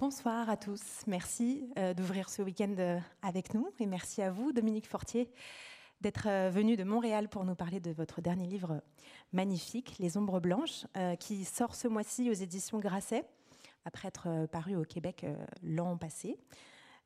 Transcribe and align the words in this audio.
Bonsoir 0.00 0.48
à 0.48 0.56
tous. 0.56 0.80
Merci 1.08 1.68
euh, 1.76 1.92
d'ouvrir 1.92 2.28
ce 2.30 2.40
week-end 2.40 2.72
euh, 2.78 3.00
avec 3.20 3.52
nous 3.52 3.68
et 3.80 3.86
merci 3.86 4.22
à 4.22 4.30
vous, 4.30 4.52
Dominique 4.52 4.86
Fortier, 4.86 5.28
d'être 6.00 6.28
euh, 6.28 6.50
venu 6.50 6.76
de 6.76 6.84
Montréal 6.84 7.28
pour 7.28 7.44
nous 7.44 7.56
parler 7.56 7.80
de 7.80 7.90
votre 7.90 8.20
dernier 8.20 8.46
livre 8.46 8.80
magnifique, 9.32 9.96
Les 9.98 10.16
Ombres 10.16 10.38
Blanches, 10.38 10.86
qui 11.18 11.44
sort 11.44 11.74
ce 11.74 11.88
mois-ci 11.88 12.30
aux 12.30 12.34
éditions 12.34 12.78
Grasset, 12.78 13.24
après 13.84 14.06
être 14.06 14.46
paru 14.52 14.76
au 14.76 14.84
Québec 14.84 15.26
l'an 15.64 15.96
passé. 15.96 16.38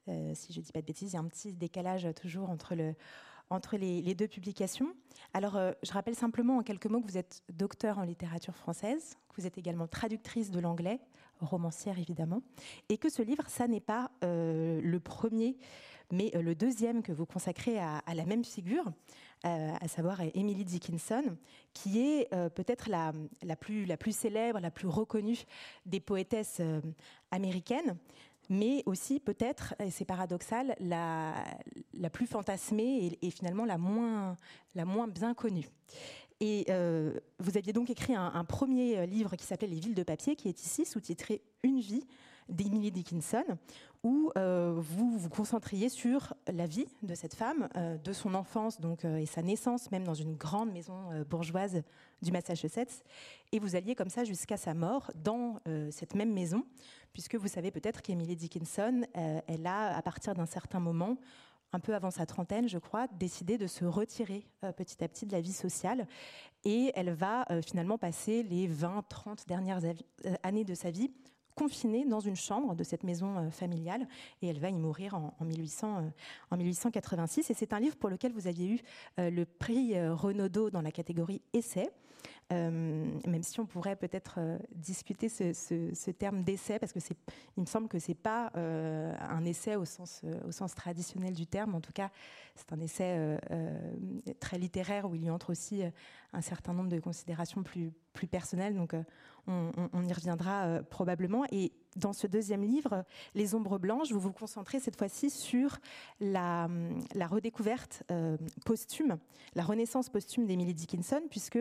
si 0.07 0.53
je 0.53 0.61
ne 0.61 0.65
dis 0.65 0.73
pas 0.73 0.83
de 0.83 0.87
bêtises, 0.87 1.13
il 1.13 1.15
y 1.15 1.17
a 1.17 1.21
un 1.21 1.29
petit 1.29 1.55
décalage 1.55 2.07
toujours 2.15 2.51
entre 2.51 2.75
le, 2.75 2.95
entre 3.53 3.77
les, 3.77 4.14
deux 4.14 4.29
publications. 4.29 4.95
Alors, 5.35 5.57
euh, 5.57 5.73
je 5.82 5.93
rappelle 5.93 6.14
simplement 6.14 6.59
en 6.59 6.62
quelques 6.62 6.87
mots 6.87 7.00
que 7.00 7.07
vous 7.07 7.18
êtes 7.18 7.43
docteur 7.53 7.98
en 7.98 8.03
littérature 8.03 8.57
française, 8.57 9.17
que 9.29 9.41
vous 9.41 9.46
êtes 9.46 9.59
également 9.59 9.86
traductrice 9.86 10.50
de 10.50 10.59
l'anglais, 10.59 11.00
romancière 11.41 11.99
évidemment, 11.99 12.43
et 12.89 12.99
que 12.99 13.09
ce 13.09 13.23
livre, 13.23 13.45
ça 13.49 13.67
n'est 13.67 13.80
pas 13.80 14.11
euh, 14.25 14.80
le 14.82 15.00
premier, 15.00 15.57
mais 16.11 16.30
euh, 16.35 16.43
le 16.43 16.54
deuxième 16.54 17.03
que 17.03 17.13
vous 17.13 17.27
consacrez 17.27 17.79
à, 17.79 18.03
la 18.14 18.25
même 18.25 18.44
figure, 18.44 18.93
à 19.44 19.89
savoir 19.89 20.21
Emily 20.35 20.64
Dickinson, 20.64 21.36
qui 21.75 21.99
est 21.99 22.30
peut-être 22.55 22.89
la, 22.89 23.13
plus 23.57 24.16
célèbre, 24.16 24.61
la 24.61 24.71
plus 24.71 24.86
reconnue 24.86 25.43
des 25.85 25.99
poétesses 25.99 26.63
américaines 27.32 27.96
mais 28.49 28.82
aussi 28.87 29.21
peut-être, 29.21 29.75
et 29.79 29.91
c'est 29.91 30.05
paradoxal, 30.05 30.77
la, 30.81 31.35
plus 32.12 32.27
fantasmée 32.27 33.19
et, 33.23 33.31
finalement 33.31 33.64
la 33.64 33.78
moins, 33.78 34.37
bien 35.09 35.34
connue. 35.34 35.69
Et 36.41 36.64
euh, 36.70 37.12
vous 37.39 37.56
aviez 37.56 37.73
donc 37.73 37.89
écrit 37.89 38.17
un, 38.17 38.45
premier 38.45 39.06
livre 39.06 39.36
qui 39.36 39.47
s'appelait 39.47 39.69
Les 39.69 39.78
villes 39.78 39.95
de 39.95 40.03
papier, 40.03 40.34
qui 40.34 40.48
est 40.48 40.61
ici, 40.64 40.84
sous-titré 40.84 41.41
Une 41.62 41.78
vie 41.78 42.05
d'Emily 42.48 42.91
Dickinson, 42.91 43.45
où 44.03 44.33
euh, 44.36 44.75
vous 44.77 45.17
vous 45.17 45.28
concentriez 45.28 45.89
sur 45.89 46.34
la 46.53 46.67
vie 46.67 46.88
de 47.05 47.14
cette 47.14 47.34
femme, 47.34 47.69
euh, 47.77 47.97
de 47.97 48.12
son 48.12 48.34
enfance 48.34 48.81
donc, 48.81 49.05
et 49.05 49.25
sa 49.25 49.42
naissance, 49.42 49.92
même 49.92 50.03
dans 50.03 50.14
une 50.14 50.34
grande 50.34 50.72
maison 50.72 50.97
bourgeoise 51.31 51.83
du 52.20 52.33
Massachusetts. 52.33 53.05
Et 53.53 53.61
vous 53.61 53.77
alliez 53.77 53.94
comme 53.94 54.11
ça 54.11 54.25
jusqu'à 54.25 54.56
sa 54.56 54.75
mort 54.75 55.12
dans 55.14 55.61
cette 55.91 56.16
même 56.16 56.33
maison, 56.33 56.64
puisque 57.12 57.34
vous 57.36 57.48
savez 57.48 57.70
peut-être 57.70 58.02
qu'Emily 58.02 58.36
Dickinson, 58.36 59.02
elle 59.14 59.66
a, 59.66 59.96
à 59.96 60.02
partir 60.02 60.34
d'un 60.34 60.46
certain 60.46 60.80
moment, 60.80 61.16
un 61.72 61.80
peu 61.80 61.94
avant 61.94 62.10
sa 62.10 62.27
trentaine, 62.27 62.69
je 62.69 62.78
crois, 62.78 63.06
décidé 63.19 63.58
de 63.58 63.66
se 63.66 63.84
retirer 63.84 64.46
euh, 64.64 64.72
petit 64.72 65.02
à 65.02 65.08
petit 65.08 65.27
de 65.27 65.32
la 65.32 65.41
vie 65.41 65.52
sociale. 65.52 66.06
Et 66.64 66.92
elle 66.94 67.10
va 67.10 67.46
euh, 67.50 67.62
finalement 67.62 67.98
passer 67.98 68.42
les 68.42 68.69
20-30 68.69 69.46
dernières 69.48 69.80
euh, 69.84 70.34
années 70.42 70.64
de 70.64 70.74
sa 70.74 70.91
vie 70.91 71.10
confinée 71.54 72.06
dans 72.06 72.20
une 72.20 72.36
chambre 72.36 72.74
de 72.74 72.82
cette 72.82 73.04
maison 73.04 73.50
familiale 73.50 74.08
et 74.41 74.48
elle 74.48 74.58
va 74.58 74.70
y 74.70 74.78
mourir 74.78 75.14
en, 75.14 75.44
1800, 75.44 76.10
en 76.50 76.56
1886. 76.56 77.50
Et 77.50 77.54
c'est 77.54 77.74
un 77.74 77.78
livre 77.78 77.97
pour 77.97 78.08
lequel 78.08 78.32
vous 78.32 78.47
aviez 78.47 78.66
eu 78.69 78.80
le 79.19 79.44
prix 79.44 79.92
Renaudot 80.08 80.70
dans 80.70 80.80
la 80.80 80.91
catégorie 80.91 81.42
essai. 81.52 81.91
Euh, 82.53 83.19
même 83.27 83.42
si 83.42 83.61
on 83.61 83.67
pourrait 83.67 83.97
peut-être 83.97 84.34
euh, 84.39 84.59
discuter 84.75 85.28
ce, 85.28 86.11
terme 86.11 86.42
d'essai, 86.42 86.78
parce 86.78 86.92
que 86.92 86.98
il 87.56 87.61
me 87.61 87.67
semble 87.67 87.89
que 87.89 87.98
c'est 87.98 88.15
pas 88.15 88.53
euh, 88.56 89.15
un 89.20 89.45
essai 89.45 89.77
au 89.77 89.84
sens, 89.84 90.23
traditionnel 90.77 91.34
du 91.34 91.47
terme. 91.47 91.75
En 91.75 91.81
tout 91.81 91.93
cas, 91.93 92.11
c'est 92.55 92.73
un 92.73 92.81
essai 92.81 93.39
très 94.41 94.59
littéraire 94.59 95.09
où 95.09 95.15
il 95.15 95.25
y 95.25 95.31
entre 95.31 95.50
aussi 95.50 95.83
un 96.33 96.41
certain 96.41 96.73
nombre 96.73 96.91
de 96.91 97.00
considérations 97.00 97.62
plus, 97.62 97.93
personnelles. 98.31 98.75
Donc, 98.75 98.95
on, 99.47 100.05
y 100.05 100.12
reviendra 100.12 100.83
probablement. 100.91 101.45
Dans 101.96 102.12
ce 102.12 102.26
deuxième 102.26 102.62
livre, 102.62 103.04
Les 103.34 103.54
Ombres 103.54 103.78
Blanches, 103.78 104.12
vous 104.12 104.20
vous 104.20 104.32
concentrez 104.32 104.80
cette 104.80 104.96
fois-ci 104.96 105.30
sur 105.30 105.78
la, 106.20 106.68
la 107.14 107.26
redécouverte 107.26 108.02
posthume, 108.64 109.18
la 109.54 109.62
renaissance 109.62 110.08
posthume 110.08 110.46
d'Emily 110.46 110.74
Dickinson, 110.74 111.22
puisque 111.31 111.58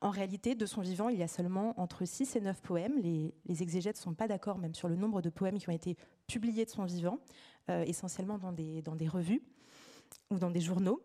en 0.00 0.10
réalité, 0.10 0.54
de 0.54 0.66
son 0.66 0.80
vivant, 0.80 1.08
il 1.08 1.18
y 1.18 1.22
a 1.22 1.28
seulement 1.28 1.78
entre 1.80 2.04
6 2.04 2.36
et 2.36 2.40
9 2.40 2.60
poèmes. 2.62 2.98
Les, 2.98 3.34
exégètes 3.62 3.96
ne 3.96 4.02
sont 4.02 4.14
pas 4.14 4.28
d'accord 4.28 4.58
même 4.58 4.74
sur 4.74 4.88
le 4.88 4.96
nombre 4.96 5.22
de 5.22 5.30
poèmes 5.30 5.58
qui 5.58 5.68
ont 5.68 5.72
été 5.72 5.96
publiés 6.26 6.64
de 6.64 6.70
son 6.70 6.84
vivant, 6.84 7.18
euh, 7.70 7.82
essentiellement 7.84 8.38
dans 8.38 8.52
des, 8.52 8.82
dans 8.82 8.96
des 8.96 9.08
revues 9.08 9.42
ou 10.30 10.38
dans 10.38 10.50
des 10.50 10.60
journaux. 10.60 11.00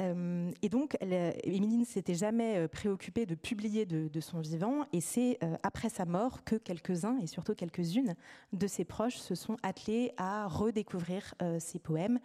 Euh, 0.00 0.50
et 0.62 0.68
donc, 0.68 0.96
Émilie 1.00 1.78
ne 1.78 1.84
s'était 1.84 2.14
jamais 2.14 2.58
euh, 2.58 2.68
préoccupée 2.68 3.26
de 3.26 3.34
publier 3.34 3.86
de, 3.86 4.20
son 4.20 4.40
vivant, 4.40 4.86
et 4.92 5.00
c'est 5.00 5.38
après 5.62 5.88
sa 5.88 6.04
mort 6.04 6.44
que 6.44 6.56
quelques-uns, 6.56 7.18
et 7.18 7.26
surtout 7.26 7.54
quelques-unes, 7.54 8.14
de 8.52 8.66
ses 8.66 8.84
proches 8.84 9.16
se 9.16 9.34
sont 9.34 9.56
attelés 9.62 10.12
à 10.16 10.46
redécouvrir 10.46 11.34
ses 11.58 11.78
poèmes, 11.78 12.18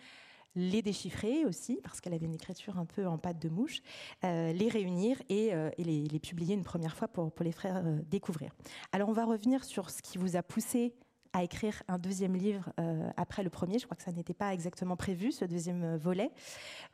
les 0.56 0.82
déchiffrer 0.82 1.46
aussi, 1.46 1.80
parce 1.84 2.02
qu'elle 2.02 2.14
avait 2.14 2.26
une 2.26 2.34
écriture 2.34 2.78
un 2.78 2.86
peu 2.86 3.08
en 3.08 3.18
pâte 3.18 3.40
de 3.40 3.50
mouche, 3.50 3.82
euh, 4.24 4.52
les 4.52 4.68
réunir 4.68 5.22
et, 5.30 5.54
euh, 5.54 5.70
les, 5.78 6.20
publier 6.20 6.56
une 6.56 6.64
première 6.64 6.96
fois 6.96 7.08
pour, 7.08 7.32
les 7.42 7.54
euh, 7.66 8.00
découvrir. 8.10 8.52
Alors 8.92 9.10
on 9.10 9.14
va 9.14 9.26
revenir 9.26 9.64
sur 9.64 9.90
ce 9.90 10.02
qui 10.02 10.18
vous 10.18 10.36
a 10.36 10.44
poussé 10.44 10.94
à 11.34 11.44
écrire 11.44 11.84
un 11.88 12.00
deuxième 12.00 12.36
livre 12.36 12.72
après 13.18 13.44
le 13.44 13.50
premier. 13.50 13.78
Je 13.80 13.86
crois 13.86 13.96
que 13.96 14.04
ça 14.04 14.12
n'était 14.12 14.34
pas 14.34 14.54
exactement 14.54 14.96
prévu, 14.96 15.32
ce 15.32 15.46
deuxième 15.46 15.96
volet. 15.98 16.32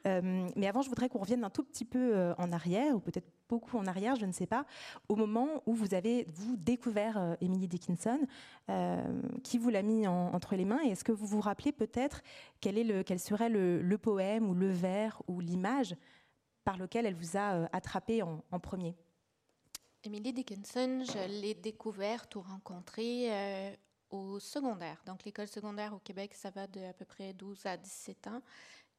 mais 0.05 0.67
avant, 0.67 0.81
je 0.81 0.89
voudrais 0.89 1.09
qu'on 1.09 1.19
revienne 1.19 1.43
un 1.43 1.49
tout 1.49 1.63
petit 1.63 1.85
peu 1.85 2.33
en 2.37 2.51
arrière, 2.51 2.95
ou 2.95 2.99
peut-être 2.99 3.27
beaucoup 3.47 3.77
en 3.77 3.85
arrière, 3.85 4.15
je 4.15 4.25
ne 4.25 4.31
sais 4.31 4.47
pas, 4.47 4.65
au 5.09 5.15
moment 5.15 5.63
où 5.65 5.73
vous 5.73 5.93
avez, 5.93 6.25
vous, 6.33 6.55
découvert 6.57 7.17
euh, 7.17 7.35
Emily 7.41 7.67
Dickinson, 7.67 8.19
euh, 8.69 9.21
qui 9.43 9.57
vous 9.57 9.69
l'a 9.69 9.81
mis 9.81 10.07
entre 10.07 10.55
les 10.55 10.65
mains, 10.65 10.79
et 10.83 10.89
est-ce 10.89 11.03
que 11.03 11.11
vous 11.11 11.27
vous 11.27 11.41
rappelez 11.41 11.71
peut-être 11.71 12.21
quel, 12.61 12.77
est 12.77 13.03
quel 13.03 13.19
serait 13.19 13.49
le, 13.49 13.97
poème 13.97 14.49
ou 14.49 14.53
le 14.53 14.69
vers 14.69 15.21
ou 15.27 15.39
l'image 15.39 15.95
par 16.63 16.77
lequel 16.77 17.05
elle 17.05 17.15
vous 17.15 17.37
a 17.37 17.55
euh, 17.55 17.67
attrapé 17.71 18.21
en, 18.21 18.59
premier? 18.59 18.95
Emily 20.03 20.33
Dickinson, 20.33 21.03
je 21.03 21.41
l'ai 21.41 21.53
découverte 21.53 22.35
ou 22.35 22.41
rencontrée 22.41 23.29
au 24.09 24.39
secondaire. 24.39 25.01
Donc 25.05 25.23
l'école 25.25 25.47
secondaire 25.47 25.93
au 25.93 25.99
Québec, 25.99 26.33
ça 26.33 26.49
va 26.49 26.67
de 26.67 26.81
à 26.81 26.93
peu 26.93 27.05
près 27.05 27.33
12 27.33 27.65
à 27.65 27.77
17 27.77 28.27
ans. 28.27 28.41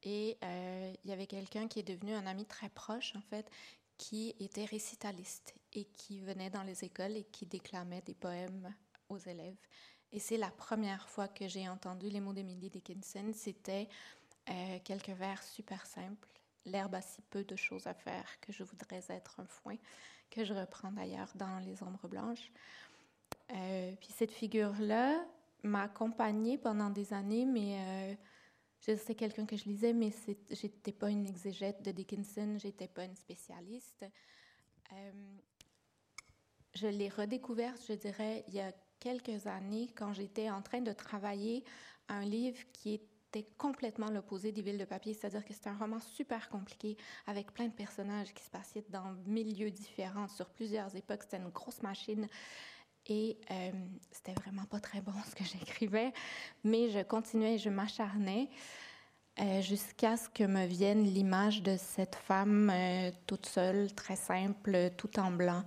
Et 0.02 0.36
il 0.42 1.10
y 1.10 1.12
avait 1.12 1.26
quelqu'un 1.26 1.66
qui 1.66 1.80
est 1.80 1.82
devenu 1.82 2.14
un 2.14 2.26
ami 2.26 2.44
très 2.44 2.68
proche, 2.68 3.16
en 3.16 3.22
fait, 3.22 3.50
qui 3.98 4.34
était 4.40 4.64
récitaliste 4.64 5.54
et 5.72 5.84
qui 5.84 6.20
venait 6.20 6.50
dans 6.50 6.62
les 6.62 6.84
écoles 6.84 7.16
et 7.16 7.24
qui 7.24 7.46
déclamait 7.46 8.02
des 8.02 8.14
poèmes 8.14 8.72
aux 9.08 9.18
élèves. 9.18 9.56
Et 10.12 10.18
c'est 10.18 10.36
la 10.36 10.50
première 10.50 11.08
fois 11.08 11.28
que 11.28 11.48
j'ai 11.48 11.68
entendu 11.68 12.08
les 12.08 12.20
mots 12.20 12.32
d'Emily 12.32 12.70
Dickinson. 12.70 13.32
C'était 13.34 13.88
euh, 14.48 14.78
quelques 14.84 15.10
vers 15.10 15.42
super 15.42 15.84
simples. 15.86 16.28
L'herbe 16.64 16.94
a 16.94 17.02
si 17.02 17.22
peu 17.22 17.44
de 17.44 17.56
choses 17.56 17.86
à 17.86 17.94
faire 17.94 18.40
que 18.40 18.52
je 18.52 18.62
voudrais 18.62 19.04
être 19.08 19.40
un 19.40 19.46
foin, 19.46 19.76
que 20.30 20.44
je 20.44 20.52
reprends 20.52 20.92
d'ailleurs 20.92 21.30
dans 21.34 21.58
Les 21.60 21.82
Ombres 21.82 22.08
Blanches. 22.08 22.50
Euh, 23.52 23.92
puis 24.00 24.08
cette 24.16 24.32
figure-là 24.32 25.24
m'a 25.62 25.82
accompagnée 25.82 26.58
pendant 26.58 26.90
des 26.90 27.12
années, 27.12 27.44
mais 27.44 28.16
euh, 28.90 28.96
c'est 28.96 29.14
quelqu'un 29.14 29.46
que 29.46 29.56
je 29.56 29.64
lisais, 29.64 29.92
mais 29.92 30.10
j'étais 30.50 30.92
pas 30.92 31.10
une 31.10 31.26
exégète 31.26 31.82
de 31.82 31.90
Dickinson, 31.90 32.56
j'étais 32.58 32.88
pas 32.88 33.04
une 33.04 33.16
spécialiste. 33.16 34.04
Euh, 34.92 35.12
je 36.74 36.86
l'ai 36.86 37.08
redécouverte, 37.08 37.82
je 37.88 37.94
dirais, 37.94 38.44
il 38.48 38.54
y 38.54 38.60
a 38.60 38.72
quelques 39.00 39.46
années, 39.46 39.88
quand 39.96 40.12
j'étais 40.12 40.50
en 40.50 40.62
train 40.62 40.80
de 40.80 40.92
travailler 40.92 41.64
un 42.08 42.24
livre 42.24 42.60
qui 42.72 42.94
était 42.94 43.48
complètement 43.58 44.10
l'opposé 44.10 44.52
des 44.52 44.62
villes 44.62 44.78
de 44.78 44.84
papier, 44.84 45.14
c'est-à-dire 45.14 45.44
que 45.44 45.52
c'était 45.52 45.70
un 45.70 45.76
roman 45.76 46.00
super 46.00 46.48
compliqué 46.48 46.96
avec 47.26 47.52
plein 47.52 47.66
de 47.66 47.72
personnages 47.72 48.32
qui 48.32 48.44
se 48.44 48.50
passaient 48.50 48.84
dans 48.88 49.12
milieux 49.26 49.70
différents 49.70 50.28
sur 50.28 50.48
plusieurs 50.50 50.94
époques. 50.94 51.22
C'était 51.22 51.38
une 51.38 51.48
grosse 51.48 51.82
machine. 51.82 52.28
Et 53.08 53.36
euh, 53.50 53.70
c'était 54.10 54.38
vraiment 54.40 54.64
pas 54.64 54.80
très 54.80 55.00
bon 55.00 55.12
ce 55.30 55.34
que 55.34 55.44
j'écrivais, 55.44 56.12
mais 56.64 56.91
je 56.91 57.00
continuais, 57.00 57.58
je 57.58 57.68
m'acharnais 57.68 58.48
euh, 59.38 59.60
jusqu'à 59.60 60.16
ce 60.16 60.28
que 60.28 60.44
me 60.44 60.66
vienne 60.66 61.04
l'image 61.04 61.62
de 61.62 61.76
cette 61.76 62.16
femme 62.16 62.70
euh, 62.72 63.10
toute 63.26 63.47
seule, 63.47 63.92
très 63.92 64.16
simple, 64.16 64.91
tout 64.97 65.20
en 65.20 65.30
blanc 65.30 65.62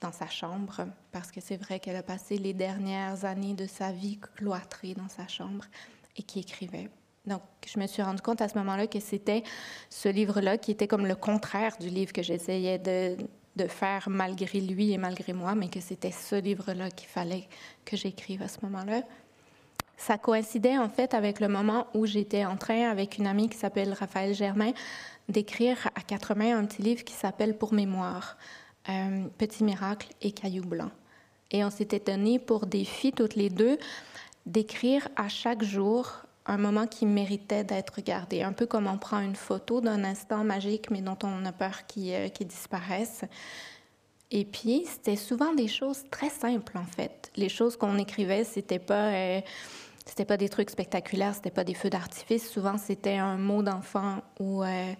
dans 0.00 0.12
sa 0.12 0.28
chambre, 0.28 0.86
parce 1.10 1.32
que 1.32 1.40
c'est 1.40 1.56
vrai 1.56 1.80
qu'elle 1.80 1.96
a 1.96 2.04
passé 2.04 2.38
les 2.38 2.54
dernières 2.54 3.24
années 3.24 3.54
de 3.54 3.66
sa 3.66 3.90
vie 3.90 4.18
cloîtrée 4.18 4.94
dans 4.94 5.08
sa 5.08 5.26
chambre 5.26 5.64
et 6.16 6.22
qui 6.22 6.38
écrivait. 6.38 6.88
Donc, 7.26 7.42
je 7.66 7.78
me 7.78 7.86
suis 7.86 8.02
rendu 8.02 8.22
compte 8.22 8.40
à 8.40 8.48
ce 8.48 8.56
moment-là 8.58 8.86
que 8.86 9.00
c'était 9.00 9.42
ce 9.90 10.08
livre-là 10.08 10.56
qui 10.56 10.70
était 10.70 10.86
comme 10.86 11.06
le 11.06 11.16
contraire 11.16 11.76
du 11.78 11.88
livre 11.88 12.12
que 12.12 12.22
j'essayais 12.22 12.78
de, 12.78 13.16
de 13.58 13.66
faire 13.66 14.08
malgré 14.08 14.60
lui 14.60 14.92
et 14.92 14.98
malgré 14.98 15.34
moi, 15.34 15.54
mais 15.54 15.68
que 15.68 15.80
c'était 15.80 16.12
ce 16.12 16.36
livre-là 16.36 16.90
qu'il 16.90 17.08
fallait 17.08 17.48
que 17.84 17.96
j'écrive 17.96 18.40
à 18.40 18.48
ce 18.48 18.58
moment-là. 18.62 19.02
Ça 19.98 20.16
coïncidait 20.16 20.78
en 20.78 20.88
fait 20.88 21.12
avec 21.12 21.40
le 21.40 21.48
moment 21.48 21.88
où 21.92 22.06
j'étais 22.06 22.44
en 22.44 22.56
train, 22.56 22.88
avec 22.88 23.18
une 23.18 23.26
amie 23.26 23.48
qui 23.48 23.58
s'appelle 23.58 23.92
Raphaël 23.92 24.32
Germain, 24.32 24.72
d'écrire 25.28 25.90
à 25.96 26.00
quatre 26.00 26.34
mains 26.34 26.56
un 26.56 26.64
petit 26.64 26.82
livre 26.82 27.04
qui 27.04 27.14
s'appelle 27.14 27.58
Pour 27.58 27.74
mémoire, 27.74 28.38
euh, 28.88 29.26
Petit 29.36 29.64
miracle 29.64 30.08
et 30.22 30.30
Caillou 30.30 30.64
blanc. 30.64 30.90
Et 31.50 31.64
on 31.64 31.70
s'était 31.70 31.98
donné 31.98 32.38
pour 32.38 32.66
défi 32.66 33.12
toutes 33.12 33.34
les 33.34 33.50
deux 33.50 33.76
d'écrire 34.46 35.08
à 35.16 35.28
chaque 35.28 35.64
jour 35.64 36.22
un 36.48 36.56
moment 36.56 36.86
qui 36.86 37.06
méritait 37.06 37.62
d'être 37.62 37.96
regardé, 37.96 38.42
un 38.42 38.52
peu 38.52 38.66
comme 38.66 38.86
on 38.86 38.96
prend 38.96 39.20
une 39.20 39.36
photo 39.36 39.80
d'un 39.80 40.02
instant 40.02 40.44
magique, 40.44 40.90
mais 40.90 41.02
dont 41.02 41.18
on 41.22 41.44
a 41.44 41.52
peur 41.52 41.86
qu'il 41.86 42.12
euh, 42.12 42.28
disparaisse. 42.40 43.22
Et 44.30 44.44
puis, 44.44 44.84
c'était 44.86 45.16
souvent 45.16 45.54
des 45.54 45.68
choses 45.68 46.04
très 46.10 46.30
simples, 46.30 46.76
en 46.76 46.84
fait. 46.84 47.30
Les 47.36 47.50
choses 47.50 47.76
qu'on 47.76 47.98
écrivait, 47.98 48.44
c'était 48.44 48.78
pas, 48.78 49.12
euh, 49.12 49.40
pas 50.26 50.36
des 50.38 50.48
trucs 50.48 50.70
spectaculaires, 50.70 51.34
c'était 51.34 51.50
pas 51.50 51.64
des 51.64 51.74
feux 51.74 51.90
d'artifice. 51.90 52.50
Souvent, 52.50 52.78
c'était 52.78 53.16
un 53.16 53.36
mot 53.36 53.62
d'enfant 53.62 54.22
ou 54.40 54.64
euh, 54.64 54.92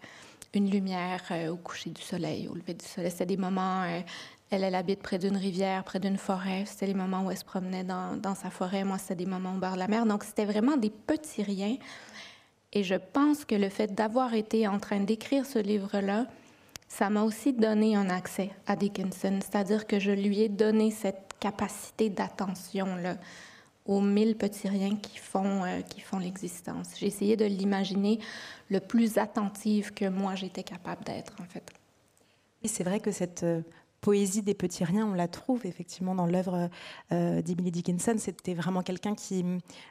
une 0.55 0.71
lumière 0.71 1.23
au 1.51 1.57
coucher 1.57 1.91
du 1.91 2.03
soleil, 2.03 2.49
au 2.49 2.55
lever 2.55 2.75
du 2.75 2.85
soleil. 2.85 3.11
C'était 3.11 3.27
des 3.27 3.37
moments 3.37 3.85
elle, 4.51 4.75
habite 4.75 5.03
près 5.03 5.19
d'une 5.19 5.37
rivière, 5.37 5.85
près 5.85 6.01
d'une 6.01 6.17
forêt. 6.17 6.65
C'était 6.67 6.87
les 6.87 6.95
moments 6.95 7.25
où 7.25 7.31
elle 7.31 7.37
se 7.37 7.45
promenait 7.45 7.85
dans, 7.85 8.35
sa 8.35 8.51
forêt. 8.51 8.85
Moi, 8.85 8.99
c'était 8.99 9.17
des 9.17 9.27
moments 9.27 9.55
au 9.55 9.59
bord 9.59 9.75
de 9.75 9.79
la 9.79 9.89
mer. 9.89 10.07
Donc, 10.07 10.25
c'était 10.25 10.47
vraiment 10.47 10.77
des 10.77 10.91
petits 10.91 11.43
riens. 11.43 11.77
Et 12.73 12.83
je 12.83 12.95
pense 12.95 13.45
que 13.45 13.55
le 13.55 13.69
fait 13.69 13.95
d'avoir 13.95 14.35
été 14.35 14.67
en 14.67 14.79
train 14.79 15.01
d'écrire 15.01 15.47
ce 15.47 15.59
livre-là, 15.59 16.27
ça 16.89 17.11
m'a 17.11 17.23
aussi 17.23 17.53
donné 17.53 17.97
un 17.97 18.09
accès 18.09 18.51
à 18.67 18.77
Dickinson. 18.77 19.39
C'est-à-dire 19.41 19.87
que 19.87 19.99
je 19.99 20.13
lui 20.13 20.41
ai 20.41 20.49
donné 20.49 20.91
cette 20.91 21.35
capacité 21.41 22.09
d'attention 22.09 22.89
aux 23.87 24.01
mille 24.01 24.37
petits 24.37 24.69
riens 24.69 24.97
qui 24.97 25.19
font, 25.19 25.65
euh, 25.65 25.81
qui 25.81 26.01
font 26.01 26.19
l'existence. 26.19 26.89
J'ai 26.99 27.07
essayé 27.07 27.37
de 27.37 27.47
l'imaginer 27.47 28.19
le 28.69 28.81
plus 28.81 29.19
attentive 29.19 29.93
que 29.95 30.07
moi 30.07 30.35
j'étais 30.35 30.63
capable 30.63 31.05
d'être, 31.05 31.35
en 31.41 31.45
fait. 31.45 31.65
Et 32.63 32.69
c'est 32.69 32.85
vrai 32.85 33.01
que 33.01 33.13
cette 33.13 33.45
euh, 33.45 33.63
poésie 34.01 34.43
des 34.43 34.55
petits 34.55 34.85
riens, 34.85 35.07
on 35.07 35.15
la 35.15 35.29
trouve 35.29 35.67
effectivement 35.67 36.15
dans 36.15 36.27
l'œuvre 36.27 36.71
euh, 37.13 37.43
d'Emily 37.43 37.71
Dickinson. 37.71 38.15
C'était 38.19 38.55
vraiment 38.55 38.83
quelqu'un 38.83 39.15
qui 39.15 39.45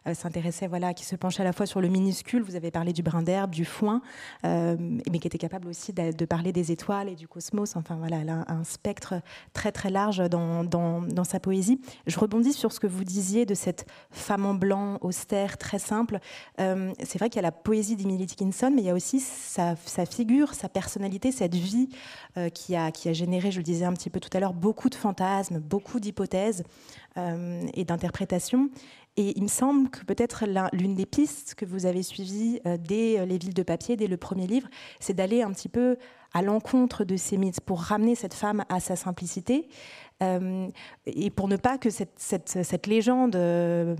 euh, 0.08 0.14
s'intéressait, 0.14 0.68
voilà, 0.68 0.94
qui 0.94 1.06
se 1.06 1.16
penchait 1.16 1.42
à 1.42 1.46
la 1.46 1.54
fois 1.54 1.66
sur 1.66 1.82
le 1.82 1.90
minuscule. 1.90 2.42
Vous 2.42 2.56
avez 2.56 2.72
parlé 2.72 2.94
du 2.94 3.04
brin 3.04 3.22
d'herbe, 3.22 3.52
du 3.52 3.66
foin, 3.66 4.02
euh, 4.46 4.78
mais 4.80 5.20
qui 5.20 5.28
était 5.28 5.38
capable 5.38 5.68
aussi 5.68 5.94
de, 5.94 6.26
parler 6.26 6.52
des 6.52 6.72
étoiles 6.72 7.10
et 7.10 7.16
du 7.16 7.28
cosmos. 7.28 7.76
Enfin 7.76 7.96
voilà, 7.96 8.18
elle 8.18 8.30
a 8.30 8.46
un 8.48 8.64
spectre 8.64 9.16
très 9.54 9.72
très 9.72 9.90
large 9.90 10.18
dans, 10.30 10.64
dans, 10.64 11.24
sa 11.24 11.40
poésie. 11.40 11.82
Je 12.06 12.18
rebondis 12.20 12.54
sur 12.54 12.72
ce 12.72 12.80
que 12.80 12.88
vous 12.88 13.04
disiez 13.04 13.46
de 13.46 13.54
cette 13.54 13.86
femme 14.12 14.46
en 14.46 14.54
blanc, 14.54 14.98
austère, 15.02 15.58
très 15.58 15.80
simple. 15.80 16.20
C'est 16.58 17.18
vrai 17.18 17.30
qu'il 17.30 17.38
y 17.38 17.40
a 17.40 17.42
la 17.44 17.52
poésie 17.52 17.96
d'Emily 17.96 18.26
Dickinson, 18.26 18.72
mais 18.74 18.82
il 18.82 18.86
y 18.86 18.90
a 18.90 18.94
aussi 18.94 19.20
sa, 19.20 19.76
sa 19.86 20.06
figure, 20.06 20.54
sa 20.54 20.70
personnalité, 20.70 21.32
cette 21.32 21.56
vie 21.56 21.90
qui, 22.54 22.76
a, 22.76 22.92
qui 22.92 23.10
a 23.10 23.14
généré, 23.14 23.52
je 23.52 23.58
le 23.58 23.64
disais 23.64 23.86
un 23.86 23.94
petit 23.98 24.10
peu 24.10 24.20
tout 24.20 24.30
à 24.34 24.40
l'heure, 24.40 24.54
beaucoup 24.54 24.90
de 24.90 24.96
fantasmes, 24.96 25.60
beaucoup 25.60 26.00
d'hypothèses 26.00 26.64
euh, 27.18 27.68
et 27.74 27.84
d'interprétations. 27.84 28.70
Et 29.18 29.36
il 29.36 29.44
me 29.44 29.48
semble 29.48 29.90
que 29.90 30.06
peut-être 30.06 30.46
l'une 30.74 30.96
des 30.96 31.08
pistes 31.08 31.56
que 31.56 31.66
vous 31.66 31.86
avez 31.88 32.04
suivies 32.04 32.62
euh, 32.66 32.78
dès 32.80 33.26
les 33.26 33.38
villes 33.38 33.56
de 33.56 33.64
papier, 33.64 33.98
dès 33.98 34.08
le 34.08 34.18
premier 34.18 34.48
livre, 34.48 34.70
c'est 35.00 35.14
d'aller 35.14 35.42
un 35.42 35.52
petit 35.52 35.70
peu 35.70 35.98
à 36.34 36.42
l'encontre 36.42 37.04
de 37.04 37.16
ces 37.16 37.38
mythes 37.38 37.62
pour 37.62 37.82
ramener 37.82 38.16
cette 38.16 38.34
femme 38.34 38.64
à 38.70 38.80
sa 38.80 38.96
simplicité. 38.96 39.68
Euh, 40.24 40.68
et 41.06 41.30
pour 41.30 41.48
ne 41.48 41.58
pas 41.58 41.78
que 41.78 41.90
cette, 41.90 42.88
légende, 42.88 43.36
euh, 43.36 43.96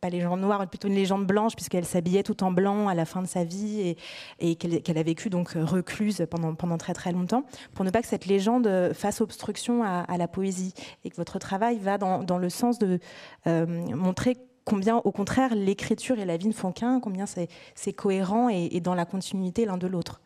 pas 0.00 0.08
légende 0.08 0.40
noire, 0.40 0.66
plutôt 0.68 0.88
une 0.88 0.94
légende 0.94 1.26
blanche, 1.26 1.54
puisqu'elle 1.54 1.84
s'habillait 1.84 2.22
tout 2.22 2.42
en 2.42 2.50
blanc 2.50 2.88
à 2.88 2.94
la 2.94 3.04
fin 3.04 3.20
de 3.20 3.26
sa 3.26 3.44
vie 3.44 3.94
et, 4.38 4.56
qu'elle 4.56 4.98
a 4.98 5.02
vécu 5.02 5.28
donc 5.28 5.50
recluse 5.50 6.26
pendant, 6.30 6.78
très 6.78 6.94
très 6.94 7.12
longtemps, 7.12 7.44
pour 7.74 7.84
ne 7.84 7.90
pas 7.90 8.00
que 8.00 8.08
cette 8.08 8.26
légende 8.26 8.92
fasse 8.94 9.20
obstruction 9.20 9.82
à, 9.82 10.16
la 10.16 10.28
poésie 10.28 10.72
et 11.04 11.10
que 11.10 11.16
votre 11.16 11.38
travail 11.38 11.78
va 11.78 11.98
dans, 11.98 12.22
dans 12.22 12.38
le 12.38 12.48
sens 12.48 12.78
de 12.78 12.98
euh, 13.46 13.66
montrer 13.94 14.36
combien, 14.64 14.96
au 14.96 15.12
contraire, 15.12 15.54
l'écriture 15.54 16.18
et 16.18 16.24
la 16.24 16.38
vie 16.38 16.48
ne 16.48 16.54
font 16.54 16.72
qu'un, 16.72 17.00
combien 17.00 17.26
c'est 17.26 17.92
cohérent 17.92 18.48
et 18.48 18.80
dans 18.80 18.94
la 18.94 19.04
continuité 19.04 19.66
l'un 19.66 19.76
de 19.76 19.86
l'autre. 19.86 20.22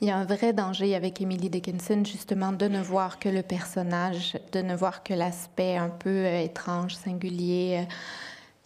Il 0.00 0.08
y 0.08 0.10
a 0.10 0.16
un 0.16 0.24
vrai 0.24 0.52
danger 0.52 0.94
avec 0.94 1.20
Emily 1.20 1.48
Dickinson, 1.48 2.02
justement, 2.04 2.52
de 2.52 2.66
ne 2.66 2.82
voir 2.82 3.18
que 3.18 3.28
le 3.28 3.42
personnage, 3.42 4.36
de 4.52 4.60
ne 4.60 4.74
voir 4.74 5.02
que 5.02 5.14
l'aspect 5.14 5.76
un 5.76 5.88
peu 5.88 6.10
euh, 6.10 6.40
étrange, 6.40 6.94
singulier. 6.96 7.86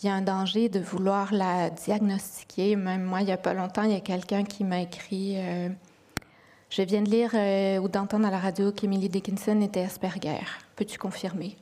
Il 0.02 0.06
y 0.06 0.08
a 0.08 0.14
un 0.14 0.22
danger 0.22 0.68
de 0.68 0.80
vouloir 0.80 1.32
la 1.32 1.70
diagnostiquer. 1.70 2.76
Même 2.76 3.02
moi, 3.02 3.20
il 3.20 3.26
n'y 3.26 3.32
a 3.32 3.36
pas 3.36 3.54
longtemps, 3.54 3.82
il 3.82 3.92
y 3.92 3.96
a 3.96 4.00
quelqu'un 4.00 4.44
qui 4.44 4.64
m'a 4.64 4.80
écrit 4.80 5.34
euh, 5.36 5.68
Je 6.70 6.82
viens 6.82 7.00
de 7.00 7.08
lire 7.08 7.30
euh, 7.34 7.78
ou 7.78 7.88
d'entendre 7.88 8.26
à 8.26 8.30
la 8.30 8.38
radio 8.38 8.72
qu'Emily 8.72 9.08
Dickinson 9.08 9.60
était 9.62 9.80
Asperger. 9.80 10.44
Peux-tu 10.76 10.98
confirmer? 10.98 11.56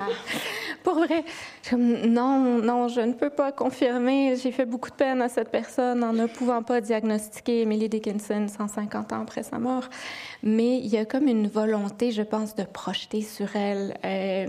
Ah. 0.00 0.06
Pour 0.82 0.94
vrai, 0.94 1.24
non, 1.76 2.60
non, 2.62 2.88
je 2.88 3.02
ne 3.02 3.12
peux 3.12 3.30
pas 3.30 3.52
confirmer. 3.52 4.34
J'ai 4.36 4.50
fait 4.50 4.64
beaucoup 4.64 4.88
de 4.90 4.94
peine 4.94 5.20
à 5.20 5.28
cette 5.28 5.50
personne 5.50 6.02
en 6.02 6.14
ne 6.14 6.26
pouvant 6.26 6.62
pas 6.62 6.80
diagnostiquer 6.80 7.62
Emily 7.62 7.88
Dickinson 7.90 8.46
150 8.48 9.12
ans 9.12 9.22
après 9.22 9.42
sa 9.42 9.58
mort. 9.58 9.84
Mais 10.42 10.78
il 10.78 10.86
y 10.86 10.96
a 10.96 11.04
comme 11.04 11.28
une 11.28 11.46
volonté, 11.46 12.10
je 12.10 12.22
pense, 12.22 12.56
de 12.56 12.64
projeter 12.64 13.20
sur 13.20 13.54
elle 13.54 13.96
euh, 14.04 14.46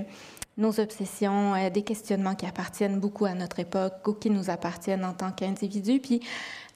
nos 0.57 0.79
obsessions, 0.79 1.55
euh, 1.55 1.69
des 1.69 1.81
questionnements 1.81 2.35
qui 2.35 2.45
appartiennent 2.45 2.99
beaucoup 2.99 3.25
à 3.25 3.33
notre 3.33 3.59
époque 3.59 4.07
ou 4.07 4.13
qui 4.13 4.29
nous 4.29 4.49
appartiennent 4.49 5.05
en 5.05 5.13
tant 5.13 5.31
qu'individus. 5.31 5.99
Puis 5.99 6.21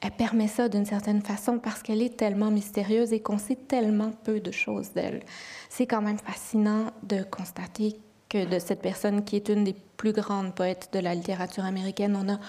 elle 0.01 0.11
permet 0.11 0.47
ça 0.47 0.69
d'une 0.69 0.85
certaine 0.85 1.21
façon 1.21 1.59
parce 1.59 1.81
qu'elle 1.81 2.01
est 2.01 2.17
tellement 2.17 2.51
mystérieuse 2.51 3.13
et 3.13 3.19
qu'on 3.19 3.37
sait 3.37 3.55
tellement 3.55 4.11
peu 4.23 4.39
de 4.39 4.51
choses 4.51 4.91
d'elle. 4.91 5.23
C'est 5.69 5.87
quand 5.87 6.01
même 6.01 6.19
fascinant 6.19 6.91
de 7.03 7.23
constater 7.23 7.99
que 8.29 8.45
de 8.45 8.59
cette 8.59 8.81
personne 8.81 9.23
qui 9.23 9.35
est 9.35 9.49
une 9.49 9.63
des 9.63 9.75
plus 9.95 10.11
grandes 10.11 10.53
poètes 10.53 10.89
de 10.93 10.99
la 10.99 11.15
littérature 11.15 11.65
américaine, 11.65 12.15
on 12.15 12.31
a 12.31 12.39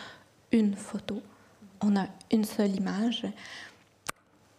une 0.52 0.74
photo, 0.74 1.22
on 1.80 1.96
a 1.96 2.06
une 2.32 2.44
seule 2.44 2.74
image. 2.74 3.26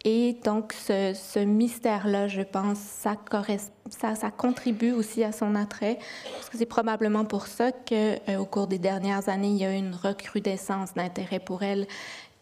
Et 0.05 0.37
donc 0.45 0.73
ce, 0.73 1.43
mystère-là, 1.43 2.29
je 2.29 2.41
pense, 2.41 2.77
ça, 2.79 3.15
contribue 4.31 4.91
aussi 4.91 5.23
à 5.23 5.33
son 5.33 5.55
attrait, 5.55 5.99
parce 6.33 6.49
que 6.49 6.57
c'est 6.57 6.65
probablement 6.65 7.25
pour 7.25 7.47
ça 7.47 7.71
qu'au 7.73 7.95
euh, 7.95 8.45
cours 8.49 8.67
des 8.67 8.79
dernières 8.79 9.27
années, 9.27 9.49
il 9.49 9.57
y 9.57 9.65
a 9.65 9.73
eu 9.73 9.77
une 9.77 9.93
recrudescence 9.93 10.93
d'intérêt 10.93 11.39
pour 11.39 11.63
elle 11.63 11.85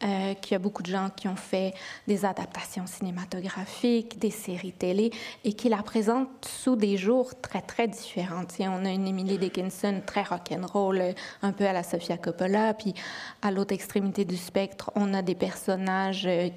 euh, 0.04 0.36
qu'il 0.36 0.52
y 0.52 0.56
a 0.56 0.60
beaucoup 0.60 0.84
de 0.84 0.92
gens 0.92 1.10
qui 1.10 1.28
ont 1.28 1.36
fait 1.36 1.74
des 2.08 2.24
adaptations 2.24 2.86
cinématographiques, 2.86 4.20
des 4.20 4.30
séries 4.30 4.72
télé, 4.72 5.10
et 5.44 5.54
qui 5.54 5.70
la 5.70 5.82
présentent 5.82 6.46
sous 6.46 6.76
des 6.76 6.98
jours 6.98 7.32
très, 7.42 7.62
très 7.62 7.88
différents. 7.88 8.44
on 8.60 8.86
a 8.86 8.92
une 8.92 9.08
Emily 9.08 9.40
Dickinson 9.40 10.04
très 10.06 10.22
rock'n'roll, 10.22 11.16
un 11.42 11.52
peu 11.52 11.66
à 11.66 11.74
la 11.74 11.82
Sofia 11.82 12.16
Coppola, 12.16 12.76
puis 12.76 12.94
à 13.42 13.50
l'autre 13.50 13.74
extrémité 13.74 14.24
du 14.24 14.38
spectre, 14.38 14.92
on 14.94 15.16
a 15.16 15.24
des 15.24 15.34
personnages, 15.34 16.28
euh, 16.28 16.50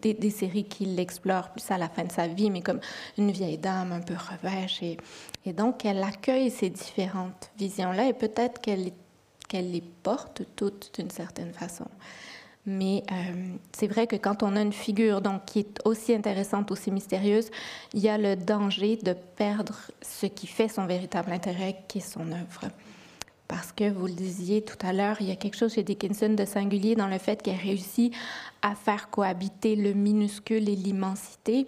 des, 0.00 0.30
séries 0.30 0.64
qui 0.64 0.84
l'explorent 0.84 1.50
plus 1.50 1.68
à 1.68 1.78
la 1.78 1.88
fin 1.88 2.04
de 2.04 2.12
sa 2.12 2.28
vie, 2.28 2.48
mais 2.48 2.60
comme 2.60 2.78
une 3.18 3.32
vieille 3.32 3.58
dame 3.58 3.90
un 3.90 4.02
peu 4.02 4.14
revêche. 4.14 4.80
Et, 4.84 5.52
donc, 5.52 5.84
elle 5.84 6.00
accueille 6.04 6.52
ces 6.52 6.70
différentes 6.70 7.50
visions-là, 7.58 8.06
et 8.06 8.12
peut-être 8.12 8.60
qu'elle 8.60 8.92
les 9.52 9.82
porte 10.04 10.42
toutes 10.54 10.92
d'une 10.96 11.10
certaine 11.10 11.52
façon. 11.52 11.86
Mais 12.64 13.02
euh, 13.10 13.54
c'est 13.72 13.88
vrai 13.88 14.06
que 14.06 14.14
quand 14.14 14.42
on 14.44 14.54
a 14.54 14.60
une 14.60 14.72
figure 14.72 15.20
donc, 15.20 15.44
qui 15.46 15.60
est 15.60 15.80
aussi 15.84 16.14
intéressante, 16.14 16.70
aussi 16.70 16.92
mystérieuse, 16.92 17.50
il 17.92 18.00
y 18.00 18.08
a 18.08 18.18
le 18.18 18.36
danger 18.36 18.96
de 18.96 19.14
perdre 19.36 19.74
ce 20.00 20.26
qui 20.26 20.46
fait 20.46 20.68
son 20.68 20.86
véritable 20.86 21.32
intérêt, 21.32 21.78
qui 21.88 21.98
est 21.98 22.00
son 22.00 22.30
œuvre. 22.30 22.70
Parce 23.48 23.72
que, 23.72 23.90
vous 23.90 24.06
le 24.06 24.12
disiez 24.12 24.62
tout 24.62 24.78
à 24.86 24.92
l'heure, 24.92 25.16
il 25.20 25.28
y 25.28 25.32
a 25.32 25.36
quelque 25.36 25.56
chose 25.56 25.74
chez 25.74 25.82
Dickinson 25.82 26.30
de 26.30 26.44
singulier 26.44 26.94
dans 26.94 27.08
le 27.08 27.18
fait 27.18 27.42
qu'elle 27.42 27.56
réussit 27.56 28.14
à 28.62 28.76
faire 28.76 29.10
cohabiter 29.10 29.74
le 29.74 29.92
minuscule 29.92 30.68
et 30.68 30.76
l'immensité, 30.76 31.66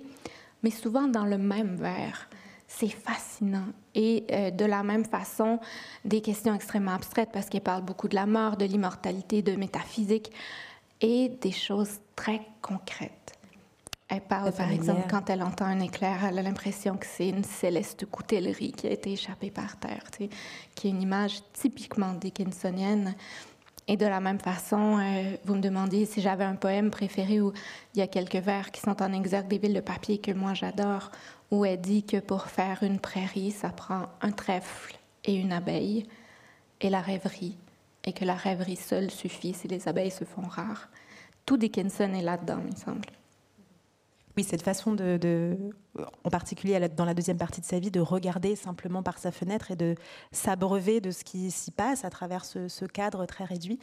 mais 0.62 0.70
souvent 0.70 1.08
dans 1.08 1.26
le 1.26 1.38
même 1.38 1.76
vers. 1.76 2.28
C'est 2.68 2.88
fascinant. 2.88 3.66
Et 3.94 4.24
euh, 4.30 4.50
de 4.50 4.64
la 4.64 4.82
même 4.82 5.04
façon, 5.04 5.58
des 6.04 6.22
questions 6.22 6.54
extrêmement 6.54 6.94
abstraites, 6.94 7.30
parce 7.32 7.48
qu'elle 7.48 7.60
parle 7.60 7.82
beaucoup 7.82 8.08
de 8.08 8.14
la 8.14 8.26
mort, 8.26 8.56
de 8.56 8.64
l'immortalité, 8.64 9.42
de 9.42 9.56
métaphysique 9.56 10.30
et 11.04 11.28
des 11.28 11.52
choses 11.52 12.00
très 12.16 12.40
concrètes. 12.62 13.34
Elle 14.08 14.23
parle, 14.23 14.52
par 14.52 14.70
exemple, 14.70 15.02
quand 15.11 15.28
elle 15.28 15.42
entend 15.42 15.66
un 15.66 15.80
éclair, 15.80 16.25
elle 16.25 16.38
a 16.38 16.42
l'impression 16.42 16.96
que 16.96 17.04
c'est 17.04 17.28
une 17.28 17.44
céleste 17.44 18.06
coutellerie 18.06 18.73
qui 18.73 18.87
a 18.87 18.90
été 18.90 19.12
échappée 19.12 19.50
par 19.50 19.78
terre, 19.78 20.04
qui 20.75 20.87
est 20.87 20.90
une 20.90 21.02
image 21.02 21.42
typiquement 21.52 22.14
dickinsonienne. 22.14 23.14
Et 23.87 23.99
de 23.99 24.06
la 24.06 24.20
même 24.20 24.40
façon, 24.40 24.99
euh, 24.99 25.37
vous 25.44 25.56
me 25.56 25.61
demandiez 25.61 26.06
si 26.06 26.23
j'avais 26.23 26.44
un 26.44 26.54
poème 26.54 26.90
préféré 26.90 27.42
où 27.42 27.52
il 27.94 27.99
y 27.99 28.02
a 28.02 28.06
quelques 28.06 28.37
vers 28.37 28.70
qui 28.70 28.80
sont 28.80 29.02
en 29.02 29.12
exergue 29.12 29.49
des 29.49 29.58
villes 29.58 29.75
de 29.75 29.80
papier 29.80 30.16
que 30.16 30.32
moi 30.32 30.54
j'adore, 30.54 31.11
où 31.50 31.66
elle 31.66 31.82
dit 31.82 32.02
que 32.02 32.16
pour 32.16 32.46
faire 32.46 32.82
une 32.82 32.99
prairie, 32.99 33.50
ça 33.50 33.68
prend 33.68 34.06
un 34.23 34.32
trèfle 34.32 34.96
et 35.25 35.34
une 35.34 35.52
abeille, 35.52 36.06
et 36.80 36.88
la 36.88 37.02
rêverie, 37.02 37.58
et 38.04 38.12
que 38.12 38.25
la 38.25 38.34
rêverie 38.34 38.76
seule 38.76 39.11
suffit 39.11 39.54
si 39.54 39.68
les 39.68 39.88
abeilles 39.88 40.11
se 40.11 40.25
font 40.25 40.42
rares 40.42 40.88
tout 41.46 41.56
Dickinson 41.56 42.12
est 42.14 42.23
là-dedans, 42.23 42.61
il 42.64 42.73
me 42.73 42.76
semble. 42.76 43.08
Oui, 44.37 44.44
cette 44.44 44.62
façon 44.62 44.94
de, 44.94 45.56
en 46.24 46.30
particulier 46.30 46.88
dans 46.88 47.04
la 47.04 47.14
deuxième 47.14 47.38
partie 47.38 47.60
de 47.60 47.66
sa 47.66 47.78
vie, 47.78 47.90
de 47.90 48.00
regarder 48.00 48.56
simplement 48.56 49.02
par 49.02 49.18
sa 49.18 49.30
fenêtre 49.30 49.70
et 49.70 49.76
de 49.76 49.94
s'abreuver 50.32 51.00
de 51.00 51.10
ce 51.10 51.24
qui 51.24 51.50
s'y 51.50 51.70
passe 51.70 52.04
à 52.04 52.10
travers 52.10 52.44
ce, 52.44 52.84
cadre 52.86 53.26
très 53.26 53.44
réduit, 53.44 53.78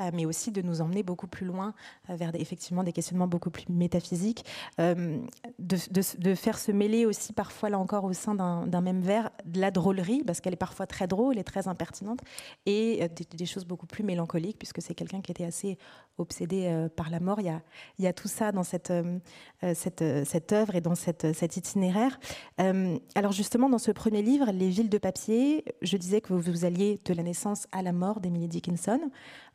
euh, 0.00 0.10
mais 0.12 0.26
aussi 0.26 0.50
de 0.50 0.60
nous 0.62 0.80
emmener 0.80 1.02
beaucoup 1.02 1.26
plus 1.26 1.46
loin 1.46 1.74
euh, 2.08 2.16
vers 2.16 2.30
effectivement 2.34 2.82
des 2.82 2.92
questionnements 2.92 3.28
beaucoup 3.28 3.50
plus 3.50 3.66
métaphysiques, 3.68 4.44
euh, 4.80 5.18
de, 5.58 6.34
faire 6.34 6.58
se 6.58 6.72
mêler 6.72 7.06
aussi 7.06 7.32
parfois 7.32 7.70
là 7.70 7.78
encore 7.78 8.04
au 8.04 8.12
sein 8.12 8.34
d'un 8.34 8.80
même 8.80 9.00
verre 9.00 9.30
de 9.44 9.60
la 9.60 9.70
drôlerie, 9.70 10.22
parce 10.24 10.40
qu'elle 10.40 10.54
est 10.54 10.56
parfois 10.56 10.86
très 10.86 11.06
drôle 11.06 11.38
et 11.38 11.44
très 11.44 11.68
impertinente, 11.68 12.20
et 12.66 13.08
des, 13.34 13.46
choses 13.46 13.64
beaucoup 13.64 13.86
plus 13.86 14.04
mélancoliques, 14.04 14.58
puisque 14.58 14.80
c'est 14.80 14.94
quelqu'un 14.94 15.20
qui 15.20 15.30
était 15.32 15.44
assez 15.44 15.78
obsédé 16.18 16.88
par 16.96 17.10
la 17.10 17.20
mort. 17.20 17.40
Il 17.40 17.52
y 17.98 18.06
a, 18.06 18.12
tout 18.12 18.28
ça 18.28 18.52
dans 18.52 18.62
cette 18.62 18.90
œuvre 18.90 20.74
et 20.74 20.80
dans 20.80 20.94
cette, 20.94 21.34
cette 21.34 21.49
itinéraire. 21.56 22.18
Euh, 22.60 22.98
alors 23.14 23.32
justement, 23.32 23.68
dans 23.68 23.78
ce 23.78 23.90
premier 23.90 24.22
livre, 24.22 24.50
Les 24.52 24.68
villes 24.68 24.88
de 24.88 24.98
papier, 24.98 25.64
je 25.82 25.96
disais 25.96 26.20
que 26.20 26.32
vous, 26.32 26.64
alliez 26.64 27.00
de 27.04 27.14
la 27.14 27.22
naissance 27.22 27.66
à 27.72 27.82
la 27.82 27.92
mort 27.92 28.20
d'Emily 28.20 28.48
Dickinson. 28.48 29.00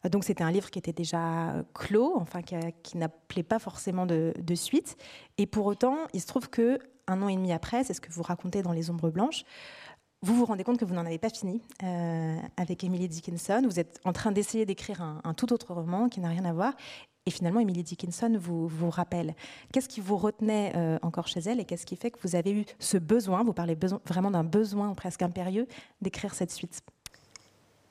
Euh, 0.05 0.09
donc 0.09 0.23
c'était 0.23 0.43
un 0.43 0.51
livre 0.51 0.69
qui 0.69 0.79
était 0.79 0.93
déjà 0.93 1.63
clos, 1.73 2.13
enfin 2.15 2.41
qui, 2.41 2.97
n'appelait 2.97 3.43
pas 3.43 3.59
forcément 3.59 4.05
de, 4.05 4.33
suite. 4.55 4.97
Et 5.37 5.45
pour 5.45 5.65
autant, 5.65 5.97
il 6.13 6.21
se 6.21 6.27
trouve 6.27 6.49
que 6.49 6.79
un 7.07 7.21
an 7.21 7.27
et 7.27 7.35
demi 7.35 7.51
après, 7.51 7.83
c'est 7.83 7.93
ce 7.93 8.01
que 8.01 8.11
vous 8.11 8.23
racontez 8.23 8.61
dans 8.61 8.71
Les 8.71 8.89
Ombres 8.89 9.11
Blanches, 9.11 9.43
vous 10.21 10.33
vous 10.33 10.45
rendez 10.45 10.63
compte 10.63 10.79
que 10.79 10.85
vous 10.85 10.95
n'en 10.95 11.05
avez 11.05 11.19
pas 11.19 11.29
fini 11.29 11.61
euh, 11.83 12.37
avec 12.57 12.83
Emily 12.83 13.07
Dickinson. 13.07 13.61
Vous 13.63 13.79
êtes 13.79 13.99
en 14.05 14.11
train 14.13 14.31
d'essayer 14.31 14.65
d'écrire 14.65 15.01
un, 15.01 15.21
un, 15.23 15.35
tout 15.35 15.53
autre 15.53 15.73
roman 15.73 16.09
qui 16.09 16.19
n'a 16.19 16.29
rien 16.29 16.45
à 16.45 16.53
voir. 16.53 16.73
Et 17.27 17.31
finalement, 17.31 17.59
Emily 17.59 17.81
Dickinson 17.81 18.37
vous, 18.39 18.67
vous 18.67 18.91
rappelle. 18.91 19.33
Qu'est-ce 19.73 19.89
qui 19.89 19.99
vous 19.99 20.15
retenait 20.15 20.73
euh, 20.75 20.99
encore 21.01 21.27
chez 21.27 21.39
elle 21.39 21.59
et 21.59 21.65
qu'est-ce 21.65 21.87
qui 21.87 21.95
fait 21.95 22.11
que 22.11 22.19
vous 22.21 22.35
avez 22.35 22.51
eu 22.51 22.65
ce 22.77 22.97
besoin, 22.97 23.43
vous 23.43 23.53
parlez 23.53 23.75
vraiment 24.05 24.29
d'un 24.29 24.43
besoin 24.43 24.93
presque 24.93 25.23
impérieux, 25.23 25.67
d'écrire 26.01 26.35
cette 26.35 26.51
suite? 26.51 26.83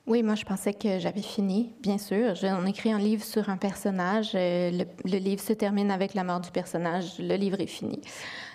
Oui, 0.07 0.23
moi 0.23 0.35
je 0.35 0.45
pensais 0.45 0.73
que 0.73 0.99
j'avais 0.99 1.21
fini, 1.21 1.73
bien 1.81 1.97
sûr. 1.97 2.35
On 2.43 2.65
écrit 2.65 2.93
un 2.93 2.99
livre 2.99 3.25
sur 3.25 3.49
un 3.49 3.57
personnage, 3.57 4.31
euh, 4.35 4.85
le, 5.03 5.17
livre 5.17 5.41
se 5.41 5.51
termine 5.51 5.91
avec 5.91 6.13
la 6.13 6.23
mort 6.23 6.39
du 6.39 6.51
personnage, 6.51 7.19
le 7.19 7.35
livre 7.35 7.59
est 7.59 7.67
fini. 7.67 7.99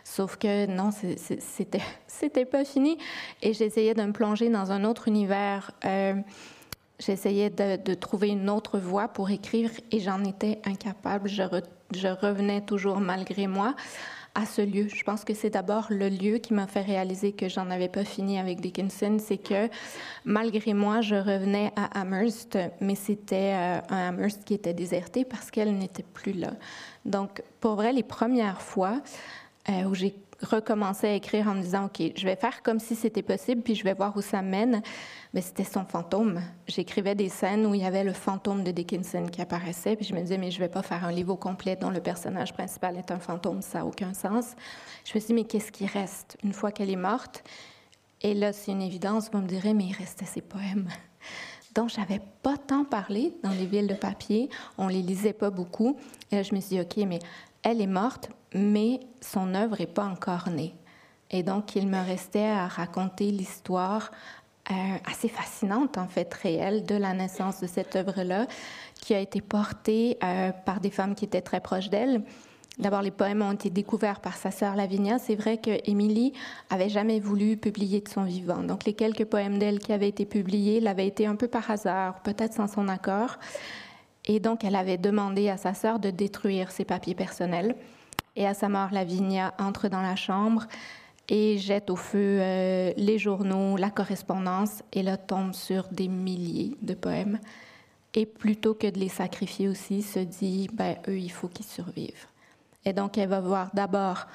Sauf 0.04 0.36
que 0.36 0.66
non, 0.66 0.90
c'était 2.06 2.44
pas 2.46 2.64
fini, 2.64 2.96
et 3.42 3.52
j'essayais 3.52 3.92
de 3.92 4.02
me 4.02 4.12
plonger 4.12 4.48
dans 4.48 4.70
un 4.70 4.84
autre 4.84 5.08
univers. 5.08 5.72
Euh, 5.84 6.14
J'essayais 7.00 7.48
de, 7.48 7.94
trouver 7.94 8.28
une 8.28 8.50
autre 8.50 8.78
voie 8.78 9.08
pour 9.08 9.30
écrire 9.30 9.70
et 9.90 10.00
j'en 10.00 10.22
étais 10.22 10.60
incapable. 10.64 11.28
Je, 11.30 11.42
revenais 12.08 12.60
toujours 12.60 13.00
malgré 13.00 13.46
moi 13.46 13.74
à 14.34 14.44
ce 14.44 14.60
lieu. 14.60 14.86
Je 14.88 15.02
pense 15.02 15.24
que 15.24 15.32
c'est 15.32 15.50
d'abord 15.50 15.86
le 15.88 16.10
lieu 16.10 16.38
qui 16.38 16.52
m'a 16.52 16.66
fait 16.66 16.82
réaliser 16.82 17.32
que 17.32 17.48
j'en 17.48 17.70
avais 17.70 17.88
pas 17.88 18.04
fini 18.04 18.38
avec 18.38 18.60
Dickinson. 18.60 19.16
C'est 19.18 19.38
que 19.38 19.70
malgré 20.26 20.74
moi, 20.74 21.00
je 21.00 21.16
revenais 21.16 21.72
à 21.74 22.00
Amherst, 22.00 22.58
mais 22.80 22.94
c'était 22.94 23.54
euh, 23.54 23.80
un 23.88 24.08
Amherst 24.10 24.44
qui 24.44 24.52
était 24.52 24.74
déserté 24.74 25.24
parce 25.24 25.50
qu'elle 25.50 25.76
n'était 25.76 26.04
plus 26.14 26.34
là. 26.34 26.52
Donc, 27.06 27.42
pour 27.60 27.76
vrai, 27.76 27.94
les 27.94 28.02
premières 28.02 28.60
fois 28.60 29.00
euh, 29.70 29.84
où 29.84 29.94
j'ai 29.94 30.14
recommencé 30.42 31.06
à 31.06 31.14
écrire 31.14 31.48
en 31.48 31.54
me 31.54 31.62
disant, 31.62 31.86
OK, 31.86 32.12
je 32.16 32.24
vais 32.24 32.36
faire 32.36 32.62
comme 32.62 32.78
si 32.78 32.94
c'était 32.94 33.22
possible, 33.22 33.62
puis 33.62 33.74
je 33.74 33.84
vais 33.84 33.94
voir 33.94 34.16
où 34.16 34.22
ça 34.22 34.42
mène. 34.42 34.82
Mais 35.34 35.40
c'était 35.40 35.64
son 35.64 35.84
fantôme. 35.84 36.40
J'écrivais 36.66 37.14
des 37.14 37.28
scènes 37.28 37.66
où 37.66 37.74
il 37.74 37.82
y 37.82 37.84
avait 37.84 38.04
le 38.04 38.12
fantôme 38.12 38.64
de 38.64 38.70
Dickinson 38.70 39.26
qui 39.30 39.40
apparaissait, 39.40 39.96
puis 39.96 40.04
je 40.04 40.14
me 40.14 40.20
disais, 40.20 40.38
mais 40.38 40.50
je 40.50 40.58
vais 40.58 40.68
pas 40.68 40.82
faire 40.82 41.04
un 41.04 41.12
livre 41.12 41.34
complet 41.36 41.76
dont 41.76 41.90
le 41.90 42.00
personnage 42.00 42.52
principal 42.52 42.96
est 42.96 43.10
un 43.10 43.18
fantôme, 43.18 43.62
ça 43.62 43.78
n'a 43.78 43.86
aucun 43.86 44.14
sens. 44.14 44.54
Je 45.04 45.14
me 45.14 45.20
suis 45.20 45.28
dit, 45.28 45.34
mais 45.34 45.44
qu'est-ce 45.44 45.72
qui 45.72 45.86
reste? 45.86 46.36
Une 46.42 46.52
fois 46.52 46.72
qu'elle 46.72 46.90
est 46.90 46.96
morte? 46.96 47.44
Et 48.22 48.34
là, 48.34 48.52
c'est 48.52 48.72
une 48.72 48.82
évidence, 48.82 49.30
vous 49.32 49.40
me 49.40 49.46
direz, 49.46 49.74
mais 49.74 49.84
il 49.84 49.94
restait 49.94 50.26
ses 50.26 50.42
poèmes 50.42 50.88
dont 51.74 51.88
j'avais 51.88 52.20
pas 52.42 52.56
tant 52.56 52.84
parlé 52.84 53.32
dans 53.42 53.50
les 53.50 53.66
villes 53.66 53.86
de 53.86 53.94
papier. 53.94 54.48
On 54.78 54.88
les 54.88 55.02
lisait 55.02 55.32
pas 55.32 55.50
beaucoup. 55.50 55.96
Et 56.30 56.36
là, 56.36 56.42
je 56.42 56.54
me 56.54 56.60
suis 56.60 56.76
dit, 56.76 56.80
OK, 56.80 56.96
mais 57.06 57.20
elle 57.62 57.80
est 57.80 57.86
morte, 57.86 58.30
mais 58.54 59.00
son 59.20 59.54
œuvre 59.54 59.76
n'est 59.78 59.86
pas 59.86 60.04
encore 60.04 60.48
née. 60.50 60.74
Et 61.30 61.42
donc, 61.42 61.76
il 61.76 61.86
me 61.86 62.04
restait 62.04 62.48
à 62.48 62.66
raconter 62.66 63.30
l'histoire 63.30 64.10
euh, 64.70 64.74
assez 65.10 65.28
fascinante, 65.28 65.98
en 65.98 66.06
fait, 66.06 66.32
réelle, 66.34 66.84
de 66.84 66.94
la 66.94 67.12
naissance 67.12 67.60
de 67.60 67.66
cette 67.66 67.96
œuvre-là, 67.96 68.46
qui 69.00 69.14
a 69.14 69.20
été 69.20 69.40
portée 69.40 70.18
euh, 70.22 70.52
par 70.64 70.80
des 70.80 70.90
femmes 70.90 71.14
qui 71.14 71.24
étaient 71.24 71.40
très 71.40 71.60
proches 71.60 71.88
d'elle. 71.88 72.22
D'abord, 72.78 73.02
les 73.02 73.10
poèmes 73.10 73.42
ont 73.42 73.52
été 73.52 73.68
découverts 73.68 74.20
par 74.20 74.36
sa 74.36 74.50
sœur 74.50 74.74
Lavinia. 74.74 75.18
C'est 75.18 75.34
vrai 75.34 75.58
que 75.58 75.70
Émilie 75.88 76.32
avait 76.70 76.88
jamais 76.88 77.20
voulu 77.20 77.56
publier 77.56 78.00
de 78.00 78.08
son 78.08 78.24
vivant. 78.24 78.62
Donc, 78.62 78.84
les 78.84 78.94
quelques 78.94 79.24
poèmes 79.24 79.58
d'elle 79.58 79.80
qui 79.80 79.92
avaient 79.92 80.08
été 80.08 80.24
publiés 80.24 80.80
l'avaient 80.80 81.06
été 81.06 81.26
un 81.26 81.36
peu 81.36 81.48
par 81.48 81.70
hasard, 81.70 82.22
peut-être 82.22 82.54
sans 82.54 82.68
son 82.68 82.88
accord. 82.88 83.38
Et 84.32 84.38
donc, 84.38 84.62
elle 84.62 84.76
avait 84.76 84.96
demandé 84.96 85.48
à 85.48 85.56
sa 85.56 85.74
sœur 85.74 85.98
de 85.98 86.10
détruire 86.10 86.70
ses 86.70 86.84
papiers 86.84 87.16
personnels. 87.16 87.74
Et 88.36 88.46
à 88.46 88.54
sa 88.54 88.68
mort, 88.68 88.90
Lavinia 88.92 89.54
entre 89.58 89.88
dans 89.88 90.02
la 90.02 90.14
chambre 90.14 90.68
et 91.28 91.58
jette 91.58 91.90
au 91.90 91.96
feu 91.96 92.38
euh, 92.40 92.92
les 92.96 93.18
journaux, 93.18 93.76
la 93.76 93.90
correspondance, 93.90 94.84
et 94.92 95.02
là 95.02 95.16
tombe 95.16 95.52
sur 95.52 95.88
des 95.88 96.06
milliers 96.06 96.76
de 96.80 96.94
poèmes. 96.94 97.40
Et 98.14 98.24
plutôt 98.24 98.72
que 98.72 98.86
de 98.86 99.00
les 99.00 99.08
sacrifier 99.08 99.68
aussi, 99.68 100.00
se 100.00 100.20
dit, 100.20 100.70
ben, 100.72 100.94
eux, 101.08 101.18
il 101.18 101.32
faut 101.32 101.48
qu'ils 101.48 101.66
survivent. 101.66 102.28
Et 102.84 102.92
donc, 102.92 103.18
elle 103.18 103.30
va 103.30 103.40
voir 103.40 103.70
d'abord 103.74 104.28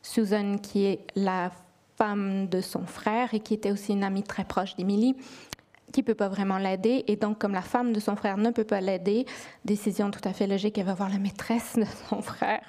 Susan, 0.00 0.58
qui 0.58 0.84
est 0.84 1.00
la 1.16 1.50
femme 1.98 2.46
de 2.46 2.60
son 2.60 2.86
frère 2.86 3.34
et 3.34 3.40
qui 3.40 3.54
était 3.54 3.72
aussi 3.72 3.94
une 3.94 4.04
amie 4.04 4.22
très 4.22 4.44
proche 4.44 4.76
d'Émilie, 4.76 5.16
qui 5.92 6.02
peut 6.02 6.14
pas 6.14 6.28
vraiment 6.28 6.58
l'aider. 6.58 7.04
Et 7.06 7.16
donc, 7.16 7.38
comme 7.38 7.52
la 7.52 7.62
femme 7.62 7.92
de 7.92 8.00
son 8.00 8.16
frère 8.16 8.36
ne 8.36 8.50
peut 8.50 8.64
pas 8.64 8.80
l'aider, 8.80 9.26
décision 9.64 10.10
tout 10.10 10.20
à 10.24 10.32
fait 10.32 10.46
logique, 10.46 10.78
elle 10.78 10.86
va 10.86 10.94
voir 10.94 11.10
la 11.10 11.18
maîtresse 11.18 11.76
de 11.76 11.86
son 12.08 12.22
frère. 12.22 12.62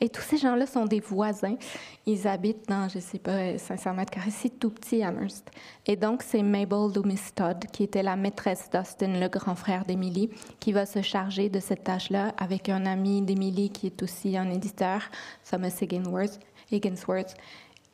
Et 0.00 0.10
tous 0.10 0.20
ces 0.20 0.36
gens-là 0.36 0.66
sont 0.66 0.84
des 0.84 1.00
voisins. 1.00 1.56
Ils 2.04 2.28
habitent 2.28 2.68
dans, 2.68 2.88
je 2.88 2.98
sais 2.98 3.18
pas, 3.18 3.56
500 3.56 3.94
mètres 3.94 4.10
carrés, 4.10 4.30
c'est 4.30 4.58
tout 4.58 4.70
petit 4.70 5.02
Amherst. 5.02 5.50
Et 5.86 5.96
donc, 5.96 6.22
c'est 6.22 6.42
Mabel 6.42 6.92
Loomis 6.94 7.32
Todd, 7.34 7.64
qui 7.72 7.84
était 7.84 8.02
la 8.02 8.16
maîtresse 8.16 8.68
d'Austin, 8.70 9.18
le 9.18 9.28
grand 9.28 9.54
frère 9.54 9.86
d'Emily, 9.86 10.30
qui 10.60 10.72
va 10.72 10.84
se 10.84 11.00
charger 11.00 11.48
de 11.48 11.60
cette 11.60 11.84
tâche-là 11.84 12.34
avec 12.36 12.68
un 12.68 12.84
ami 12.84 13.22
d'Emily 13.22 13.70
qui 13.70 13.86
est 13.86 14.02
aussi 14.02 14.36
un 14.36 14.50
éditeur, 14.50 15.00
Thomas 15.48 15.74
Higginsworth. 15.80 16.40
Higginsworth 16.70 17.34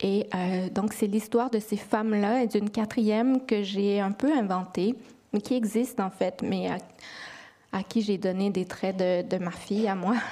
et 0.03 0.27
euh, 0.35 0.69
donc, 0.69 0.93
c'est 0.93 1.07
l'histoire 1.07 1.49
de 1.49 1.59
ces 1.59 1.77
femmes-là 1.77 2.43
et 2.43 2.47
d'une 2.47 2.69
quatrième 2.69 3.45
que 3.45 3.63
j'ai 3.63 4.01
un 4.01 4.11
peu 4.11 4.31
inventée, 4.37 4.95
mais 5.31 5.39
qui 5.39 5.55
existe 5.55 6.01
en 6.01 6.09
fait, 6.09 6.41
mais 6.43 6.69
à, 7.71 7.83
qui 7.83 8.01
j'ai 8.01 8.17
donné 8.17 8.49
des 8.49 8.65
traits 8.65 8.97
de, 8.97 9.37
ma 9.37 9.51
fille 9.51 9.87
à 9.87 9.95
moi. 9.95 10.15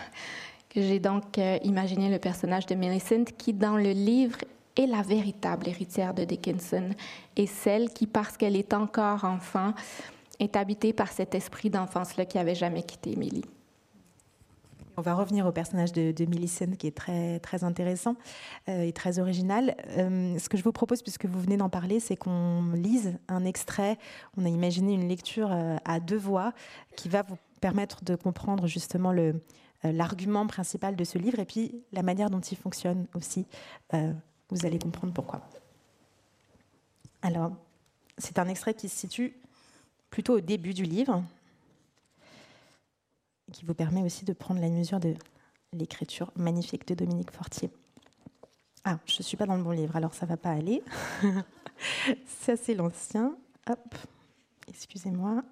J'ai 0.73 0.99
donc 0.99 1.37
euh, 1.37 1.57
imaginé 1.65 2.09
le 2.09 2.17
personnage 2.17 2.65
de 2.65 2.75
Millicent, 2.75 3.25
qui 3.37 3.51
dans 3.51 3.75
le 3.75 3.91
livre 3.91 4.37
est 4.77 4.87
la 4.87 5.01
véritable 5.01 5.67
héritière 5.67 6.13
de 6.13 6.23
Dickinson 6.23 6.91
et 7.35 7.45
celle 7.45 7.89
qui, 7.89 8.07
parce 8.07 8.37
qu'elle 8.37 8.55
est 8.55 8.73
encore 8.73 9.25
enfant, 9.25 9.73
est 10.39 10.55
habitée 10.55 10.93
par 10.93 11.11
cet 11.11 11.35
esprit 11.35 11.69
d'enfance-là 11.69 12.23
qui 12.23 12.37
avait 12.37 12.55
jamais 12.55 12.83
quitté 12.83 13.11
Emily. 13.11 13.43
On 14.98 15.01
va 15.01 15.13
revenir 15.13 15.45
au 15.45 15.51
personnage 15.51 15.93
de, 15.93 16.12
de 16.12 16.25
Millicent 16.25 16.71
qui 16.77 16.88
est 16.88 16.95
très, 16.95 17.39
très 17.39 17.63
intéressant 17.63 18.15
euh, 18.67 18.83
et 18.83 18.91
très 18.91 19.19
original. 19.19 19.75
Euh, 19.98 20.38
ce 20.38 20.50
que 20.50 20.57
je 20.57 20.63
vous 20.63 20.71
propose, 20.71 21.01
puisque 21.01 21.25
vous 21.25 21.39
venez 21.39 21.57
d'en 21.57 21.69
parler, 21.69 22.00
c'est 22.00 22.15
qu'on 22.15 22.71
lise 22.74 23.17
un 23.27 23.45
extrait. 23.45 23.98
On 24.38 24.45
a 24.45 24.50
imaginé 24.50 24.93
une 24.93 25.07
lecture 25.07 25.51
euh, 25.51 25.77
à 25.86 26.00
deux 26.00 26.17
voix 26.17 26.53
qui 26.98 27.10
va 27.10 27.21
vous 27.21 27.38
permettre 27.62 28.03
de 28.03 28.15
comprendre 28.15 28.65
justement 28.65 29.13
l'argument 29.83 30.48
principal 30.48 30.95
de 30.95 31.03
ce 31.03 31.19
livre 31.19 31.38
et 31.38 31.45
puis 31.45 31.83
la 31.91 32.01
manière 32.01 32.31
dont 32.31 32.39
il 32.39 32.57
fonctionne 32.57 33.05
aussi. 33.13 33.45
vous 33.93 34.65
allez 34.65 34.79
comprendre 34.79 35.13
pourquoi. 35.13 35.41
Alors, 37.21 37.51
c'est 38.17 38.39
un 38.39 38.48
extrait 38.48 38.74
qui 38.74 38.89
se 38.89 38.98
situe 38.98 39.36
plutôt 40.10 40.38
au 40.38 40.41
début 40.41 40.74
du 40.74 40.83
livre, 40.83 41.24
qui 43.51 43.65
vous 43.65 43.74
permet 43.74 44.03
aussi 44.03 44.25
de 44.25 44.34
prendre 44.34 44.62
la 44.62 44.70
mesure 44.70 45.00
de 45.00 45.13
l'écriture 45.74 46.31
magnifique 46.36 46.88
de 46.88 46.96
Dominique 46.96 47.31
Fortier. 47.31 47.72
Ah, 48.84 49.00
je 49.05 49.17
ne 49.20 49.24
suis 49.24 49.38
pas 49.38 49.46
dans 49.46 49.55
le 49.55 49.63
bon 49.63 49.72
livre, 49.72 49.96
alors 49.96 50.13
ça 50.13 50.25
va 50.25 50.38
pas 50.38 50.51
aller. 50.51 50.84
ça, 52.25 52.58
c'est 52.58 52.74
l'ancien. 52.74 53.38
Hop, 53.70 53.96
excusez-moi. 54.67 55.43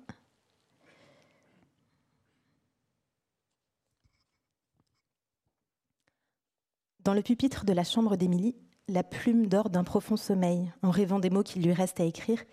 Dans 7.04 7.14
le 7.14 7.22
pupitre 7.22 7.66
de 7.66 7.74
la 7.74 7.84
chambre 7.84 8.16
d'Émilie, 8.18 8.56
la 8.88 9.04
plume 9.04 9.48
dort 9.48 9.70
d'un 9.70 9.84
profond 9.84 10.18
sommeil, 10.18 10.72
en 10.82 10.92
rêvant 10.92 11.20
des 11.20 11.30
mots 11.30 11.44
qu'il 11.44 11.64
lui 11.64 11.74
reste 11.74 12.00
à 12.00 12.04
écrire 12.04 12.44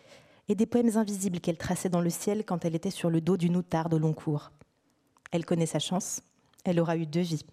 et 0.48 0.54
des 0.54 0.66
poèmes 0.66 0.96
invisibles 0.96 1.40
qu'elle 1.40 1.58
traçait 1.58 1.88
dans 1.88 2.00
le 2.00 2.10
ciel 2.10 2.44
quand 2.44 2.64
elle 2.64 2.74
était 2.74 2.90
sur 2.90 3.10
le 3.10 3.20
dos 3.20 3.36
d'une 3.36 3.56
outarde 3.56 3.94
au 3.94 3.98
long 3.98 4.12
cours. 4.12 4.52
Elle 5.32 5.44
connaît 5.44 5.66
sa 5.66 5.78
chance. 5.78 6.20
Elle 6.64 6.80
aura 6.80 6.96
eu 6.96 7.06
deux 7.06 7.20
vies. 7.20 7.44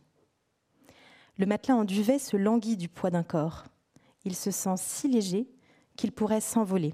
Le 1.38 1.46
matelas 1.46 1.76
en 1.76 1.84
duvet 1.84 2.20
se 2.20 2.38
languit 2.38 2.78
du 2.78 2.90
poids 2.90 3.10
d'un 3.10 3.24
corps. 3.24 3.66
Il 4.26 4.36
se 4.36 4.52
sent 4.52 4.76
si 4.78 5.08
léger 5.08 5.48
qu'il 5.96 6.12
pourrait 6.12 6.42
s'envoler. 6.42 6.94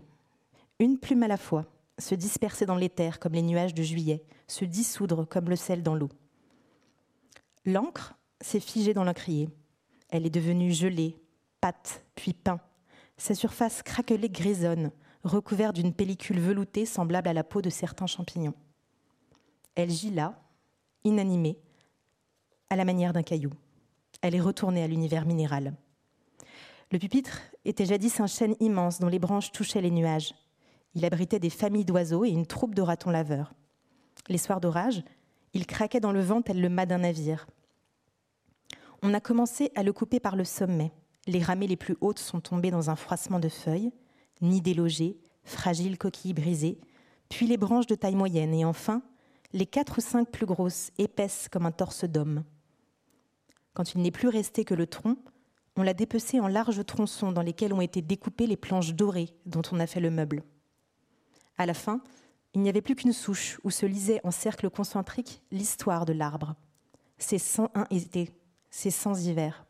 Une 0.80 0.98
plume 0.98 1.24
à 1.24 1.28
la 1.28 1.38
fois, 1.38 1.66
se 1.98 2.16
disperser 2.16 2.66
dans 2.66 2.76
l'éther 2.76 3.20
comme 3.20 3.34
les 3.34 3.42
nuages 3.42 3.74
de 3.74 3.84
juillet, 3.84 4.24
se 4.48 4.66
dissoudre 4.66 5.28
comme 5.28 5.50
le 5.50 5.56
sel 5.56 5.84
dans 5.84 5.96
l'eau. 5.96 6.10
L'encre 7.66 8.16
s'est 8.42 8.60
figée 8.60 8.94
dans 8.94 9.04
l'encrier. 9.04 9.50
Elle 10.10 10.26
est 10.26 10.32
devenue 10.32 10.72
gelée, 10.72 11.18
pâte, 11.62 12.04
puis 12.16 12.34
pain. 12.34 12.60
Sa 13.18 13.36
surface 13.36 13.84
craquelée 13.84 14.30
grisonne, 14.30 14.92
recouverte 15.24 15.76
d'une 15.76 15.94
pellicule 15.94 16.40
veloutée 16.40 16.86
semblable 16.86 17.28
à 17.28 17.34
la 17.34 17.44
peau 17.44 17.62
de 17.62 17.70
certains 17.70 18.08
champignons. 18.08 18.56
Elle 19.76 19.90
gît 19.90 20.12
là, 20.12 20.42
inanimée, 21.04 21.58
à 22.70 22.76
la 22.76 22.86
manière 22.86 23.14
d'un 23.14 23.24
caillou. 23.24 23.52
Elle 24.22 24.36
est 24.36 24.42
retournée 24.42 24.84
à 24.84 24.88
l'univers 24.88 25.26
minéral. 25.26 25.74
Le 26.92 27.00
pupitre 27.00 27.42
était 27.66 27.86
jadis 27.86 28.20
un 28.20 28.28
chêne 28.28 28.56
immense 28.60 29.00
dont 29.00 29.08
les 29.08 29.20
branches 29.20 29.52
touchaient 29.52 29.82
les 29.82 29.92
nuages. 29.92 30.34
Il 30.96 31.06
abritait 31.06 31.40
des 31.40 31.50
familles 31.50 31.86
d'oiseaux 31.86 32.26
et 32.26 32.30
une 32.30 32.48
troupe 32.48 32.76
de 32.76 32.82
ratons 32.82 33.12
laveurs. 33.12 33.54
Les 34.28 34.38
soirs 34.38 34.60
d'orage, 34.60 35.04
il 35.54 35.66
craquait 35.66 36.00
dans 36.00 36.12
le 36.12 36.22
vent 36.22 36.42
tel 36.42 36.60
le 36.60 36.70
mât 36.70 36.86
d'un 36.86 37.00
navire. 37.00 37.48
On 39.02 39.14
a 39.14 39.20
commencé 39.20 39.72
à 39.76 39.84
le 39.84 39.94
couper 39.94 40.20
par 40.20 40.36
le 40.36 40.44
sommet. 40.44 40.92
Les 41.28 41.42
ramées 41.42 41.68
les 41.68 41.78
plus 41.78 41.96
hautes 42.02 42.20
sont 42.20 42.42
tombées 42.42 42.72
dans 42.72 42.90
un 42.90 42.96
froissement 42.96 43.40
de 43.40 43.50
feuilles, 43.50 43.92
nids 44.42 44.62
délogés, 44.62 45.20
fragiles 45.44 45.98
coquilles 45.98 46.34
brisées, 46.34 46.80
puis 47.30 47.48
les 47.48 47.58
branches 47.58 47.88
de 47.88 47.96
taille 47.96 48.16
moyenne 48.16 48.54
et 48.54 48.66
enfin 48.66 49.04
les 49.52 49.66
quatre 49.66 49.98
ou 49.98 50.02
cinq 50.02 50.30
plus 50.30 50.46
grosses, 50.46 50.92
épaisses 50.98 51.48
comme 51.50 51.66
un 51.66 51.72
torse 51.72 52.06
d'homme. 52.06 52.44
Quand 53.74 53.94
il 53.94 54.02
n'est 54.02 54.12
plus 54.12 54.28
resté 54.28 54.66
que 54.66 54.74
le 54.74 54.88
tronc, 54.88 55.18
on 55.76 55.84
l'a 55.84 55.94
dépecé 55.94 56.40
en 56.40 56.48
larges 56.48 56.86
tronçons 56.86 57.32
dans 57.32 57.42
lesquels 57.42 57.74
ont 57.74 57.82
été 57.82 58.02
découpées 58.02 58.48
les 58.48 58.58
planches 58.58 58.94
dorées 58.94 59.34
dont 59.46 59.62
on 59.72 59.80
a 59.80 59.88
fait 59.88 60.02
le 60.02 60.12
meuble. 60.12 60.44
À 61.58 61.66
la 61.66 61.74
fin, 61.74 62.02
il 62.54 62.62
n'y 62.62 62.70
avait 62.70 62.82
plus 62.82 62.96
qu'une 62.96 63.14
souche 63.14 63.60
où 63.64 63.72
se 63.72 63.86
lisait 63.86 64.22
en 64.24 64.32
cercle 64.32 64.70
concentrique 64.70 65.42
l'histoire 65.52 66.06
de 66.06 66.14
l'arbre. 66.14 66.56
Ses 67.18 67.38
101 67.38 67.86
étés, 67.92 68.32
ses 68.70 68.92
100 68.92 69.16
hivers. 69.22 69.66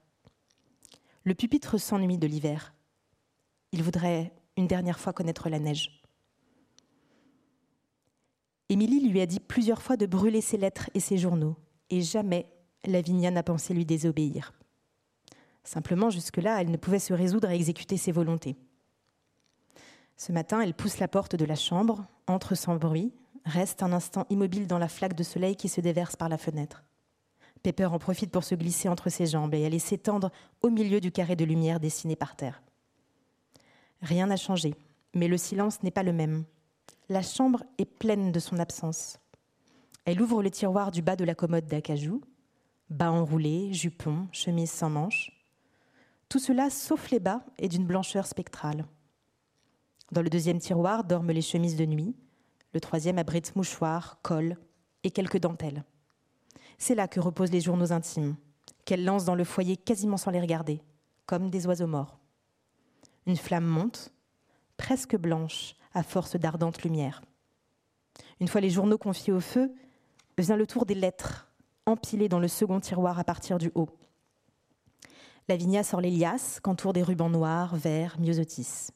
Le 1.23 1.35
pupitre 1.35 1.77
s'ennuie 1.77 2.17
de 2.17 2.27
l'hiver. 2.27 2.73
Il 3.71 3.83
voudrait 3.83 4.33
une 4.57 4.67
dernière 4.67 4.99
fois 4.99 5.13
connaître 5.13 5.49
la 5.49 5.59
neige. 5.59 5.98
Émilie 8.69 9.09
lui 9.09 9.19
a 9.19 9.25
dit 9.25 9.39
plusieurs 9.39 9.81
fois 9.81 9.97
de 9.97 10.05
brûler 10.05 10.41
ses 10.41 10.57
lettres 10.57 10.89
et 10.93 10.99
ses 10.99 11.17
journaux, 11.17 11.55
et 11.89 12.01
jamais 12.01 12.51
Lavinia 12.85 13.31
n'a 13.31 13.43
pensé 13.43 13.73
lui 13.73 13.85
désobéir. 13.85 14.53
Simplement, 15.63 16.09
jusque-là, 16.09 16.61
elle 16.61 16.71
ne 16.71 16.77
pouvait 16.77 16.99
se 16.99 17.13
résoudre 17.13 17.47
à 17.47 17.55
exécuter 17.55 17.97
ses 17.97 18.11
volontés. 18.11 18.55
Ce 20.17 20.31
matin, 20.31 20.61
elle 20.61 20.73
pousse 20.73 20.99
la 20.99 21.07
porte 21.07 21.35
de 21.35 21.45
la 21.45 21.55
chambre, 21.55 22.05
entre 22.27 22.53
sans 22.55 22.75
bruit, 22.75 23.13
reste 23.45 23.83
un 23.83 23.91
instant 23.91 24.25
immobile 24.29 24.67
dans 24.67 24.77
la 24.77 24.87
flaque 24.87 25.15
de 25.15 25.23
soleil 25.23 25.55
qui 25.55 25.69
se 25.69 25.81
déverse 25.81 26.15
par 26.15 26.29
la 26.29 26.37
fenêtre. 26.37 26.83
Pepper 27.63 27.85
en 27.85 27.99
profite 27.99 28.31
pour 28.31 28.43
se 28.43 28.55
glisser 28.55 28.87
entre 28.87 29.09
ses 29.09 29.25
jambes 29.25 29.53
et 29.53 29.65
aller 29.65 29.79
s'étendre 29.79 30.31
au 30.61 30.69
milieu 30.69 31.01
du 31.01 31.11
carré 31.11 31.35
de 31.35 31.45
lumière 31.45 31.79
dessiné 31.79 32.15
par 32.15 32.35
terre. 32.35 32.61
Rien 34.01 34.27
n'a 34.27 34.37
changé, 34.37 34.75
mais 35.13 35.27
le 35.27 35.37
silence 35.37 35.83
n'est 35.83 35.91
pas 35.91 36.03
le 36.03 36.13
même. 36.13 36.45
La 37.11 37.23
chambre 37.23 37.63
est 37.79 37.85
pleine 37.85 38.31
de 38.31 38.39
son 38.39 38.59
absence. 38.59 39.17
Elle 40.05 40.21
ouvre 40.21 40.43
le 40.43 40.51
tiroir 40.51 40.91
du 40.91 41.01
bas 41.01 41.15
de 41.15 41.23
la 41.25 41.33
commode 41.33 41.65
d'acajou, 41.65 42.21
bas 42.91 43.11
enroulés, 43.11 43.73
jupons, 43.73 44.27
chemise 44.31 44.69
sans 44.69 44.91
manches. 44.91 45.31
Tout 46.29 46.37
cela, 46.37 46.69
sauf 46.69 47.09
les 47.09 47.19
bas, 47.19 47.43
est 47.57 47.67
d'une 47.67 47.87
blancheur 47.87 48.27
spectrale. 48.27 48.85
Dans 50.11 50.21
le 50.21 50.29
deuxième 50.29 50.59
tiroir 50.59 51.03
dorment 51.03 51.31
les 51.31 51.41
chemises 51.41 51.75
de 51.75 51.87
nuit. 51.87 52.15
Le 52.73 52.79
troisième 52.79 53.17
abrite 53.17 53.55
mouchoirs, 53.55 54.19
cols 54.21 54.55
et 55.03 55.09
quelques 55.09 55.39
dentelles. 55.39 55.83
C'est 56.77 56.93
là 56.93 57.07
que 57.07 57.19
reposent 57.19 57.51
les 57.51 57.61
journaux 57.61 57.91
intimes, 57.91 58.35
qu'elle 58.85 59.03
lance 59.03 59.25
dans 59.25 59.33
le 59.33 59.45
foyer 59.45 59.77
quasiment 59.77 60.17
sans 60.17 60.29
les 60.29 60.41
regarder, 60.41 60.83
comme 61.25 61.49
des 61.49 61.65
oiseaux 61.65 61.87
morts. 61.87 62.19
Une 63.25 63.35
flamme 63.35 63.65
monte, 63.65 64.13
presque 64.77 65.17
blanche, 65.17 65.73
à 65.93 66.03
force 66.03 66.35
d'ardente 66.35 66.83
lumière. 66.83 67.21
Une 68.39 68.47
fois 68.47 68.61
les 68.61 68.69
journaux 68.69 68.97
confiés 68.97 69.33
au 69.33 69.39
feu, 69.39 69.73
vient 70.37 70.55
le 70.55 70.67
tour 70.67 70.85
des 70.85 70.95
lettres, 70.95 71.51
empilées 71.85 72.29
dans 72.29 72.39
le 72.39 72.47
second 72.47 72.79
tiroir 72.79 73.19
à 73.19 73.23
partir 73.23 73.57
du 73.57 73.71
haut. 73.75 73.89
Lavinia 75.47 75.83
sort 75.83 76.01
les 76.01 76.11
liasses 76.11 76.59
qu'entourent 76.59 76.93
des 76.93 77.03
rubans 77.03 77.31
noirs, 77.31 77.75
verts, 77.75 78.19
myosotis. 78.19 78.91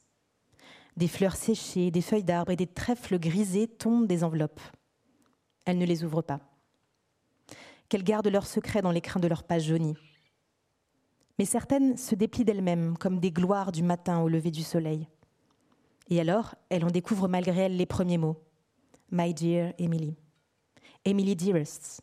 Des 0.96 1.08
fleurs 1.08 1.36
séchées, 1.36 1.90
des 1.90 2.00
feuilles 2.00 2.24
d'arbres 2.24 2.52
et 2.52 2.56
des 2.56 2.66
trèfles 2.66 3.18
grisés 3.18 3.66
tombent 3.66 4.06
des 4.06 4.22
enveloppes. 4.22 4.60
Elle 5.64 5.78
ne 5.78 5.86
les 5.86 6.04
ouvre 6.04 6.22
pas 6.22 6.40
qu'elles 7.88 8.04
gardent 8.04 8.28
leurs 8.28 8.46
secrets 8.46 8.82
dans 8.82 8.90
les 8.90 9.00
crins 9.00 9.20
de 9.20 9.28
leurs 9.28 9.44
pages 9.44 9.66
jaunies. 9.66 9.96
Mais 11.38 11.44
certaines 11.44 11.96
se 11.96 12.14
déplient 12.14 12.44
d'elles-mêmes, 12.44 12.96
comme 12.98 13.20
des 13.20 13.30
gloires 13.30 13.72
du 13.72 13.82
matin 13.82 14.20
au 14.20 14.28
lever 14.28 14.50
du 14.50 14.62
soleil. 14.62 15.08
Et 16.08 16.20
alors, 16.20 16.54
elle 16.68 16.84
en 16.84 16.90
découvre 16.90 17.28
malgré 17.28 17.62
elle 17.62 17.76
les 17.76 17.86
premiers 17.86 18.18
mots. 18.18 18.42
My 19.10 19.32
dear 19.32 19.72
Emily. 19.78 20.16
Emily 21.04 21.36
dearest. 21.36 22.02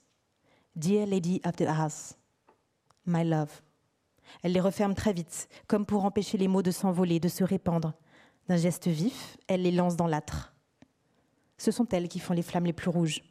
Dear 0.76 1.06
Lady 1.06 1.42
of 1.46 1.56
the 1.56 1.68
House. 1.68 2.16
My 3.06 3.24
love. 3.24 3.62
Elle 4.44 4.54
les 4.54 4.60
referme 4.60 4.96
très 4.96 5.14
vite, 5.14 5.50
comme 5.68 5.86
pour 5.86 6.06
empêcher 6.06 6.38
les 6.38 6.48
mots 6.48 6.62
de 6.62 6.72
s'envoler, 6.72 7.20
de 7.20 7.28
se 7.28 7.44
répandre. 7.44 7.94
D'un 8.48 8.58
geste 8.58 8.88
vif, 8.88 9.38
elle 9.48 9.64
les 9.64 9.72
lance 9.72 9.96
dans 9.96 10.08
l'âtre. 10.08 10.54
Ce 11.58 11.72
sont 11.72 11.88
elles 11.90 12.08
qui 12.08 12.20
font 12.20 12.34
les 12.34 12.42
flammes 12.42 12.66
les 12.66 12.74
plus 12.74 12.90
rouges. 12.90 13.24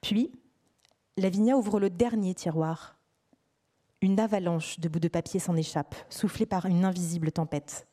Puis, 0.00 0.32
Lavinia 1.16 1.56
ouvre 1.56 1.80
le 1.80 1.90
dernier 1.90 2.34
tiroir. 2.34 2.96
Une 4.00 4.20
avalanche 4.20 4.78
de 4.78 4.88
bouts 4.88 5.00
de 5.00 5.08
papier 5.08 5.40
s'en 5.40 5.56
échappe, 5.56 5.96
soufflée 6.08 6.46
par 6.46 6.66
une 6.66 6.84
invisible 6.84 7.32
tempête. 7.32 7.87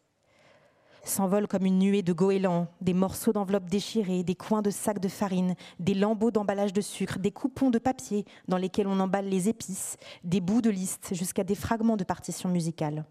S'envolent 1.06 1.48
comme 1.48 1.68
une 1.68 1.78
nuée 1.78 2.02
de 2.02 2.14
goélands, 2.14 2.68
des 2.82 2.96
morceaux 2.96 3.32
d'enveloppes 3.32 3.70
déchirées, 3.70 4.24
des 4.24 4.34
coins 4.34 4.64
de 4.64 4.72
sacs 4.72 5.00
de 5.00 5.08
farine, 5.08 5.54
des 5.80 5.94
lambeaux 5.94 6.32
d'emballage 6.32 6.74
de 6.74 6.82
sucre, 6.82 7.20
des 7.20 7.30
coupons 7.30 7.70
de 7.70 7.78
papier 7.78 8.26
dans 8.48 8.58
lesquels 8.58 8.88
on 8.88 9.00
emballe 9.00 9.30
les 9.30 9.48
épices, 9.48 9.98
des 10.24 10.42
bouts 10.42 10.64
de 10.64 10.72
liste 10.72 11.14
jusqu'à 11.14 11.44
des 11.44 11.54
fragments 11.54 11.96
de 11.96 12.04
partitions 12.04 12.50
musicales. 12.50 13.06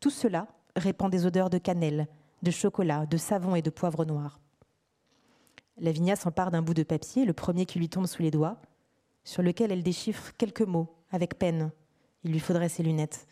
Tout 0.00 0.08
cela 0.08 0.46
répand 0.74 1.12
des 1.12 1.26
odeurs 1.26 1.50
de 1.50 1.58
cannelle, 1.58 2.08
de 2.42 2.50
chocolat, 2.50 3.04
de 3.04 3.18
savon 3.18 3.54
et 3.56 3.62
de 3.62 3.70
poivre 3.70 4.06
noir. 4.06 4.40
Lavinia 5.76 6.16
s'empare 6.16 6.50
d'un 6.50 6.62
bout 6.62 6.74
de 6.74 6.82
papier, 6.82 7.26
le 7.26 7.34
premier 7.34 7.66
qui 7.66 7.78
lui 7.78 7.90
tombe 7.90 8.06
sous 8.06 8.22
les 8.22 8.30
doigts, 8.30 8.56
sur 9.22 9.42
lequel 9.42 9.70
elle 9.70 9.82
déchiffre 9.82 10.32
quelques 10.38 10.62
mots, 10.62 10.88
avec 11.10 11.38
peine. 11.38 11.72
Il 12.24 12.32
lui 12.32 12.40
faudrait 12.40 12.70
ses 12.70 12.82
lunettes. 12.82 13.26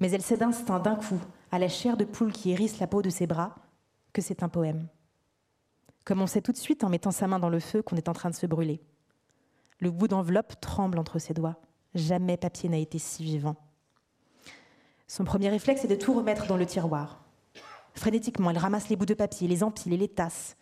Mais 0.00 0.10
elle 0.10 0.22
sait 0.22 0.38
d'instinct, 0.38 0.80
d'un 0.80 0.96
coup, 0.96 1.20
à 1.54 1.58
la 1.60 1.68
chair 1.68 1.96
de 1.96 2.04
poule 2.04 2.32
qui 2.32 2.50
hérisse 2.50 2.80
la 2.80 2.88
peau 2.88 3.00
de 3.00 3.10
ses 3.10 3.28
bras, 3.28 3.54
que 4.12 4.20
c'est 4.20 4.42
un 4.42 4.48
poème. 4.48 4.88
Comme 6.04 6.20
on 6.20 6.26
sait 6.26 6.42
tout 6.42 6.50
de 6.50 6.56
suite 6.56 6.82
en 6.82 6.88
mettant 6.88 7.12
sa 7.12 7.28
main 7.28 7.38
dans 7.38 7.48
le 7.48 7.60
feu 7.60 7.80
qu'on 7.80 7.94
est 7.94 8.08
en 8.08 8.12
train 8.12 8.28
de 8.28 8.34
se 8.34 8.46
brûler. 8.46 8.82
Le 9.78 9.92
bout 9.92 10.08
d'enveloppe 10.08 10.60
tremble 10.60 10.98
entre 10.98 11.20
ses 11.20 11.32
doigts. 11.32 11.60
Jamais 11.94 12.36
papier 12.36 12.68
n'a 12.68 12.78
été 12.78 12.98
si 12.98 13.22
vivant. 13.22 13.54
Son 15.06 15.22
premier 15.22 15.48
réflexe 15.48 15.84
est 15.84 15.88
de 15.88 15.94
tout 15.94 16.12
remettre 16.12 16.48
dans 16.48 16.56
le 16.56 16.66
tiroir. 16.66 17.24
Frénétiquement, 17.94 18.50
elle 18.50 18.58
ramasse 18.58 18.88
les 18.88 18.96
bouts 18.96 19.06
de 19.06 19.14
papier, 19.14 19.46
les 19.46 19.62
empile 19.62 19.92
et 19.92 19.96
les 19.96 20.08
tasse. 20.08 20.56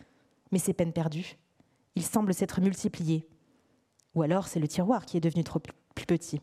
Mais 0.51 0.59
c'est 0.59 0.75
peine 0.75 0.93
perdue. 0.93 1.39
Ils 1.95 2.05
semblent 2.05 2.35
s'être 2.35 2.61
multipliés. 2.61 3.27
Ou 4.15 4.21
alors 4.21 4.47
c'est 4.47 4.61
le 4.61 4.69
tiroir 4.69 5.07
qui 5.07 5.17
est 5.17 5.21
devenu 5.21 5.43
trop 5.43 5.63
petit. 5.95 6.43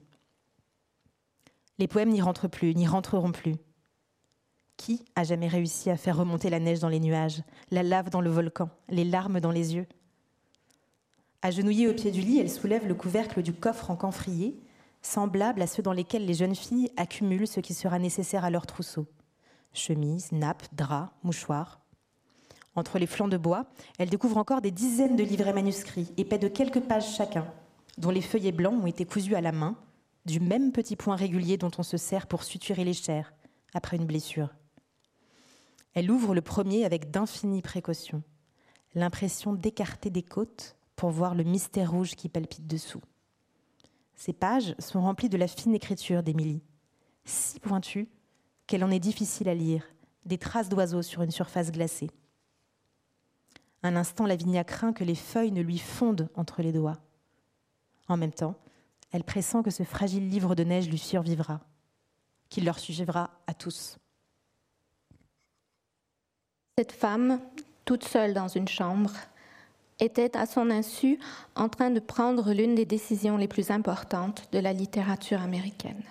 Les 1.78 1.88
poèmes 1.88 2.10
n'y 2.10 2.24
rentrent 2.24 2.48
plus, 2.48 2.74
n'y 2.74 2.88
rentreront 2.88 3.32
plus. 3.32 3.54
Qui 4.80 5.04
a 5.18 5.26
jamais 5.26 5.50
réussi 5.50 5.89
à 5.89 5.98
faire 5.98 6.15
remonter 6.15 6.50
la 6.50 6.62
neige 6.62 6.80
dans 6.80 6.88
les 6.88 7.02
nuages, 7.02 7.44
la 7.70 7.84
lave 7.84 8.10
dans 8.10 8.22
le 8.22 8.30
volcan, 8.30 8.70
les 8.88 9.04
larmes 9.04 9.42
dans 9.42 9.52
les 9.52 9.76
yeux? 9.76 9.86
Agenouillée 11.42 11.89
au 11.89 11.94
pied 11.94 12.12
du 12.12 12.22
lit, 12.22 12.39
elle 12.39 12.50
soulève 12.50 12.88
le 12.88 12.96
couvercle 12.96 13.42
du 13.42 13.52
coffre 13.52 13.92
en 13.92 13.98
camphrier, 13.98 14.58
semblable 15.02 15.62
à 15.62 15.68
ceux 15.68 15.84
dans 15.84 15.92
lesquels 15.92 16.26
les 16.26 16.34
jeunes 16.34 16.56
filles 16.56 16.94
accumulent 16.96 17.46
ce 17.46 17.60
qui 17.60 17.74
sera 17.74 18.00
nécessaire 18.00 18.46
à 18.46 18.50
leur 18.50 18.65
trousseau 18.65 19.06
chemises, 19.74 20.32
nappes, 20.32 20.63
draps, 20.72 21.12
mouchoirs. 21.24 21.82
Entre 22.76 23.00
les 23.00 23.06
flancs 23.06 23.28
de 23.28 23.38
bois, 23.38 23.65
elle 23.98 24.10
découvre 24.10 24.38
encore 24.38 24.62
des 24.62 24.72
dizaines 24.72 25.18
de 25.18 25.24
livrets 25.24 25.54
manuscrits, 25.54 26.13
épais 26.15 26.39
de 26.39 26.48
quelques 26.48 26.80
pages 26.80 27.18
chacun, 27.18 27.46
dont 27.98 28.12
les 28.12 28.22
feuillets 28.22 28.54
blancs 28.54 28.82
ont 28.82 28.88
été 28.88 29.04
cousus 29.04 29.36
à 29.36 29.42
la 29.42 29.52
main, 29.52 29.76
du 30.26 30.39
même 30.39 30.72
petit 30.72 30.96
point 30.96 31.18
régulier 31.18 31.58
dont 31.58 31.72
on 31.78 31.84
se 31.84 31.98
sert 31.98 32.28
pour 32.28 32.44
suturer 32.44 32.86
les 32.86 32.94
chairs 32.94 33.34
après 33.74 33.98
une 33.98 34.06
blessure. 34.06 34.50
Elle 35.93 36.12
ouvre 36.12 36.36
le 36.36 36.41
premier 36.41 36.86
avec 36.86 37.12
d'infinies 37.12 37.62
précautions, 37.62 38.23
l'impression 38.95 39.54
d'écarter 39.54 40.10
des 40.10 40.23
côtes 40.23 40.78
pour 40.95 41.10
voir 41.10 41.36
le 41.36 41.43
mystère 41.43 41.91
rouge 41.91 42.15
qui 42.15 42.30
palpite 42.30 42.67
dessous. 42.67 43.02
Ces 44.15 44.34
pages 44.34 44.75
sont 44.80 45.02
remplies 45.02 45.30
de 45.30 45.38
la 45.38 45.47
fine 45.47 45.73
écriture 45.73 46.23
d'Émilie, 46.23 46.62
si 47.25 47.60
pointue 47.60 48.10
qu'elle 48.67 48.84
en 48.84 48.91
est 48.91 48.99
difficile 48.99 49.49
à 49.49 49.56
lire, 49.56 49.84
des 50.25 50.38
traces 50.38 50.69
d'oiseaux 50.69 51.02
sur 51.02 51.21
une 51.21 51.32
surface 51.32 51.71
glacée. 51.71 52.12
Un 53.82 53.95
instant, 53.95 54.25
Lavinia 54.25 54.63
craint 54.63 54.93
que 54.93 55.06
les 55.06 55.15
feuilles 55.15 55.54
ne 55.54 55.62
lui 55.62 55.80
fondent 55.80 56.30
entre 56.36 56.62
les 56.62 56.73
doigts. 56.73 56.97
En 58.10 58.17
même 58.17 58.34
temps, 58.34 58.56
elle 59.12 59.23
pressent 59.23 59.63
que 59.63 59.71
ce 59.71 59.84
fragile 59.84 60.30
livre 60.30 60.54
de 60.54 60.63
neige 60.63 60.89
lui 60.89 60.97
survivra, 60.97 61.62
qu'il 62.49 62.65
leur 62.65 62.78
survivra 62.78 63.32
à 63.47 63.54
tous. 63.54 63.97
Cette 66.80 66.94
femme, 66.94 67.42
toute 67.84 68.06
seule 68.06 68.34
dans 68.34 68.48
une 68.48 68.70
chambre, 68.70 69.12
était 70.00 70.38
à 70.38 70.46
son 70.46 70.70
insu 70.70 71.20
en 71.54 71.68
train 71.68 71.89
de 71.89 72.00
prendre 72.00 72.54
l'une 72.54 72.74
des 72.74 72.86
décisions 72.86 73.36
les 73.36 73.50
plus 73.50 73.70
importantes 73.70 74.48
de 74.54 74.60
la 74.60 74.72
littérature 74.72 75.42
américaine. 75.42 76.02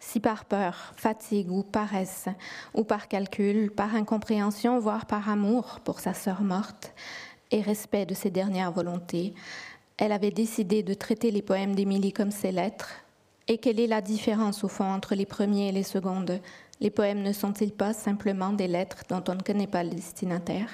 Si 0.00 0.18
par 0.18 0.46
peur, 0.46 0.92
fatigue 0.96 1.52
ou 1.52 1.62
paresse, 1.62 2.26
ou 2.74 2.82
par 2.82 3.06
calcul, 3.06 3.70
par 3.70 3.94
incompréhension, 3.94 4.80
voire 4.80 5.06
par 5.06 5.28
amour 5.28 5.78
pour 5.84 6.00
sa 6.00 6.12
sœur 6.12 6.42
morte, 6.42 6.92
et 7.52 7.60
respect 7.60 8.04
de 8.04 8.14
ses 8.14 8.30
dernières 8.30 8.72
volontés, 8.72 9.32
elle 9.96 10.10
avait 10.10 10.32
décidé 10.32 10.82
de 10.82 10.94
traiter 10.94 11.30
les 11.30 11.40
poèmes 11.40 11.76
d'Émilie 11.76 12.12
comme 12.12 12.32
ses 12.32 12.50
lettres. 12.50 12.90
Et 13.46 13.58
quelle 13.58 13.78
est 13.78 13.86
la 13.86 14.00
différence 14.00 14.64
au 14.64 14.68
fond 14.68 14.92
entre 14.92 15.14
les 15.14 15.24
premiers 15.24 15.68
et 15.68 15.72
les 15.72 15.84
secondes 15.84 16.40
Les 16.80 16.90
poèmes 16.90 17.22
ne 17.22 17.32
sont-ils 17.32 17.72
pas 17.72 17.92
simplement 17.92 18.52
des 18.52 18.68
lettres 18.68 19.02
dont 19.08 19.22
on 19.28 19.34
ne 19.34 19.42
connaît 19.42 19.66
pas 19.66 19.82
le 19.82 19.90
destinataire 19.90 20.68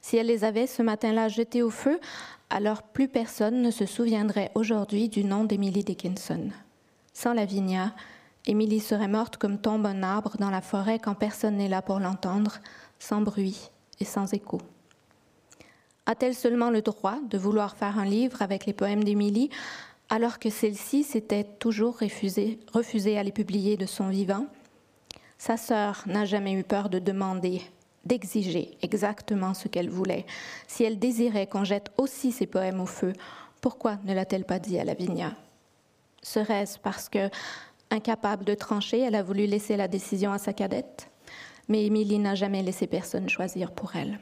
Si 0.00 0.16
elle 0.16 0.28
les 0.28 0.44
avait 0.44 0.66
ce 0.66 0.82
matin-là 0.82 1.28
jetées 1.28 1.62
au 1.62 1.70
feu, 1.70 1.98
alors 2.48 2.82
plus 2.82 3.08
personne 3.08 3.62
ne 3.62 3.70
se 3.70 3.86
souviendrait 3.86 4.50
aujourd'hui 4.54 5.08
du 5.08 5.24
nom 5.24 5.44
d'Emily 5.44 5.84
Dickinson. 5.84 6.50
Sans 7.12 7.34
Lavinia, 7.34 7.92
Émilie 8.46 8.80
serait 8.80 9.08
morte 9.08 9.36
comme 9.36 9.58
tombe 9.58 9.86
un 9.86 10.02
arbre 10.02 10.36
dans 10.38 10.50
la 10.50 10.62
forêt 10.62 10.98
quand 10.98 11.14
personne 11.14 11.56
n'est 11.56 11.68
là 11.68 11.82
pour 11.82 12.00
l'entendre, 12.00 12.58
sans 12.98 13.20
bruit 13.20 13.70
et 13.98 14.04
sans 14.04 14.32
écho. 14.32 14.58
A-t-elle 16.06 16.34
seulement 16.34 16.70
le 16.70 16.82
droit 16.82 17.18
de 17.28 17.38
vouloir 17.38 17.76
faire 17.76 17.98
un 17.98 18.04
livre 18.04 18.42
avec 18.42 18.66
les 18.66 18.72
poèmes 18.72 19.04
d'Émilie, 19.04 19.50
alors 20.08 20.38
que 20.38 20.50
celle-ci 20.50 21.04
s'était 21.04 21.44
toujours 21.44 21.98
refusée, 21.98 22.58
refusée 22.72 23.18
à 23.18 23.22
les 23.22 23.32
publier 23.32 23.76
de 23.76 23.86
son 23.86 24.08
vivant? 24.08 24.46
Sa 25.40 25.56
sœur 25.56 26.02
n'a 26.04 26.26
jamais 26.26 26.52
eu 26.52 26.62
peur 26.62 26.90
de 26.90 26.98
demander, 26.98 27.62
d'exiger 28.04 28.76
exactement 28.82 29.54
ce 29.54 29.68
qu'elle 29.68 29.88
voulait. 29.88 30.26
Si 30.68 30.84
elle 30.84 30.98
désirait 30.98 31.46
qu'on 31.46 31.64
jette 31.64 31.90
aussi 31.96 32.30
ses 32.30 32.46
poèmes 32.46 32.78
au 32.78 32.84
feu, 32.84 33.14
pourquoi 33.62 33.96
ne 34.04 34.12
l'a-t-elle 34.12 34.44
pas 34.44 34.58
dit 34.58 34.78
à 34.78 34.84
Lavinia? 34.84 35.32
Serait-ce 36.20 36.78
parce 36.78 37.08
que, 37.08 37.30
incapable 37.90 38.44
de 38.44 38.52
trancher, 38.52 39.00
elle 39.00 39.14
a 39.14 39.22
voulu 39.22 39.46
laisser 39.46 39.78
la 39.78 39.88
décision 39.88 40.30
à 40.30 40.36
sa 40.36 40.52
cadette? 40.52 41.08
Mais 41.68 41.86
Émilie 41.86 42.18
n'a 42.18 42.34
jamais 42.34 42.62
laissé 42.62 42.86
personne 42.86 43.30
choisir 43.30 43.72
pour 43.72 43.96
elle. 43.96 44.20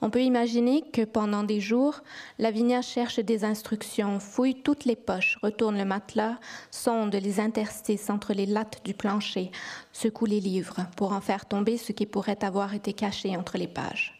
On 0.00 0.10
peut 0.10 0.22
imaginer 0.22 0.82
que 0.82 1.04
pendant 1.04 1.42
des 1.42 1.60
jours, 1.60 2.02
Lavinia 2.38 2.82
cherche 2.82 3.18
des 3.18 3.44
instructions, 3.44 4.20
fouille 4.20 4.62
toutes 4.62 4.84
les 4.84 4.94
poches, 4.94 5.38
retourne 5.42 5.76
le 5.76 5.84
matelas, 5.84 6.38
sonde 6.70 7.14
les 7.14 7.40
interstices 7.40 8.08
entre 8.08 8.32
les 8.32 8.46
lattes 8.46 8.80
du 8.84 8.94
plancher, 8.94 9.50
secoue 9.92 10.26
les 10.26 10.40
livres 10.40 10.86
pour 10.96 11.12
en 11.12 11.20
faire 11.20 11.46
tomber 11.46 11.76
ce 11.76 11.90
qui 11.90 12.06
pourrait 12.06 12.44
avoir 12.44 12.74
été 12.74 12.92
caché 12.92 13.36
entre 13.36 13.58
les 13.58 13.66
pages. 13.66 14.14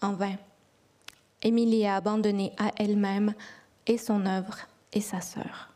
En 0.00 0.12
vain. 0.12 0.36
Émilie 1.42 1.86
a 1.86 1.96
abandonné 1.96 2.52
à 2.58 2.70
elle-même 2.76 3.34
et 3.86 3.98
son 3.98 4.24
œuvre 4.24 4.58
et 4.92 5.00
sa 5.02 5.20
sœur. 5.20 5.68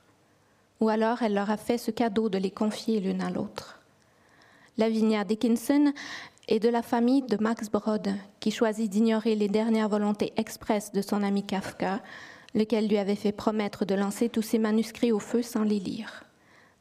Ou 0.81 0.89
alors 0.89 1.23
elle 1.23 1.35
leur 1.35 1.51
a 1.51 1.57
fait 1.57 1.79
ce 1.79 1.91
cadeau 1.91 2.29
de 2.29 2.39
les 2.39 2.51
confier 2.51 3.01
l'une 3.01 3.23
à 3.23 3.31
l'autre. 3.31 3.79
Lavinia 4.77 5.25
Dickinson 5.25 5.93
et 6.49 6.61
de 6.61 6.69
la 6.69 6.83
famille 6.83 7.23
de 7.23 7.37
Max 7.41 7.71
Brod, 7.71 8.09
qui 8.41 8.51
choisit 8.51 8.91
d'ignorer 8.91 9.35
les 9.35 9.49
dernières 9.49 9.89
volontés 9.89 10.33
expresses 10.37 10.93
de 10.93 11.03
son 11.03 11.23
ami 11.23 11.45
Kafka, 11.45 12.03
lequel 12.55 12.89
lui 12.89 12.99
avait 12.99 13.15
fait 13.15 13.33
promettre 13.33 13.85
de 13.85 13.95
lancer 13.95 14.29
tous 14.29 14.43
ses 14.43 14.59
manuscrits 14.59 15.13
au 15.13 15.19
feu 15.19 15.43
sans 15.43 15.65
les 15.65 15.81
lire. 15.81 16.25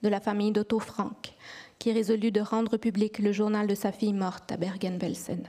De 0.01 0.09
la 0.09 0.19
famille 0.19 0.51
d'Otto 0.51 0.79
Frank, 0.79 1.33
qui 1.79 1.91
résolut 1.91 2.31
de 2.31 2.41
rendre 2.41 2.77
public 2.77 3.19
le 3.19 3.31
journal 3.31 3.67
de 3.67 3.75
sa 3.75 3.91
fille 3.91 4.13
morte 4.13 4.51
à 4.51 4.57
Bergen-Belsen. 4.57 5.43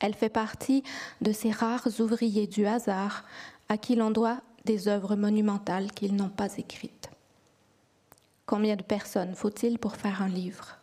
Elle 0.00 0.14
fait 0.14 0.28
partie 0.28 0.82
de 1.20 1.32
ces 1.32 1.52
rares 1.52 1.88
ouvriers 2.00 2.48
du 2.48 2.66
hasard 2.66 3.24
à 3.68 3.78
qui 3.78 3.94
l'on 3.94 4.10
doit 4.10 4.40
des 4.64 4.88
œuvres 4.88 5.14
monumentales 5.14 5.92
qu'ils 5.92 6.16
n'ont 6.16 6.28
pas 6.28 6.56
écrites. 6.58 7.08
Combien 8.46 8.74
de 8.74 8.82
personnes 8.82 9.34
faut-il 9.34 9.78
pour 9.78 9.94
faire 9.94 10.22
un 10.22 10.28
livre? 10.28 10.81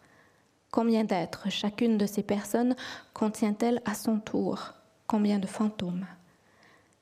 Combien 0.72 1.04
d'êtres 1.04 1.50
chacune 1.50 1.98
de 1.98 2.06
ces 2.06 2.24
personnes 2.24 2.76
contient-elle 3.14 3.82
à 3.86 3.94
son 3.96 4.20
tour 4.20 4.74
Combien 5.08 5.40
de 5.40 5.48
fantômes? 5.48 6.06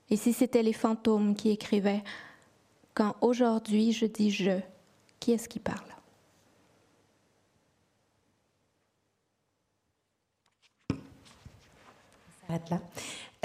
Et 0.10 0.16
si 0.16 0.32
c'était 0.32 0.64
les 0.64 0.74
fantômes 0.74 1.36
qui 1.36 1.50
écrivaient 1.50 2.04
Quand 2.94 3.16
aujourd'hui 3.22 3.92
je 3.92 4.06
dis 4.06 4.32
je, 4.32 4.60
qui 5.20 5.34
est-ce 5.34 5.50
qui 5.50 5.60
parle? 5.60 5.84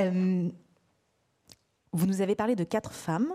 Euh, 0.00 0.48
vous 1.92 2.06
nous 2.06 2.20
avez 2.20 2.35
parlé 2.35 2.54
de 2.54 2.64
quatre 2.64 2.92
femmes 2.92 3.32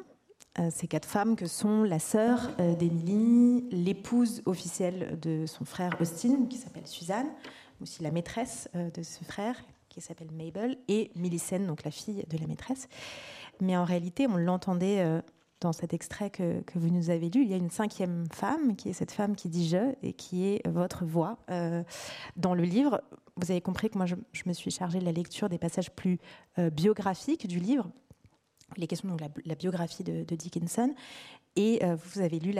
ces 0.72 0.88
quatre 0.88 1.08
femmes 1.08 1.36
que 1.36 1.46
sont 1.46 1.84
la 1.84 2.00
sœur 2.00 2.50
euh, 2.60 2.76
d'Emily, 2.76 3.68
l'épouse 3.72 4.42
officielle 4.46 5.20
de 5.22 5.46
son 5.46 5.66
frère 5.66 5.96
Austin, 6.02 6.46
qui 6.50 6.58
s'appelle 6.58 6.88
Suzanne, 6.88 7.28
aussi 7.82 8.02
la 8.02 8.12
maîtresse 8.12 8.70
euh, 8.76 8.90
de 8.92 9.04
ce 9.04 9.24
frère, 9.24 9.56
qui 9.90 10.02
s'appelle 10.02 10.32
Mabel, 10.32 10.78
et 10.88 11.12
Millicent, 11.16 11.60
donc 11.60 11.84
la 11.84 11.92
fille 11.92 12.26
de 12.28 12.38
la 12.38 12.48
maîtresse. 12.48 12.88
Mais 13.62 13.78
en 13.78 13.84
réalité, 13.84 14.28
on 14.28 14.38
l'entendait 14.38 15.04
dans 15.62 15.74
cet 15.74 15.92
extrait 15.92 16.30
que, 16.30 16.62
que, 16.62 16.78
vous 16.78 16.90
nous 16.90 17.10
avez 17.10 17.30
lu, 17.30 17.42
il 17.42 17.48
y 17.48 17.54
a 17.56 17.58
une 17.58 17.72
cinquième 17.72 18.26
femme, 18.32 18.76
qui 18.76 18.90
est 18.90 18.94
cette 18.94 19.12
femme 19.12 19.36
qui 19.36 19.50
dit 19.50 19.68
je, 19.68 19.96
et 20.04 20.14
qui 20.14 20.46
est 20.46 20.68
votre 20.68 21.04
voix 21.04 21.40
dans 22.36 22.54
le 22.54 22.62
livre. 22.62 23.02
Vous 23.38 23.50
avez 23.50 23.62
compris 23.62 23.90
que 23.90 23.98
moi, 23.98 24.06
je, 24.06 24.16
me 24.46 24.54
suis 24.54 24.70
chargée 24.70 25.00
de 25.00 25.06
la 25.06 25.12
lecture 25.12 25.50
des 25.50 25.58
passages 25.58 25.90
plus 25.90 26.20
biographiques 26.58 27.48
du 27.48 27.60
livre, 27.60 27.90
les 28.76 28.88
questions 28.88 29.16
de 29.16 29.24
la, 29.46 29.56
biographie 29.56 30.04
de, 30.04 30.36
Dickinson. 30.36 30.94
Et 31.56 31.84
euh, 31.84 31.96
vous 31.96 32.22
avez 32.22 32.40
lu 32.40 32.54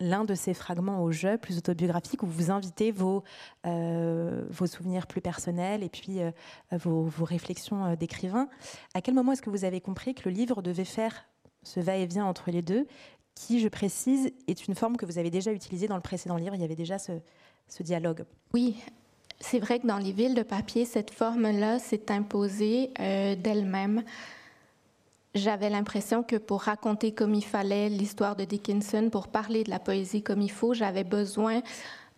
l'un 0.00 0.24
de 0.24 0.34
ces 0.34 0.52
fragments 0.52 1.02
au 1.02 1.10
jeu 1.10 1.38
plus 1.38 1.56
autobiographique 1.56 2.22
où 2.22 2.26
vous 2.26 2.50
invitez 2.50 2.92
vos, 2.92 3.22
euh, 3.66 4.44
vos 4.50 4.66
souvenirs 4.66 5.06
plus 5.06 5.22
personnels 5.22 5.82
et 5.82 5.88
puis 5.88 6.20
euh, 6.20 6.30
vos, 6.72 7.04
vos, 7.04 7.24
réflexions 7.24 7.94
d'écrivain. 7.94 8.48
À 8.92 9.00
quel 9.00 9.14
moment 9.14 9.32
est-ce 9.32 9.42
que 9.42 9.48
vous 9.48 9.64
avez 9.64 9.80
compris 9.80 10.14
que 10.14 10.28
le 10.28 10.34
livre 10.34 10.60
devait 10.60 10.84
faire 10.84 11.24
ce 11.62 11.80
va-et-vient 11.80 12.26
entre 12.26 12.50
les 12.50 12.62
deux, 12.62 12.86
qui, 13.34 13.60
je 13.60 13.68
précise, 13.68 14.32
est 14.48 14.66
une 14.66 14.74
forme 14.74 14.96
que 14.96 15.06
vous 15.06 15.18
avez 15.18 15.30
déjà 15.30 15.52
utilisée 15.52 15.88
dans 15.88 15.96
le 15.96 16.02
précédent 16.02 16.36
livre? 16.36 16.54
Il 16.54 16.60
y 16.60 16.64
avait 16.64 16.76
déjà 16.76 16.98
ce, 16.98 17.12
ce 17.68 17.82
dialogue. 17.82 18.24
Oui, 18.52 18.76
c'est 19.40 19.60
vrai 19.60 19.78
que 19.78 19.86
dans 19.86 19.98
les 19.98 20.12
villes 20.12 20.34
de 20.34 20.42
papier, 20.42 20.84
cette 20.84 21.10
forme-là 21.10 21.78
s'est 21.78 22.10
imposée 22.10 22.90
d'elle-même 22.98 24.04
j'avais 25.34 25.70
l'impression 25.70 26.22
que 26.22 26.36
pour 26.36 26.62
raconter 26.62 27.12
comme 27.12 27.34
il 27.34 27.44
fallait 27.44 27.88
l'histoire 27.88 28.36
de 28.36 28.44
Dickinson, 28.44 29.08
pour 29.10 29.28
parler 29.28 29.64
de 29.64 29.70
la 29.70 29.78
poésie 29.78 30.22
comme 30.22 30.40
il 30.40 30.50
faut, 30.50 30.74
j'avais 30.74 31.04
besoin 31.04 31.62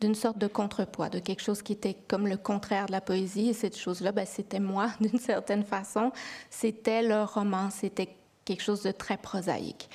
d'une 0.00 0.14
sorte 0.14 0.38
de 0.38 0.48
contrepoids, 0.48 1.10
de 1.10 1.20
quelque 1.20 1.42
chose 1.42 1.62
qui 1.62 1.72
était 1.72 1.96
comme 2.08 2.26
le 2.26 2.36
contraire 2.36 2.86
de 2.86 2.92
la 2.92 3.00
poésie. 3.00 3.50
Et 3.50 3.52
cette 3.52 3.78
chose-là, 3.78 4.12
ben, 4.12 4.26
c'était 4.26 4.60
moi, 4.60 4.90
d'une 5.00 5.18
certaine 5.18 5.62
façon. 5.62 6.10
C'était 6.50 7.02
le 7.02 7.22
roman, 7.22 7.70
c'était 7.70 8.08
quelque 8.44 8.62
chose 8.62 8.82
de 8.82 8.90
très 8.90 9.16
prosaïque. 9.16 9.88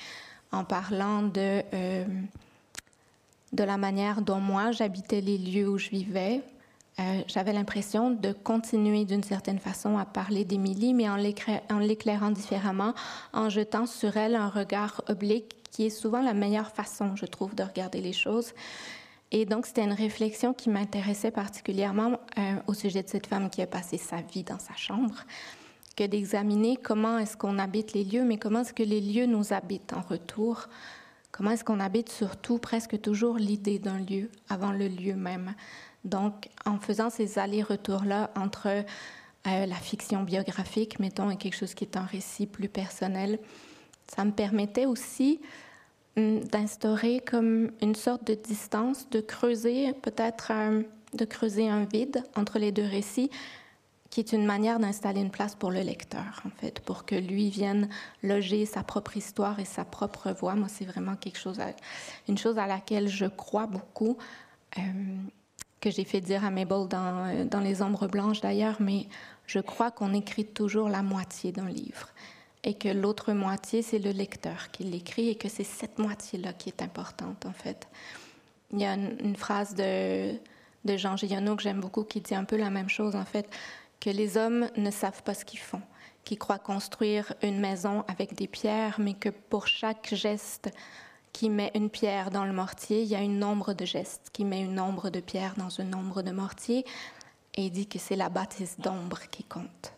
En 0.50 0.64
parlant 0.64 1.22
de, 1.22 1.62
euh, 1.74 2.04
de 3.52 3.64
la 3.64 3.76
manière 3.76 4.22
dont 4.22 4.40
moi, 4.40 4.72
j'habitais 4.72 5.20
les 5.20 5.36
lieux 5.36 5.68
où 5.68 5.76
je 5.76 5.90
vivais, 5.90 6.40
euh, 7.00 7.22
j'avais 7.28 7.52
l'impression 7.52 8.10
de 8.10 8.32
continuer 8.32 9.04
d'une 9.04 9.22
certaine 9.22 9.58
façon 9.58 9.98
à 9.98 10.04
parler 10.04 10.44
d'Émilie, 10.44 10.94
mais 10.94 11.08
en 11.08 11.16
l'éclairant 11.78 12.30
différemment, 12.30 12.94
en 13.32 13.48
jetant 13.48 13.86
sur 13.86 14.16
elle 14.16 14.34
un 14.34 14.48
regard 14.48 15.02
oblique 15.08 15.56
qui 15.70 15.86
est 15.86 15.90
souvent 15.90 16.22
la 16.22 16.34
meilleure 16.34 16.70
façon, 16.70 17.14
je 17.14 17.26
trouve, 17.26 17.54
de 17.54 17.62
regarder 17.62 18.00
les 18.00 18.12
choses. 18.12 18.52
Et 19.30 19.44
donc, 19.44 19.66
c'était 19.66 19.84
une 19.84 19.92
réflexion 19.92 20.54
qui 20.54 20.70
m'intéressait 20.70 21.30
particulièrement 21.30 22.18
euh, 22.38 22.54
au 22.66 22.74
sujet 22.74 23.02
de 23.02 23.08
cette 23.08 23.26
femme 23.26 23.50
qui 23.50 23.62
a 23.62 23.66
passé 23.66 23.98
sa 23.98 24.22
vie 24.22 24.42
dans 24.42 24.58
sa 24.58 24.74
chambre, 24.74 25.24
que 25.96 26.04
d'examiner 26.04 26.76
comment 26.76 27.18
est-ce 27.18 27.36
qu'on 27.36 27.58
habite 27.58 27.92
les 27.92 28.04
lieux, 28.04 28.24
mais 28.24 28.38
comment 28.38 28.60
est-ce 28.60 28.72
que 28.72 28.82
les 28.82 29.00
lieux 29.00 29.26
nous 29.26 29.52
habitent 29.52 29.92
en 29.92 30.00
retour? 30.00 30.68
Comment 31.30 31.50
est-ce 31.50 31.64
qu'on 31.64 31.80
habite 31.80 32.08
surtout 32.08 32.58
presque 32.58 33.00
toujours 33.00 33.36
l'idée 33.36 33.78
d'un 33.78 33.98
lieu 33.98 34.30
avant 34.48 34.72
le 34.72 34.88
lieu 34.88 35.14
même? 35.14 35.54
Donc, 36.04 36.48
en 36.64 36.78
faisant 36.78 37.10
ces 37.10 37.38
allers-retours-là 37.38 38.30
entre 38.36 38.68
euh, 38.68 39.66
la 39.66 39.74
fiction 39.74 40.22
biographique, 40.22 40.98
mettons, 41.00 41.30
et 41.30 41.36
quelque 41.36 41.56
chose 41.56 41.74
qui 41.74 41.84
est 41.84 41.96
un 41.96 42.04
récit 42.04 42.46
plus 42.46 42.68
personnel, 42.68 43.38
ça 44.06 44.24
me 44.24 44.32
permettait 44.32 44.86
aussi 44.86 45.40
hum, 46.16 46.40
d'instaurer 46.44 47.20
comme 47.20 47.70
une 47.82 47.94
sorte 47.94 48.26
de 48.26 48.34
distance, 48.34 49.08
de 49.10 49.20
creuser 49.20 49.92
peut-être 49.94 50.52
de 51.14 51.24
creuser 51.24 51.68
un 51.68 51.84
vide 51.84 52.22
entre 52.36 52.58
les 52.58 52.72
deux 52.72 52.86
récits, 52.86 53.30
qui 54.10 54.20
est 54.20 54.32
une 54.32 54.46
manière 54.46 54.78
d'installer 54.78 55.20
une 55.20 55.30
place 55.30 55.54
pour 55.54 55.70
le 55.70 55.80
lecteur, 55.80 56.42
en 56.46 56.50
fait, 56.50 56.80
pour 56.80 57.04
que 57.04 57.14
lui 57.14 57.50
vienne 57.50 57.88
loger 58.22 58.64
sa 58.64 58.82
propre 58.82 59.16
histoire 59.16 59.60
et 59.60 59.66
sa 59.66 59.84
propre 59.84 60.32
voix. 60.32 60.54
Moi, 60.54 60.68
c'est 60.68 60.86
vraiment 60.86 61.14
quelque 61.14 61.38
chose, 61.38 61.60
une 62.26 62.38
chose 62.38 62.58
à 62.58 62.66
laquelle 62.66 63.08
je 63.08 63.26
crois 63.26 63.66
beaucoup, 63.66 64.16
euh, 64.78 64.80
que 65.80 65.90
j'ai 65.90 66.04
fait 66.04 66.20
dire 66.20 66.44
à 66.44 66.50
Mabel 66.50 66.88
dans, 66.88 67.46
dans 67.48 67.60
Les 67.60 67.82
Ombres 67.82 68.08
Blanches 68.08 68.40
d'ailleurs, 68.40 68.76
mais 68.80 69.06
je 69.46 69.60
crois 69.60 69.90
qu'on 69.90 70.12
écrit 70.12 70.44
toujours 70.44 70.88
la 70.88 71.02
moitié 71.02 71.52
d'un 71.52 71.68
livre 71.68 72.08
et 72.64 72.74
que 72.74 72.88
l'autre 72.88 73.32
moitié, 73.32 73.82
c'est 73.82 73.98
le 73.98 74.10
lecteur 74.10 74.70
qui 74.72 74.84
l'écrit 74.84 75.28
et 75.28 75.34
que 75.36 75.48
c'est 75.48 75.64
cette 75.64 75.98
moitié-là 75.98 76.52
qui 76.52 76.68
est 76.68 76.82
importante, 76.82 77.46
en 77.46 77.52
fait. 77.52 77.86
Il 78.72 78.80
y 78.80 78.84
a 78.84 78.94
une, 78.94 79.36
phrase 79.36 79.74
de, 79.74 80.32
de 80.84 80.96
Jean 80.96 81.16
Giono 81.16 81.56
que 81.56 81.62
j'aime 81.62 81.80
beaucoup 81.80 82.04
qui 82.04 82.20
dit 82.20 82.34
un 82.34 82.44
peu 82.44 82.56
la 82.56 82.70
même 82.70 82.88
chose, 82.88 83.14
en 83.14 83.24
fait 83.24 83.48
que 84.00 84.10
les 84.10 84.36
hommes 84.36 84.68
ne 84.76 84.90
savent 84.90 85.22
pas 85.22 85.34
ce 85.34 85.44
qu'ils 85.44 85.58
font, 85.58 85.82
qui 86.24 86.36
croient 86.36 86.58
construire 86.58 87.32
une 87.42 87.60
maison 87.60 88.04
avec 88.08 88.34
des 88.34 88.46
pierres, 88.46 88.96
mais 88.98 89.14
que 89.14 89.28
pour 89.28 89.66
chaque 89.66 90.14
geste 90.14 90.70
qui 91.38 91.50
met 91.50 91.70
une 91.76 91.88
pierre 91.88 92.30
dans 92.32 92.44
le 92.44 92.52
mortier, 92.52 93.02
il 93.02 93.06
y 93.06 93.14
a 93.14 93.22
une 93.22 93.38
nombre 93.38 93.72
de 93.72 93.84
gestes 93.84 94.30
qui 94.32 94.44
met 94.44 94.60
une 94.60 94.74
nombre 94.74 95.08
de 95.08 95.20
pierres 95.20 95.54
dans 95.56 95.80
un 95.80 95.84
nombre 95.84 96.22
de 96.22 96.32
mortiers, 96.32 96.84
et 97.54 97.66
il 97.66 97.70
dit 97.70 97.86
que 97.86 98.00
c'est 98.00 98.16
la 98.16 98.28
bâtisse 98.28 98.80
d'ombre 98.80 99.20
qui 99.30 99.44
compte. 99.44 99.92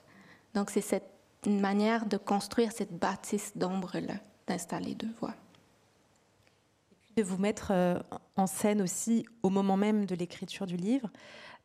Donc 0.55 0.69
c'est 0.69 0.83
cette 0.83 1.11
une 1.47 1.59
manière 1.59 2.05
de 2.05 2.19
construire 2.19 2.73
cette 2.73 2.93
bâtisse 2.93 3.57
d'ombre-là, 3.57 4.17
d'installer 4.47 4.95
deux 4.95 5.09
voix. 5.19 5.33
De 7.17 7.23
vous 7.23 7.39
mettre 7.39 7.71
euh, 7.71 7.99
en 8.37 8.47
scène 8.47 8.83
aussi 8.83 9.25
au 9.43 9.49
moment 9.49 9.79
même 9.79 10.05
de 10.05 10.15
l'écriture 10.15 10.67
du 10.67 10.77
livre. 10.77 11.09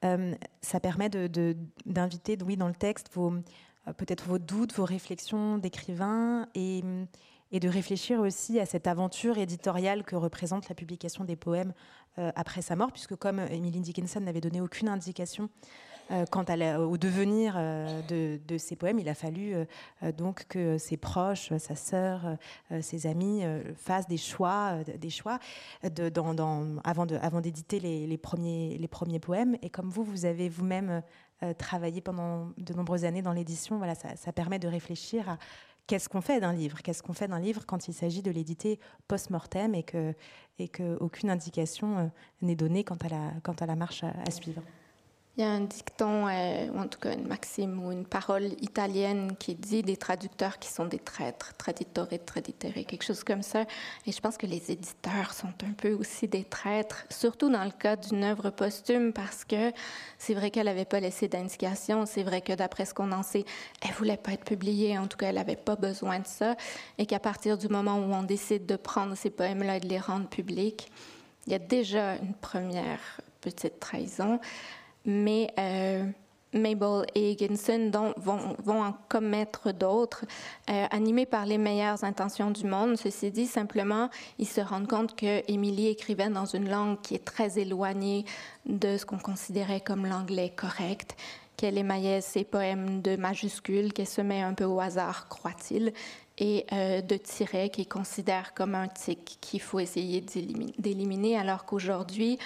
Euh, 0.05 0.35
ça 0.61 0.79
permet 0.79 1.09
d'inviter, 1.09 2.38
oui, 2.45 2.55
dans 2.55 2.69
le 2.69 2.75
texte, 2.75 3.09
vos, 3.13 3.33
euh, 3.33 3.91
peut-être 3.91 4.23
vos 4.23 4.39
doutes, 4.39 4.73
vos 4.73 4.85
réflexions 4.85 5.57
d'écrivain 5.57 6.47
et, 6.55 6.81
et, 7.51 7.60
de 7.60 7.69
réfléchir 7.69 8.19
aussi 8.19 8.60
à 8.60 8.65
cette 8.65 8.88
aventure 8.88 9.38
éditoriale 9.38 10.03
que 10.03 10.15
représente 10.15 10.69
la 10.69 10.75
publication 10.75 11.23
des 11.23 11.36
poèmes 11.36 11.73
euh, 12.17 12.31
après 12.36 12.62
sa 12.62 12.75
mort, 12.75 12.91
puisque 12.93 13.15
comme 13.15 13.39
Emily 13.39 13.81
Dickinson 13.81 14.21
n'avait 14.21 14.39
donné 14.39 14.62
aucune 14.62 14.88
indication 14.88 15.49
euh, 16.12 16.25
quant 16.29 16.45
au 16.79 16.97
devenir 16.97 17.55
euh, 17.58 18.38
de, 18.38 18.58
ces 18.58 18.75
poèmes, 18.75 18.99
il 18.99 19.10
a 19.10 19.15
fallu 19.15 19.53
donc 20.17 20.45
que 20.47 20.77
ses 20.77 20.97
proches, 20.97 21.51
sa 21.58 21.75
sœur, 21.75 22.38
ses 22.81 23.08
amis 23.08 23.43
fassent 23.75 24.08
des 24.08 24.17
choix, 24.17 24.77
des 24.97 25.10
choix 25.10 25.39
avant, 25.81 27.41
d'éditer 27.41 27.79
les, 27.79 28.08
les, 28.08 28.17
premiers, 28.17 28.77
les 28.77 28.88
premiers 28.88 29.19
poèmes. 29.19 29.58
Et 29.62 29.69
comme 29.69 29.89
vous, 29.89 30.03
vous 30.03 30.25
avez 30.25 30.47
vous-même 30.47 31.01
travaillé 31.58 32.01
pendant 32.01 32.49
de 32.58 32.73
nombreuses 32.73 33.03
années 33.03 33.21
dans 33.21 33.34
l'édition, 33.34 33.77
voilà, 33.77 33.95
ça, 33.95 34.15
ça 34.15 34.31
permet 34.31 34.60
de 34.60 34.67
réfléchir 34.67 35.27
à 35.27 35.38
qu'est-ce 35.88 36.10
qu'on 36.10 36.21
fait 36.21 36.39
d'un 36.39 36.54
livre? 36.54 36.82
Qu'est-ce 36.82 37.04
qu'on 37.04 37.13
fait 37.13 37.28
d'un 37.28 37.39
livre 37.39 37.65
quand 37.65 37.88
il 37.88 37.93
s'agit 37.93 38.21
de 38.21 38.32
l'éditer 38.32 38.80
post-mortem 39.08 39.76
et 39.76 39.84
que 39.84 40.13
indication 41.30 42.12
n'est 42.41 42.56
donnée 42.56 42.84
quant 42.84 42.98
à 42.98 43.10
la, 43.10 43.32
quant 43.43 43.54
à 43.54 43.65
la 43.65 43.76
marche 43.76 44.04
à 44.04 44.32
suivre? 44.32 44.62
Il 45.38 45.43
y 45.43 45.43
a 45.43 45.50
un 45.50 45.62
dicton, 45.62 46.28
euh, 46.30 46.69
ou 46.74 46.80
en 46.80 46.88
tout 46.88 47.00
cas 47.00 47.13
une 47.13 47.28
maxime 47.28 47.84
ou 47.84 47.91
une 47.91 48.06
parole 48.06 48.45
italienne 48.62 49.36
qui 49.38 49.54
dit 49.54 49.84
des 49.84 49.98
traducteurs 49.98 50.60
qui 50.60 50.69
sont 50.69 50.86
des 50.86 51.00
traîtres, 51.00 51.54
traditore, 51.58 52.08
traditere, 52.26 52.86
quelque 52.86 53.04
chose 53.04 53.24
comme 53.26 53.41
ça. 53.41 53.65
Et 54.06 54.13
je 54.13 54.21
pense 54.21 54.38
que 54.38 54.45
les 54.45 54.71
éditeurs 54.71 55.34
sont 55.34 55.54
un 55.63 55.74
peu 55.76 55.91
aussi 55.91 56.30
des 56.30 56.45
traîtres, 56.45 57.06
surtout 57.10 57.50
dans 57.50 57.65
le 57.65 57.71
cas 57.71 57.98
d'une 57.98 58.24
œuvre 58.24 58.50
posthume, 58.50 59.12
parce 59.12 59.43
que 59.43 59.74
c'est 60.17 60.34
vrai 60.34 60.52
qu'elle 60.52 60.67
n'avait 60.67 60.86
pas 60.86 61.02
laissé 61.02 61.28
d'indication. 61.28 62.06
C'est 62.06 62.24
vrai 62.24 62.39
que 62.39 62.54
d'après 62.54 62.86
ce 62.86 62.93
qu'on 62.93 63.12
en 63.12 63.24
sait, 63.24 63.43
elle 63.82 63.91
voulait 63.91 64.15
pas 64.15 64.32
être 64.32 64.45
publiée. 64.45 64.98
En 64.98 65.08
tout 65.08 65.17
cas, 65.17 65.28
elle 65.28 65.36
n'avait 65.36 65.58
pas 65.58 65.76
besoin 65.76 66.19
de 66.19 66.28
ça. 66.28 66.56
Et 66.98 67.06
qu'à 67.06 67.19
partir 67.19 67.58
du 67.58 67.67
moment 67.67 67.98
où 67.98 68.13
on 68.13 68.24
décide 68.24 68.65
de 68.65 68.78
prendre 68.78 69.15
ces 69.15 69.32
poèmes-là 69.32 69.78
et 69.78 69.80
de 69.82 69.89
les 69.89 70.00
rendre 70.00 70.30
publics, 70.30 70.89
il 71.45 71.52
y 71.52 71.56
a 71.56 71.60
déjà 71.60 72.15
une 72.15 72.34
première 72.36 73.19
petite 73.41 73.82
trahison 73.82 74.39
mais 75.05 75.53
euh, 75.59 76.05
Mabel 76.55 77.05
et 77.15 77.31
Higginson 77.31 77.91
vont, 78.17 78.55
vont, 78.63 78.83
en 78.83 78.93
commettre 79.09 79.73
d'autres, 79.73 80.25
euh, 80.69 80.85
animés 80.89 81.25
par 81.25 81.45
les 81.45 81.57
meilleures 81.57 82.03
intentions 82.03 82.49
du 82.49 82.65
monde. 82.65 82.95
Ceci 82.95 83.29
dit, 83.29 83.45
simplement, 83.45 84.09
ils 84.39 84.47
se 84.47 84.61
rendent 84.61 84.87
compte 84.87 85.15
que 85.15 85.43
écrivait 85.89 86.29
dans 86.29 86.45
une 86.45 86.69
langue 86.69 87.01
qui 87.01 87.15
est 87.15 87.25
très 87.25 87.59
éloignée 87.59 88.25
de 88.65 88.97
ce 88.97 89.05
qu'on 89.05 89.19
considérait 89.19 89.81
comme 89.81 90.05
l'anglais 90.05 90.53
correct, 90.55 91.15
qu'elle 91.57 91.77
émaillait 91.77 92.21
ses 92.21 92.43
poèmes 92.43 93.01
de 93.01 93.15
majuscules, 93.15 93.93
qu'elle 93.93 94.07
se 94.07 94.21
met 94.21 94.41
un 94.41 94.53
peu 94.53 94.65
au 94.65 94.79
hasard, 94.79 95.27
croit-il, 95.27 95.93
et 96.37 96.65
euh, 96.73 97.01
de 97.01 97.15
tirets 97.15 97.69
qu'ils 97.69 97.87
considèrent 97.87 98.53
comme 98.53 98.75
un 98.75 98.87
tic 98.87 99.37
qu'il 99.39 99.61
faut 99.61 99.79
essayer 99.79 100.21
d'éliminer, 100.77 101.37
alors 101.37 101.65
qu'aujourd'hui, 101.65 102.37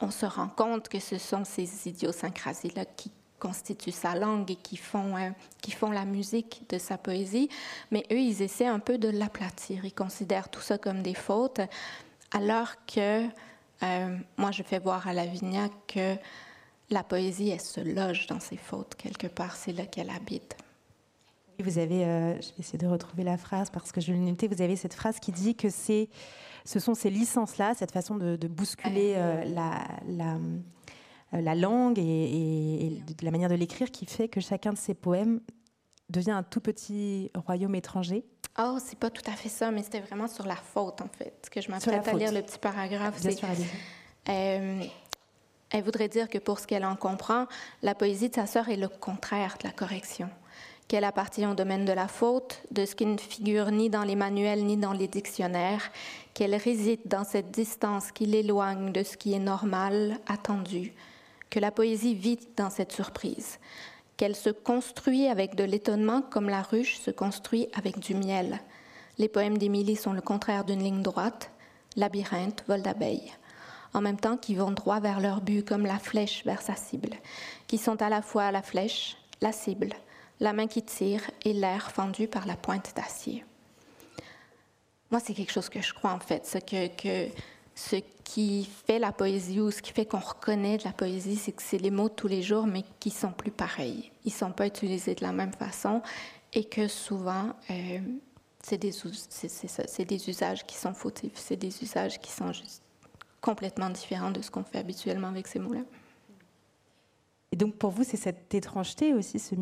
on 0.00 0.10
se 0.10 0.26
rend 0.26 0.48
compte 0.48 0.88
que 0.88 1.00
ce 1.00 1.18
sont 1.18 1.44
ces 1.44 1.88
idiosyncrasies-là 1.88 2.84
qui 2.84 3.10
constituent 3.38 3.92
sa 3.92 4.14
langue 4.14 4.50
et 4.50 4.56
qui 4.56 4.76
font, 4.76 5.16
euh, 5.16 5.30
qui 5.62 5.70
font 5.70 5.90
la 5.90 6.04
musique 6.04 6.64
de 6.68 6.78
sa 6.78 6.98
poésie. 6.98 7.48
Mais 7.90 8.04
eux, 8.10 8.18
ils 8.18 8.42
essaient 8.42 8.66
un 8.66 8.80
peu 8.80 8.98
de 8.98 9.08
l'aplatir. 9.08 9.84
Ils 9.84 9.94
considèrent 9.94 10.48
tout 10.48 10.60
ça 10.60 10.78
comme 10.78 11.02
des 11.02 11.14
fautes, 11.14 11.60
alors 12.32 12.74
que 12.86 13.26
euh, 13.82 14.16
moi, 14.36 14.50
je 14.50 14.62
fais 14.62 14.78
voir 14.78 15.06
à 15.06 15.12
Lavignac 15.12 15.72
que 15.86 16.16
la 16.90 17.04
poésie, 17.04 17.50
elle 17.50 17.60
se 17.60 17.80
loge 17.80 18.26
dans 18.26 18.40
ses 18.40 18.56
fautes 18.56 18.94
quelque 18.96 19.26
part. 19.26 19.56
C'est 19.56 19.72
là 19.72 19.86
qu'elle 19.86 20.10
habite. 20.10 20.56
Vous 21.60 21.78
avez, 21.78 22.04
euh, 22.04 22.34
je 22.34 22.48
vais 22.48 22.60
essayer 22.60 22.78
de 22.78 22.86
retrouver 22.86 23.24
la 23.24 23.36
phrase 23.36 23.70
parce 23.70 23.90
que 23.90 24.00
je 24.00 24.12
l'ai 24.12 24.18
notée, 24.18 24.46
vous 24.46 24.62
avez 24.62 24.76
cette 24.76 24.94
phrase 24.94 25.18
qui 25.18 25.32
dit 25.32 25.56
que 25.56 25.70
c'est 25.70 26.08
ce 26.68 26.80
sont 26.80 26.94
ces 26.94 27.08
licences-là, 27.08 27.72
cette 27.74 27.92
façon 27.92 28.16
de, 28.16 28.36
bousculer 28.46 29.14
euh, 29.16 29.42
la, 29.44 29.88
euh, 30.06 31.40
la, 31.40 31.54
langue 31.54 31.98
et, 31.98 33.02
la 33.22 33.30
manière 33.30 33.48
de 33.48 33.54
l'écrire 33.54 33.90
qui 33.90 34.04
fait 34.04 34.28
que 34.28 34.40
chacun 34.40 34.74
de 34.74 34.78
ces 34.78 34.92
poèmes 34.92 35.40
devient 36.10 36.32
un 36.32 36.42
tout 36.42 36.60
petit 36.60 37.30
royaume 37.34 37.74
étranger. 37.74 38.26
Oh, 38.58 38.76
c'est 38.84 38.98
pas 38.98 39.08
tout 39.08 39.22
à 39.30 39.32
fait 39.32 39.48
ça, 39.48 39.70
mais 39.70 39.82
c'était 39.82 40.00
vraiment 40.00 40.28
sur 40.28 40.46
la 40.46 40.56
faute, 40.56 41.00
en 41.00 41.08
fait, 41.08 41.48
que 41.50 41.62
je 41.62 41.70
m'apprête 41.70 42.06
à 42.06 42.12
lire 42.12 42.32
le 42.32 42.42
petit 42.42 42.58
paragraphe. 42.58 43.18
Bien 43.22 43.30
sûr, 43.30 43.48
euh, 44.28 44.82
elle 45.70 45.82
voudrait 45.82 46.08
dire 46.08 46.28
que 46.28 46.36
pour 46.36 46.58
ce 46.58 46.66
qu'elle 46.66 46.84
en 46.84 46.96
comprend, 46.96 47.46
la 47.80 47.94
poésie 47.94 48.28
de 48.28 48.34
sa 48.34 48.46
sœur 48.46 48.68
est 48.68 48.76
le 48.76 48.88
contraire 48.88 49.56
de 49.62 49.66
la 49.66 49.72
correction 49.72 50.28
qu'elle 50.88 51.04
appartient 51.04 51.46
au 51.46 51.54
domaine 51.54 51.84
de 51.84 51.92
la 51.92 52.08
faute, 52.08 52.62
de 52.70 52.86
ce 52.86 52.94
qui 52.94 53.04
ne 53.04 53.18
figure 53.18 53.70
ni 53.70 53.90
dans 53.90 54.04
les 54.04 54.16
manuels 54.16 54.64
ni 54.64 54.78
dans 54.78 54.94
les 54.94 55.06
dictionnaires, 55.06 55.90
qu'elle 56.32 56.54
réside 56.54 57.00
dans 57.04 57.24
cette 57.24 57.50
distance 57.50 58.10
qui 58.10 58.24
l'éloigne 58.24 58.90
de 58.90 59.02
ce 59.02 59.18
qui 59.18 59.34
est 59.34 59.38
normal, 59.38 60.18
attendu, 60.26 60.94
que 61.50 61.60
la 61.60 61.70
poésie 61.70 62.14
vit 62.14 62.40
dans 62.56 62.70
cette 62.70 62.92
surprise, 62.92 63.58
qu'elle 64.16 64.34
se 64.34 64.50
construit 64.50 65.28
avec 65.28 65.54
de 65.54 65.64
l'étonnement 65.64 66.22
comme 66.22 66.48
la 66.48 66.62
ruche 66.62 66.98
se 66.98 67.10
construit 67.10 67.68
avec 67.74 67.98
du 67.98 68.14
miel. 68.14 68.58
Les 69.18 69.28
poèmes 69.28 69.58
d'Émilie 69.58 69.96
sont 69.96 70.14
le 70.14 70.22
contraire 70.22 70.64
d'une 70.64 70.82
ligne 70.82 71.02
droite, 71.02 71.50
labyrinthe, 71.96 72.64
vol 72.66 72.82
d'abeilles 72.82 73.32
en 73.94 74.00
même 74.00 74.18
temps 74.18 74.36
qui 74.36 74.54
vont 74.54 74.70
droit 74.70 75.00
vers 75.00 75.20
leur 75.20 75.40
but 75.40 75.66
comme 75.66 75.86
la 75.86 75.98
flèche 75.98 76.44
vers 76.44 76.62
sa 76.62 76.76
cible, 76.76 77.10
qui 77.66 77.78
sont 77.78 78.00
à 78.02 78.08
la 78.08 78.22
fois 78.22 78.52
la 78.52 78.62
flèche, 78.62 79.16
la 79.40 79.52
cible, 79.52 79.94
la 80.40 80.52
main 80.52 80.66
qui 80.66 80.82
tire 80.82 81.22
et 81.44 81.52
l'air 81.52 81.90
fendu 81.90 82.28
par 82.28 82.46
la 82.46 82.56
pointe 82.56 82.92
d'acier. 82.96 83.44
Moi, 85.10 85.20
c'est 85.20 85.34
quelque 85.34 85.52
chose 85.52 85.68
que 85.68 85.80
je 85.80 85.94
crois 85.94 86.12
en 86.12 86.20
fait, 86.20 86.46
ce 86.46 86.58
que, 86.58 87.28
ce 87.74 87.96
qui 88.24 88.68
fait 88.86 88.98
la 88.98 89.12
poésie 89.12 89.60
ou 89.60 89.70
ce 89.70 89.80
qui 89.80 89.92
fait 89.92 90.04
qu'on 90.04 90.18
reconnaît 90.18 90.76
de 90.76 90.84
la 90.84 90.92
poésie, 90.92 91.36
c'est 91.36 91.52
que 91.52 91.62
c'est 91.62 91.78
les 91.78 91.90
mots 91.90 92.08
de 92.08 92.14
tous 92.14 92.28
les 92.28 92.42
jours, 92.42 92.66
mais 92.66 92.84
qui 93.00 93.10
sont 93.10 93.32
plus 93.32 93.50
pareils. 93.50 94.12
Ils 94.24 94.32
sont 94.32 94.52
pas 94.52 94.66
utilisés 94.66 95.14
de 95.14 95.24
la 95.24 95.32
même 95.32 95.52
façon 95.52 96.02
et 96.52 96.64
que 96.64 96.88
souvent, 96.88 97.54
euh, 97.70 97.98
c'est 98.62 98.78
des, 98.78 98.92
des 100.04 100.28
usages 100.28 100.66
qui 100.66 100.76
sont 100.76 100.94
fautifs, 100.94 101.32
c'est 101.36 101.56
des 101.56 101.82
usages 101.82 102.20
qui 102.20 102.30
sont 102.30 102.52
juste 102.52 102.82
complètement 103.40 103.90
différents 103.90 104.30
de 104.30 104.42
ce 104.42 104.50
qu'on 104.50 104.64
fait 104.64 104.78
habituellement 104.78 105.28
avec 105.28 105.46
ces 105.46 105.58
mots-là. 105.58 105.82
Et 107.52 107.56
donc 107.56 107.76
pour 107.76 107.90
vous, 107.90 108.04
c'est 108.04 108.16
cette 108.16 108.54
étrangeté 108.54 109.14
aussi, 109.14 109.38
ce, 109.38 109.54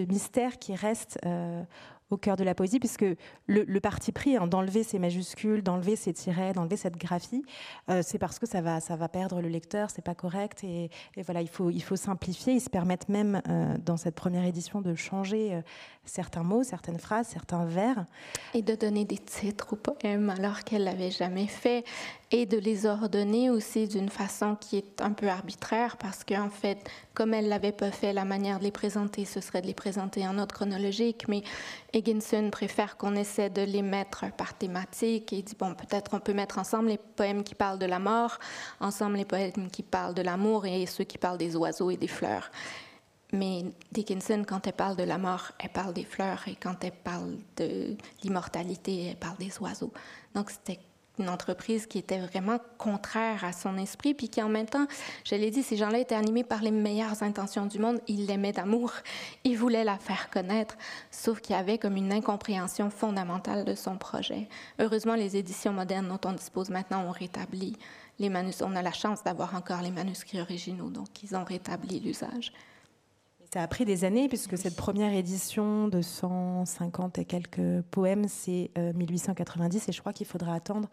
mystère 0.00 0.58
qui 0.58 0.74
reste 0.74 1.18
euh, 1.24 1.62
au 2.10 2.18
cœur 2.18 2.36
de 2.36 2.44
la 2.44 2.54
poésie, 2.54 2.78
puisque 2.78 3.06
le, 3.46 3.80
parti 3.80 4.12
pris 4.12 4.36
hein, 4.36 4.46
d'enlever 4.46 4.82
ces 4.82 4.98
majuscules, 4.98 5.62
d'enlever 5.62 5.96
ces 5.96 6.12
tirets, 6.12 6.52
d'enlever 6.52 6.76
cette 6.76 6.98
graphie, 6.98 7.42
euh, 7.88 8.02
c'est 8.04 8.18
parce 8.18 8.38
que 8.38 8.46
ça 8.46 8.60
va, 8.60 8.80
ça 8.80 8.96
va 8.96 9.08
perdre 9.08 9.40
le 9.40 9.48
lecteur, 9.48 9.88
c'est 9.90 10.04
pas 10.04 10.14
correct. 10.14 10.62
Et, 10.62 10.90
voilà, 11.24 11.40
il 11.40 11.48
faut, 11.48 11.70
il 11.70 11.82
faut 11.82 11.96
simplifier. 11.96 12.52
Ils 12.52 12.60
se 12.60 12.68
permettent 12.68 13.08
même, 13.08 13.40
euh, 13.48 13.76
dans 13.78 13.96
cette 13.96 14.14
première 14.14 14.44
édition, 14.44 14.82
de 14.82 14.94
changer 14.94 15.62
certains 16.04 16.42
mots, 16.42 16.64
certaines 16.64 16.98
phrases, 16.98 17.28
certains 17.28 17.64
vers. 17.64 18.04
Et 18.52 18.60
de 18.60 18.74
donner 18.74 19.06
des 19.06 19.18
titres 19.18 19.72
aux 19.72 19.76
poèmes 19.76 20.28
alors 20.30 20.64
qu'elle 20.64 20.84
l'avait 20.84 21.10
jamais 21.10 21.46
fait. 21.46 21.84
Et 22.34 22.46
de 22.46 22.56
les 22.56 22.86
ordonner 22.86 23.50
aussi 23.50 23.86
d'une 23.86 24.08
façon 24.08 24.56
qui 24.56 24.78
est 24.78 25.02
un 25.02 25.12
peu 25.12 25.28
arbitraire, 25.28 25.98
parce 25.98 26.24
qu'en 26.24 26.48
fait, 26.48 26.78
comme 27.12 27.34
elle 27.34 27.46
l'avait 27.46 27.72
pas 27.72 27.90
fait, 27.90 28.14
la 28.14 28.24
manière 28.24 28.58
de 28.58 28.64
les 28.64 28.70
présenter, 28.70 29.26
ce 29.26 29.42
serait 29.42 29.60
de 29.60 29.66
les 29.66 29.74
présenter 29.74 30.26
en 30.26 30.38
ordre 30.38 30.54
chronologique. 30.54 31.28
Mais 31.28 31.42
Higginson 31.92 32.48
préfère 32.50 32.96
qu'on 32.96 33.16
essaie 33.16 33.50
de 33.50 33.60
les 33.60 33.82
mettre 33.82 34.32
par 34.32 34.54
thématique. 34.54 35.30
Et 35.34 35.42
dit, 35.42 35.54
bon, 35.58 35.74
peut-être 35.74 36.14
on 36.14 36.20
peut 36.20 36.32
mettre 36.32 36.56
ensemble 36.56 36.88
les 36.88 36.96
poèmes 36.96 37.44
qui 37.44 37.54
parlent 37.54 37.78
de 37.78 37.84
la 37.84 37.98
mort, 37.98 38.38
ensemble 38.80 39.16
les 39.16 39.26
poèmes 39.26 39.70
qui 39.70 39.82
parlent 39.82 40.14
de 40.14 40.22
l'amour 40.22 40.64
et 40.64 40.86
ceux 40.86 41.04
qui 41.04 41.18
parlent 41.18 41.36
des 41.36 41.54
oiseaux 41.54 41.90
et 41.90 41.98
des 41.98 42.08
fleurs. 42.08 42.50
Mais 43.34 43.64
Dickinson, 43.92 44.42
quand 44.46 44.66
elle 44.66 44.72
parle 44.72 44.96
de 44.96 45.04
la 45.04 45.18
mort, 45.18 45.52
elle 45.58 45.70
parle 45.70 45.92
des 45.92 46.04
fleurs, 46.04 46.44
et 46.48 46.54
quand 46.54 46.82
elle 46.82 46.92
parle 46.92 47.36
de 47.58 47.94
l'immortalité, 48.22 49.08
elle 49.10 49.16
parle 49.16 49.36
des 49.36 49.58
oiseaux. 49.60 49.92
Donc 50.34 50.50
c'était 50.50 50.80
une 51.18 51.28
entreprise 51.28 51.86
qui 51.86 51.98
était 51.98 52.18
vraiment 52.18 52.58
contraire 52.78 53.44
à 53.44 53.52
son 53.52 53.76
esprit, 53.76 54.14
puis 54.14 54.28
qui 54.28 54.42
en 54.42 54.48
même 54.48 54.66
temps, 54.66 54.86
je 55.24 55.34
l'ai 55.34 55.50
dit, 55.50 55.62
ces 55.62 55.76
gens-là 55.76 55.98
étaient 55.98 56.14
animés 56.14 56.44
par 56.44 56.62
les 56.62 56.70
meilleures 56.70 57.22
intentions 57.22 57.66
du 57.66 57.78
monde. 57.78 58.00
Ils 58.08 58.26
l'aimaient 58.26 58.52
d'amour, 58.52 58.92
ils 59.44 59.56
voulaient 59.56 59.84
la 59.84 59.98
faire 59.98 60.30
connaître, 60.30 60.76
sauf 61.10 61.40
qu'il 61.40 61.54
y 61.54 61.58
avait 61.58 61.78
comme 61.78 61.96
une 61.96 62.12
incompréhension 62.12 62.90
fondamentale 62.90 63.64
de 63.64 63.74
son 63.74 63.96
projet. 63.96 64.48
Heureusement, 64.78 65.14
les 65.14 65.36
éditions 65.36 65.72
modernes 65.72 66.08
dont 66.08 66.28
on 66.28 66.32
dispose 66.32 66.70
maintenant 66.70 67.04
ont 67.04 67.12
rétabli 67.12 67.76
les 68.18 68.28
manuscrits. 68.28 68.66
On 68.68 68.76
a 68.76 68.82
la 68.82 68.92
chance 68.92 69.22
d'avoir 69.22 69.54
encore 69.54 69.82
les 69.82 69.90
manuscrits 69.90 70.40
originaux, 70.40 70.90
donc 70.90 71.22
ils 71.22 71.36
ont 71.36 71.44
rétabli 71.44 72.00
l'usage. 72.00 72.52
Ça 73.52 73.62
a 73.62 73.68
pris 73.68 73.84
des 73.84 74.04
années, 74.04 74.28
puisque 74.28 74.56
cette 74.56 74.76
première 74.76 75.12
édition 75.12 75.86
de 75.86 76.00
150 76.00 77.18
et 77.18 77.26
quelques 77.26 77.82
poèmes, 77.90 78.26
c'est 78.26 78.70
1890, 78.78 79.76
euh, 79.76 79.90
et 79.90 79.92
je 79.92 80.00
crois 80.00 80.14
qu'il 80.14 80.26
faudra 80.26 80.54
attendre 80.54 80.88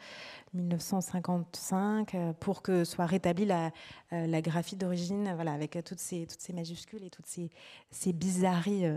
1955 0.53 2.15
euh, 2.15 2.33
pour 2.37 2.61
que 2.61 2.83
soit 2.83 3.05
rétablie 3.05 3.45
la, 3.45 3.71
euh, 4.11 4.27
la 4.27 4.41
graphie 4.41 4.75
d'origine, 4.75 5.31
voilà, 5.35 5.53
avec 5.53 5.77
toutes 5.85 6.01
ces, 6.01 6.25
toutes 6.25 6.41
ces 6.41 6.51
majuscules 6.51 7.01
et 7.01 7.09
toutes 7.09 7.27
ces, 7.27 7.49
ces 7.91 8.11
bizarreries 8.11 8.87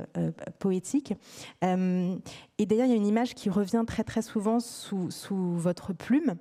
poétiques. 0.59 1.15
et 1.63 2.67
d'ailleurs, 2.67 2.87
il 2.87 2.91
y 2.91 2.95
a 2.95 2.97
une 2.97 3.07
image 3.07 3.37
qui 3.37 3.49
revient 3.49 3.85
très 3.87 4.03
très 4.03 4.23
souvent 4.23 4.59
sous, 4.59 5.13
sous 5.13 5.57
votre 5.57 5.93
plume. 5.93 6.35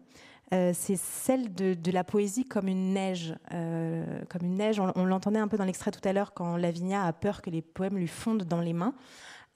Euh, 0.54 0.72
c'est 0.74 0.98
celle 0.98 1.54
de, 1.54 1.92
la 1.92 2.04
poésie 2.04 2.46
comme 2.46 2.68
une 2.68 2.94
neige. 2.94 3.36
Euh, 3.54 4.22
comme 4.30 4.44
une 4.44 4.56
neige. 4.56 4.80
On, 4.80 5.06
l'entendait 5.06 5.40
un 5.40 5.48
peu 5.48 5.58
dans 5.58 5.66
l'extrait 5.66 5.92
tout 5.92 6.06
à 6.08 6.14
l'heure 6.14 6.34
quand 6.34 6.58
Lavinia 6.58 7.06
a 7.06 7.14
peur 7.14 7.42
que 7.42 7.50
les 7.50 7.62
poèmes 7.62 7.98
lui 7.98 8.08
fondent 8.08 8.44
dans 8.44 8.60
les 8.60 8.74
mains. 8.74 8.94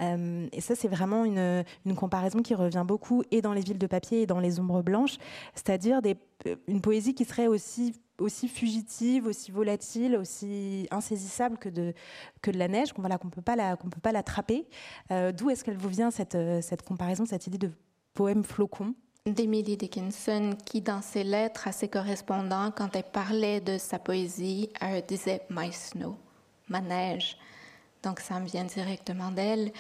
Euh, 0.02 0.48
et 0.52 0.62
ça, 0.62 0.76
c'est 0.76 0.88
vraiment 0.88 1.26
une, 1.26 1.64
comparaison 1.96 2.42
qui 2.42 2.54
revient 2.54 2.84
beaucoup 2.86 3.24
et 3.32 3.42
dans 3.42 3.54
les 3.54 3.62
villes 3.62 3.78
de 3.78 3.88
papier 3.88 4.22
et 4.22 4.26
dans 4.26 4.40
les 4.40 4.60
ombres 4.60 4.82
blanches, 4.82 5.18
c'est-à-dire 5.54 6.02
une 6.68 6.82
poésie 6.82 7.14
qui 7.14 7.24
serait 7.24 7.48
aussi, 7.48 7.94
fugitive, 8.50 9.26
aussi 9.26 9.52
volatile, 9.52 10.18
aussi 10.18 10.88
insaisissable 10.92 11.58
que 11.58 11.70
de, 11.70 11.94
la 12.54 12.68
neige, 12.68 12.92
qu'on 12.92 13.02
voilà, 13.02 13.18
qu'on 13.18 13.28
ne 13.28 13.32
peut 13.32 13.42
pas 14.02 14.12
l'attraper. 14.12 14.68
D'où 15.10 15.50
est-ce 15.50 15.64
qu'elle 15.64 15.78
vous 15.78 15.90
vient 15.90 16.12
cette, 16.12 16.38
cette 16.62 16.84
comparaison, 16.84 17.26
cette 17.26 17.48
idée 17.48 17.58
de 17.58 17.72
poème 18.14 18.44
flocon? 18.44 18.96
d'Emily 19.28 19.76
Dickinson 19.76 20.56
qui, 20.66 20.82
dans 20.82 21.02
ses 21.02 21.24
lettres 21.24 21.68
à 21.68 21.72
ses 21.72 21.88
correspondants, 21.88 22.70
quand 22.70 22.96
elle 22.96 23.04
parlait 23.04 23.60
de 23.60 23.80
sa 23.80 23.98
poésie, 23.98 24.70
elle 24.80 25.04
disait 25.04 25.42
My 25.50 25.74
snow, 25.74 26.16
ma 26.70 26.80
neige. 26.80 27.36
Donc 28.04 28.20
ça 28.20 28.40
me 28.40 28.46
vient 28.46 28.66
directement 28.66 29.32
d'elle. 29.32 29.72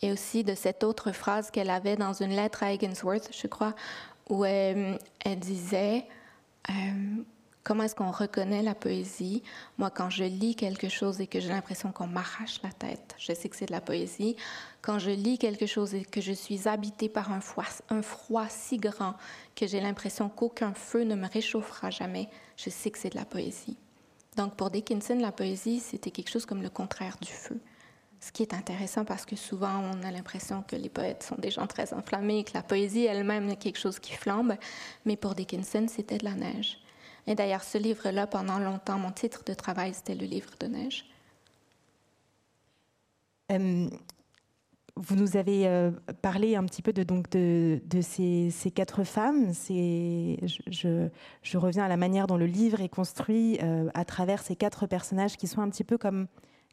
Et 0.00 0.12
aussi 0.12 0.44
de 0.44 0.54
cette 0.54 0.82
autre 0.82 1.12
phrase 1.12 1.50
qu'elle 1.50 1.68
avait 1.68 1.96
dans 1.96 2.14
une 2.14 2.34
lettre 2.34 2.62
à 2.62 2.72
Higginsworth, 2.72 3.30
je 3.38 3.46
crois, 3.46 3.74
où 4.30 4.46
elle, 4.46 4.98
disait 5.36 6.06
euh, 6.70 6.72
Comment 7.66 7.82
est-ce 7.82 7.96
qu'on 7.96 8.12
reconnaît 8.12 8.62
la 8.62 8.76
poésie? 8.76 9.42
Moi, 9.76 9.90
quand 9.90 10.08
je 10.08 10.22
lis 10.22 10.54
quelque 10.54 10.88
chose 10.88 11.20
et 11.20 11.26
que 11.26 11.40
j'ai 11.40 11.48
l'impression 11.48 11.90
qu'on 11.90 12.06
m'arrache 12.06 12.62
la 12.62 12.70
tête, 12.70 13.16
je 13.18 13.32
sais 13.32 13.48
que 13.48 13.56
c'est 13.56 13.66
de 13.66 13.72
la 13.72 13.80
poésie. 13.80 14.36
Quand 14.82 15.00
je 15.00 15.10
lis 15.10 15.36
quelque 15.36 15.66
chose 15.66 15.92
et 15.92 16.04
que 16.04 16.20
je 16.20 16.30
suis 16.30 16.68
habitée 16.68 17.08
par 17.08 17.32
un 17.32 17.40
froid, 17.40 18.46
si 18.48 18.76
grand 18.76 19.16
que 19.56 19.66
j'ai 19.66 19.80
l'impression 19.80 20.28
qu'aucun 20.28 20.74
feu 20.74 21.02
ne 21.02 21.16
me 21.16 21.26
réchauffera 21.26 21.90
jamais, 21.90 22.28
je 22.56 22.70
sais 22.70 22.92
que 22.92 22.98
c'est 22.98 23.10
de 23.10 23.18
la 23.18 23.24
poésie. 23.24 23.76
Donc 24.36 24.54
pour 24.54 24.70
Dickinson, 24.70 25.18
la 25.20 25.32
poésie, 25.32 25.80
c'était 25.80 26.12
quelque 26.12 26.30
chose 26.30 26.46
comme 26.46 26.62
le 26.62 26.70
contraire 26.70 27.16
du 27.20 27.32
feu. 27.32 27.58
Ce 28.20 28.30
qui 28.30 28.44
est 28.44 28.54
intéressant 28.54 29.04
parce 29.04 29.26
que 29.26 29.34
souvent 29.34 29.82
on 29.92 30.04
a 30.04 30.12
l'impression 30.12 30.62
que 30.62 30.76
les 30.76 30.88
poètes 30.88 31.24
sont 31.24 31.36
des 31.36 31.50
gens 31.50 31.66
très 31.66 31.92
enflammés, 31.92 32.44
que 32.44 32.54
la 32.54 32.62
poésie 32.62 33.06
elle-même 33.06 33.48
est 33.48 33.56
quelque 33.56 33.80
chose 33.80 33.98
qui 33.98 34.12
flambe, 34.12 34.54
mais 35.04 35.16
pour 35.16 35.34
Dickinson, 35.34 35.86
c'était 35.88 36.18
de 36.18 36.26
la 36.26 36.34
neige. 36.34 36.78
Et 37.26 37.34
d'ailleurs, 37.34 37.64
ce 37.64 37.78
livre-là, 37.78 38.26
pendant 38.26 38.58
longtemps, 38.58 38.98
mon 38.98 39.10
titre 39.10 39.42
de 39.44 39.54
travail, 39.54 39.94
c'était 39.94 40.14
le 40.14 40.26
livre 40.26 40.50
de 40.60 40.66
neige. 40.66 41.04
Euh, 43.52 43.88
vous 44.96 45.14
nous 45.14 45.36
avez 45.36 45.66
euh, 45.66 45.90
parlé 46.22 46.56
un 46.56 46.64
petit 46.64 46.82
peu 46.82 46.92
de, 46.92 47.02
donc 47.02 47.28
de, 47.30 47.80
ces, 48.00 48.50
quatre 48.74 49.04
femmes. 49.04 49.52
Je, 49.52 51.08
je, 51.42 51.58
reviens 51.58 51.84
à 51.84 51.88
la 51.88 51.96
manière 51.96 52.26
dont 52.26 52.36
le 52.36 52.46
livre 52.46 52.80
est 52.80 52.88
construit 52.88 53.58
euh, 53.62 53.90
à 53.94 54.04
travers 54.04 54.40
ces 54.40 54.56
quatre 54.56 54.86
personnages 54.86 55.36
qui 55.36 55.48
sont 55.48 55.60
un 55.60 55.68
petit 55.68 55.84
peu 55.84 55.98
comme 55.98 56.28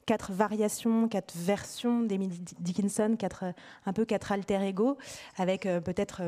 quatre 0.06 0.32
variations, 0.32 1.08
quatre 1.08 1.36
versions 1.36 2.02
d'Emily 2.02 2.40
Dickinson, 2.60 3.16
quatre, 3.18 3.46
un 3.86 3.94
peu 3.94 4.06
quatre 4.06 4.32
alter 4.32 4.62
ego, 4.62 4.98
avec 5.38 5.64
peut-être 5.64 6.24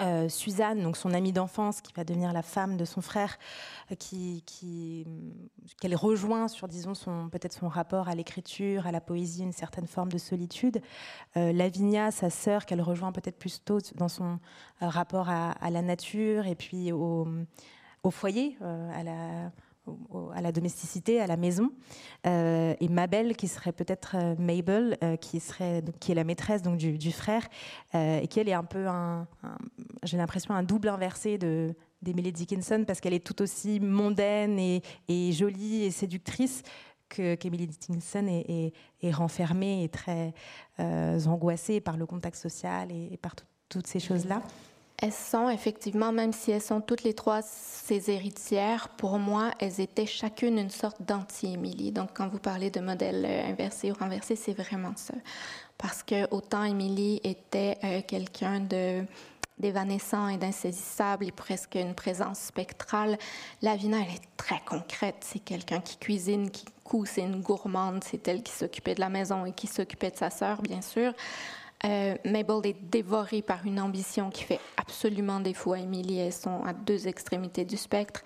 euh, 0.00 0.28
Suzanne, 0.28 0.82
donc 0.82 0.96
son 0.96 1.12
amie 1.12 1.32
d'enfance, 1.32 1.80
qui 1.80 1.92
va 1.92 2.04
devenir 2.04 2.32
la 2.32 2.42
femme 2.42 2.76
de 2.76 2.84
son 2.84 3.00
frère, 3.00 3.36
euh, 3.90 3.96
qui, 3.96 4.44
qu'elle 5.80 5.96
rejoint 5.96 6.46
sur, 6.46 6.68
disons, 6.68 6.94
son, 6.94 7.28
peut-être 7.28 7.52
son 7.52 7.68
rapport 7.68 8.08
à 8.08 8.14
l'écriture, 8.14 8.86
à 8.86 8.92
la 8.92 9.00
poésie, 9.00 9.42
une 9.42 9.52
certaine 9.52 9.86
forme 9.86 10.12
de 10.12 10.18
solitude. 10.18 10.80
Euh, 11.36 11.52
Lavinia, 11.52 12.10
sa 12.10 12.30
sœur, 12.30 12.64
qu'elle 12.64 12.80
rejoint 12.80 13.10
peut-être 13.10 13.38
plus 13.38 13.62
tôt 13.64 13.78
dans 13.96 14.08
son 14.08 14.38
rapport 14.80 15.28
à, 15.28 15.70
la 15.70 15.82
nature 15.82 16.46
et 16.46 16.54
puis 16.54 16.92
au, 16.92 17.26
au 18.04 18.10
foyer, 18.10 18.56
à 18.60 19.02
la 19.02 19.50
à 20.34 20.40
la 20.40 20.52
domesticité, 20.52 21.20
à 21.20 21.26
la 21.26 21.36
maison, 21.36 21.70
euh, 22.26 22.74
et 22.80 22.88
Mabel 22.88 23.36
qui 23.36 23.48
serait 23.48 23.72
peut-être 23.72 24.16
euh, 24.16 24.34
Mabel, 24.38 24.96
euh, 25.02 25.16
qui 25.16 25.40
serait 25.40 25.82
qui 26.00 26.12
est 26.12 26.14
la 26.14 26.24
maîtresse 26.24 26.62
donc 26.62 26.76
du, 26.76 27.12
frère, 27.12 27.46
et 27.94 28.26
qui 28.28 28.40
elle 28.40 28.48
est 28.48 28.54
un 28.54 28.64
peu 28.64 28.86
un, 28.86 29.26
j'ai 30.02 30.16
l'impression 30.16 30.54
un 30.54 30.62
double 30.62 30.88
inversé 30.88 31.38
de 31.38 31.74
d'Emily 32.02 32.32
Dickinson 32.32 32.84
parce 32.86 33.00
qu'elle 33.00 33.14
est 33.14 33.26
tout 33.26 33.42
aussi 33.42 33.80
mondaine 33.80 34.58
et, 34.58 35.32
jolie 35.32 35.82
et 35.82 35.90
séductrice 35.90 36.62
que 37.08 37.34
qu'Emily 37.34 37.66
Dickinson 37.66 38.26
est, 38.28 38.72
est, 39.02 39.10
renfermée 39.10 39.82
et 39.82 39.88
très 39.88 40.32
angoissée 40.78 41.80
par 41.80 41.96
le 41.96 42.06
contact 42.06 42.36
social 42.36 42.92
et, 42.92 43.16
par 43.16 43.34
toutes 43.68 43.86
ces 43.86 44.00
choses 44.00 44.26
là. 44.26 44.42
Elles 45.00 45.12
sont 45.12 45.48
effectivement, 45.48 46.10
même 46.10 46.32
si 46.32 46.50
elles 46.50 46.60
sont 46.60 46.80
toutes 46.80 47.04
les 47.04 47.14
trois 47.14 47.40
ses 47.42 48.10
héritières, 48.10 48.88
pour 48.88 49.18
moi, 49.18 49.52
elles 49.60 49.80
étaient 49.80 50.06
chacune 50.06 50.58
une 50.58 50.70
sorte 50.70 51.00
d'anti-Émilie. 51.00 51.92
Donc, 51.92 52.10
quand 52.14 52.28
vous 52.28 52.40
parlez 52.40 52.70
de 52.70 52.80
modèle 52.80 53.24
euh, 53.24 53.50
inversé 53.50 53.92
ou 53.92 53.94
renversé, 53.94 54.34
c'est 54.34 54.52
vraiment 54.52 54.92
ça. 54.96 55.14
Parce 55.78 56.02
que 56.02 56.28
autant 56.34 56.64
Émilie 56.64 57.20
était 57.22 57.78
euh, 57.84 58.02
quelqu'un 58.06 58.60
de 58.60 59.04
d'évanescent 59.58 60.28
et 60.28 60.36
d'insaisissable 60.36 61.26
et 61.26 61.32
presque 61.32 61.74
une 61.74 61.94
présence 61.94 62.38
spectrale. 62.38 63.18
Lavina, 63.60 63.98
elle 63.98 64.14
est 64.14 64.36
très 64.36 64.60
concrète. 64.64 65.16
C'est 65.20 65.40
quelqu'un 65.40 65.80
qui 65.80 65.96
cuisine, 65.96 66.50
qui 66.50 66.64
coud, 66.84 67.06
c'est 67.06 67.22
une 67.22 67.40
gourmande. 67.40 68.04
C'est 68.04 68.28
elle 68.28 68.42
qui 68.42 68.52
s'occupait 68.52 68.94
de 68.94 69.00
la 69.00 69.08
maison 69.08 69.46
et 69.46 69.52
qui 69.52 69.66
s'occupait 69.66 70.10
de 70.10 70.16
sa 70.16 70.30
sœur, 70.30 70.62
bien 70.62 70.80
sûr. 70.80 71.12
Euh, 71.84 72.16
Mabel 72.24 72.60
est 72.64 72.90
dévorée 72.90 73.42
par 73.42 73.64
une 73.64 73.80
ambition 73.80 74.30
qui 74.30 74.42
fait 74.44 74.60
absolument 74.76 75.40
défaut 75.40 75.74
à 75.74 75.78
Emily. 75.78 76.18
Elles 76.18 76.32
sont 76.32 76.64
à 76.64 76.72
deux 76.72 77.06
extrémités 77.06 77.64
du 77.64 77.76
spectre. 77.76 78.22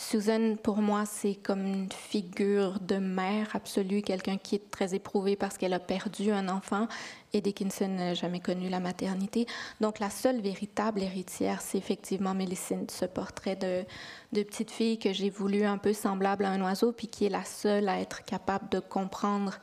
Susan, 0.00 0.54
pour 0.62 0.76
moi, 0.76 1.04
c'est 1.06 1.34
comme 1.34 1.66
une 1.66 1.90
figure 1.90 2.78
de 2.78 2.98
mère 2.98 3.48
absolue, 3.54 4.00
quelqu'un 4.00 4.38
qui 4.38 4.54
est 4.54 4.70
très 4.70 4.94
éprouvé 4.94 5.34
parce 5.34 5.58
qu'elle 5.58 5.72
a 5.72 5.80
perdu 5.80 6.30
un 6.30 6.48
enfant. 6.48 6.86
Et 7.32 7.40
Dickinson 7.40 7.88
n'a 7.88 8.14
jamais 8.14 8.38
connu 8.38 8.68
la 8.68 8.78
maternité. 8.78 9.46
Donc, 9.80 9.98
la 9.98 10.08
seule 10.08 10.40
véritable 10.40 11.02
héritière, 11.02 11.60
c'est 11.60 11.78
effectivement 11.78 12.32
Mélicine, 12.32 12.86
ce 12.88 13.06
portrait 13.06 13.56
de, 13.56 13.84
de 14.32 14.44
petite 14.44 14.70
fille 14.70 15.00
que 15.00 15.12
j'ai 15.12 15.30
voulu 15.30 15.64
un 15.64 15.78
peu 15.78 15.92
semblable 15.92 16.44
à 16.44 16.50
un 16.50 16.62
oiseau, 16.62 16.92
puis 16.92 17.08
qui 17.08 17.24
est 17.24 17.28
la 17.28 17.44
seule 17.44 17.88
à 17.88 18.00
être 18.00 18.24
capable 18.24 18.68
de 18.68 18.78
comprendre 18.78 19.58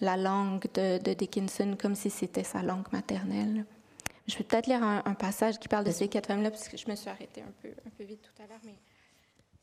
la 0.00 0.16
langue 0.16 0.66
de, 0.74 1.14
Dickinson 1.14 1.76
comme 1.80 1.94
si 1.94 2.10
c'était 2.10 2.44
sa 2.44 2.62
langue 2.62 2.90
maternelle. 2.92 3.64
Je 4.26 4.36
vais 4.36 4.44
peut-être 4.44 4.66
lire 4.66 4.82
un, 4.82 5.14
passage 5.14 5.58
qui 5.58 5.68
parle 5.68 5.84
de 5.84 5.92
ces 5.92 6.08
quatre 6.08 6.26
femmes-là, 6.26 6.50
parce 6.50 6.68
que 6.68 6.76
je 6.76 6.88
me 6.90 6.96
suis 6.96 7.08
arrêtée 7.08 7.42
un 7.42 7.52
peu, 7.62 7.68
un 7.86 7.90
peu 7.96 8.04
vite 8.04 8.22
tout 8.22 8.42
à 8.42 8.46
l'heure, 8.46 8.58
mais 8.64 8.74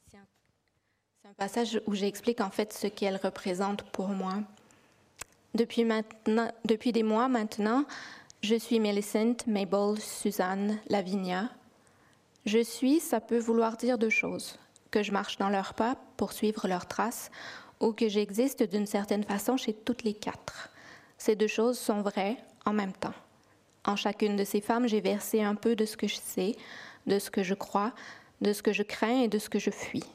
c'est 0.09 0.17
un, 0.17 1.29
un, 1.29 1.33
passage 1.33 1.81
où 1.85 1.93
j'explique 1.93 2.39
en 2.39 2.49
fait 2.49 2.71
ce 2.71 2.87
qu'elles 2.87 3.19
représentent 3.21 3.83
pour 3.91 4.07
moi. 4.07 4.35
Depuis, 5.53 5.83
maintenant, 5.83 6.49
depuis 6.65 6.93
des 6.93 7.03
mois 7.03 7.27
maintenant, 7.27 7.85
je 8.41 8.55
suis 8.55 8.79
Millicent, 8.79 9.35
Mabel, 9.47 9.99
Suzanne, 9.99 10.79
Lavinia. 10.89 11.49
Je 12.45 12.61
suis, 12.61 12.99
ça 12.99 13.21
peut 13.21 13.37
vouloir 13.37 13.77
dire 13.77 13.97
deux 13.97 14.09
choses. 14.09 14.57
Que 14.91 15.03
je 15.03 15.11
marche 15.11 15.37
dans 15.37 15.49
leurs 15.49 15.73
pas 15.73 15.95
pour 16.17 16.33
suivre 16.33 16.67
leurs 16.67 16.87
traces, 16.87 17.31
ou 17.83 17.91
que 17.91 18.07
j'existe 18.07 18.63
d'une 18.63 18.87
certaine 18.87 19.23
façon 19.23 19.57
chez 19.57 19.73
toutes 19.73 20.03
les 20.03 20.13
quatre. 20.13 20.69
Ces 21.17 21.35
deux 21.35 21.47
choses 21.47 21.77
sont 21.77 22.01
vraies 22.01 22.37
en 22.65 22.73
même 22.73 22.93
temps. 22.93 23.13
En 23.85 23.97
chacune 23.97 24.37
de 24.37 24.45
ces 24.45 24.61
femmes, 24.61 24.87
j'ai 24.87 25.01
versé 25.01 25.43
un 25.43 25.55
peu 25.55 25.75
de 25.75 25.85
ce 25.85 25.97
que 25.97 26.07
je 26.07 26.15
sais, 26.15 26.55
de 27.07 27.19
ce 27.19 27.29
que 27.29 27.43
je 27.43 27.53
crois, 27.53 27.91
de 28.41 28.53
ce 28.53 28.63
que 28.63 28.71
je 28.71 28.83
crains 28.83 29.23
et 29.23 29.27
de 29.27 29.37
ce 29.37 29.49
que 29.49 29.59
je 29.59 29.69
fuis. 29.69 30.05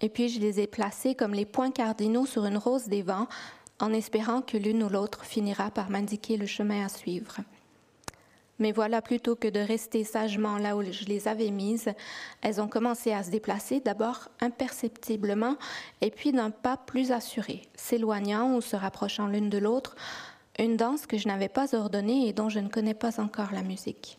Et 0.00 0.10
puis 0.10 0.28
je 0.28 0.38
les 0.38 0.60
ai 0.60 0.66
placées 0.66 1.14
comme 1.14 1.32
les 1.32 1.46
points 1.46 1.70
cardinaux 1.70 2.26
sur 2.26 2.44
une 2.44 2.58
rose 2.58 2.88
des 2.88 3.02
vents, 3.02 3.28
en 3.80 3.92
espérant 3.92 4.42
que 4.42 4.58
l'une 4.58 4.82
ou 4.82 4.88
l'autre 4.90 5.24
finira 5.24 5.70
par 5.70 5.88
m'indiquer 5.88 6.36
le 6.36 6.46
chemin 6.46 6.84
à 6.84 6.88
suivre. 6.90 7.38
Mais 8.58 8.72
voilà, 8.72 9.02
plutôt 9.02 9.34
que 9.34 9.48
de 9.48 9.58
rester 9.58 10.04
sagement 10.04 10.58
là 10.58 10.76
où 10.76 10.82
je 10.82 11.04
les 11.06 11.26
avais 11.26 11.50
mises, 11.50 11.92
elles 12.40 12.60
ont 12.60 12.68
commencé 12.68 13.12
à 13.12 13.22
se 13.22 13.30
déplacer, 13.30 13.80
d'abord 13.80 14.28
imperceptiblement, 14.40 15.56
et 16.00 16.10
puis 16.10 16.32
d'un 16.32 16.50
pas 16.50 16.76
plus 16.76 17.10
assuré, 17.10 17.62
s'éloignant 17.74 18.54
ou 18.54 18.60
se 18.60 18.76
rapprochant 18.76 19.26
l'une 19.26 19.50
de 19.50 19.58
l'autre, 19.58 19.96
une 20.58 20.76
danse 20.76 21.06
que 21.06 21.18
je 21.18 21.26
n'avais 21.26 21.48
pas 21.48 21.74
ordonnée 21.74 22.28
et 22.28 22.32
dont 22.32 22.48
je 22.48 22.60
ne 22.60 22.68
connais 22.68 22.94
pas 22.94 23.20
encore 23.20 23.52
la 23.52 23.62
musique. 23.62 24.18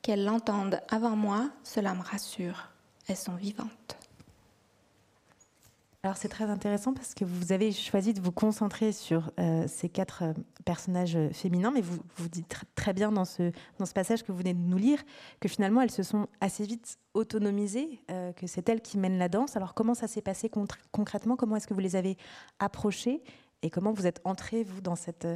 Qu'elles 0.00 0.24
l'entendent 0.24 0.80
avant 0.88 1.16
moi, 1.16 1.50
cela 1.62 1.94
me 1.94 2.02
rassure. 2.02 2.68
Elles 3.08 3.16
sont 3.16 3.34
vivantes. 3.34 3.99
Alors 6.02 6.16
c'est 6.16 6.30
très 6.30 6.44
intéressant 6.44 6.94
parce 6.94 7.12
que 7.12 7.26
vous 7.26 7.52
avez 7.52 7.72
choisi 7.72 8.14
de 8.14 8.22
vous 8.22 8.32
concentrer 8.32 8.90
sur 8.90 9.30
euh, 9.38 9.66
ces 9.68 9.90
quatre 9.90 10.22
euh, 10.22 10.32
personnages 10.64 11.14
euh, 11.14 11.28
féminins, 11.30 11.70
mais 11.70 11.82
vous, 11.82 12.28
dites 12.30 12.56
très 12.74 12.94
bien 12.94 13.12
dans 13.12 13.26
ce, 13.26 13.52
passage 13.94 14.22
que 14.22 14.32
vous 14.32 14.38
venez 14.38 14.54
de 14.54 14.60
nous 14.60 14.78
lire 14.78 14.98
que 15.40 15.48
finalement 15.48 15.82
elles 15.82 15.90
se 15.90 16.02
sont 16.02 16.26
assez 16.40 16.64
vite 16.64 16.96
autonomisées, 17.12 18.02
que 18.36 18.46
c'est 18.46 18.68
elles 18.68 18.80
qui 18.80 18.96
mènent 18.96 19.18
la 19.18 19.28
danse. 19.28 19.56
Alors 19.56 19.74
comment 19.74 19.94
ça 19.94 20.06
s'est 20.06 20.22
passé 20.22 20.48
concrètement? 20.92 21.36
Comment 21.36 21.56
est-ce 21.56 21.66
que 21.66 21.74
vous 21.74 21.80
les 21.80 21.96
avez 21.96 22.16
approchées? 22.60 23.22
Et 23.62 23.68
comment 23.68 23.92
vous 23.92 24.06
êtes 24.06 24.20
entrée, 24.24 24.62
vous, 24.62 24.80
dans 24.80 24.96
cette, 24.96 25.26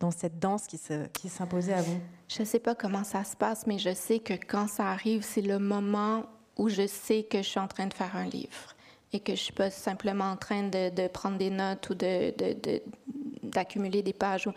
dans 0.00 0.10
cette 0.10 0.38
danse 0.38 0.66
qui, 0.66 0.78
se, 0.78 1.06
qui 1.08 1.28
s'imposait 1.28 1.74
à 1.74 1.82
vous? 1.82 2.00
Je 2.28 2.40
ne 2.40 2.46
sais 2.46 2.58
pas 2.58 2.74
comment 2.74 3.04
ça 3.04 3.22
se 3.22 3.36
passe, 3.36 3.66
mais 3.66 3.78
je 3.78 3.92
sais 3.92 4.18
que 4.18 4.34
quand 4.34 4.66
ça 4.66 4.88
arrive, 4.90 5.22
c'est 5.22 5.42
le 5.42 5.58
moment 5.58 6.24
où 6.56 6.68
je 6.68 6.86
sais 6.86 7.24
que 7.24 7.38
je 7.38 7.48
suis 7.48 7.60
en 7.60 7.68
train 7.68 7.86
de 7.86 7.94
faire 7.94 8.16
un 8.16 8.26
livre 8.26 8.74
et 9.12 9.20
que 9.20 9.34
je 9.34 9.40
suis 9.40 9.52
pas 9.52 9.70
simplement 9.70 10.30
en 10.30 10.36
train 10.36 10.62
de, 10.68 11.08
prendre 11.08 11.38
des 11.38 11.50
notes 11.50 11.90
ou 11.90 11.94
d'accumuler 13.42 14.02
des 14.02 14.12
pages. 14.12 14.48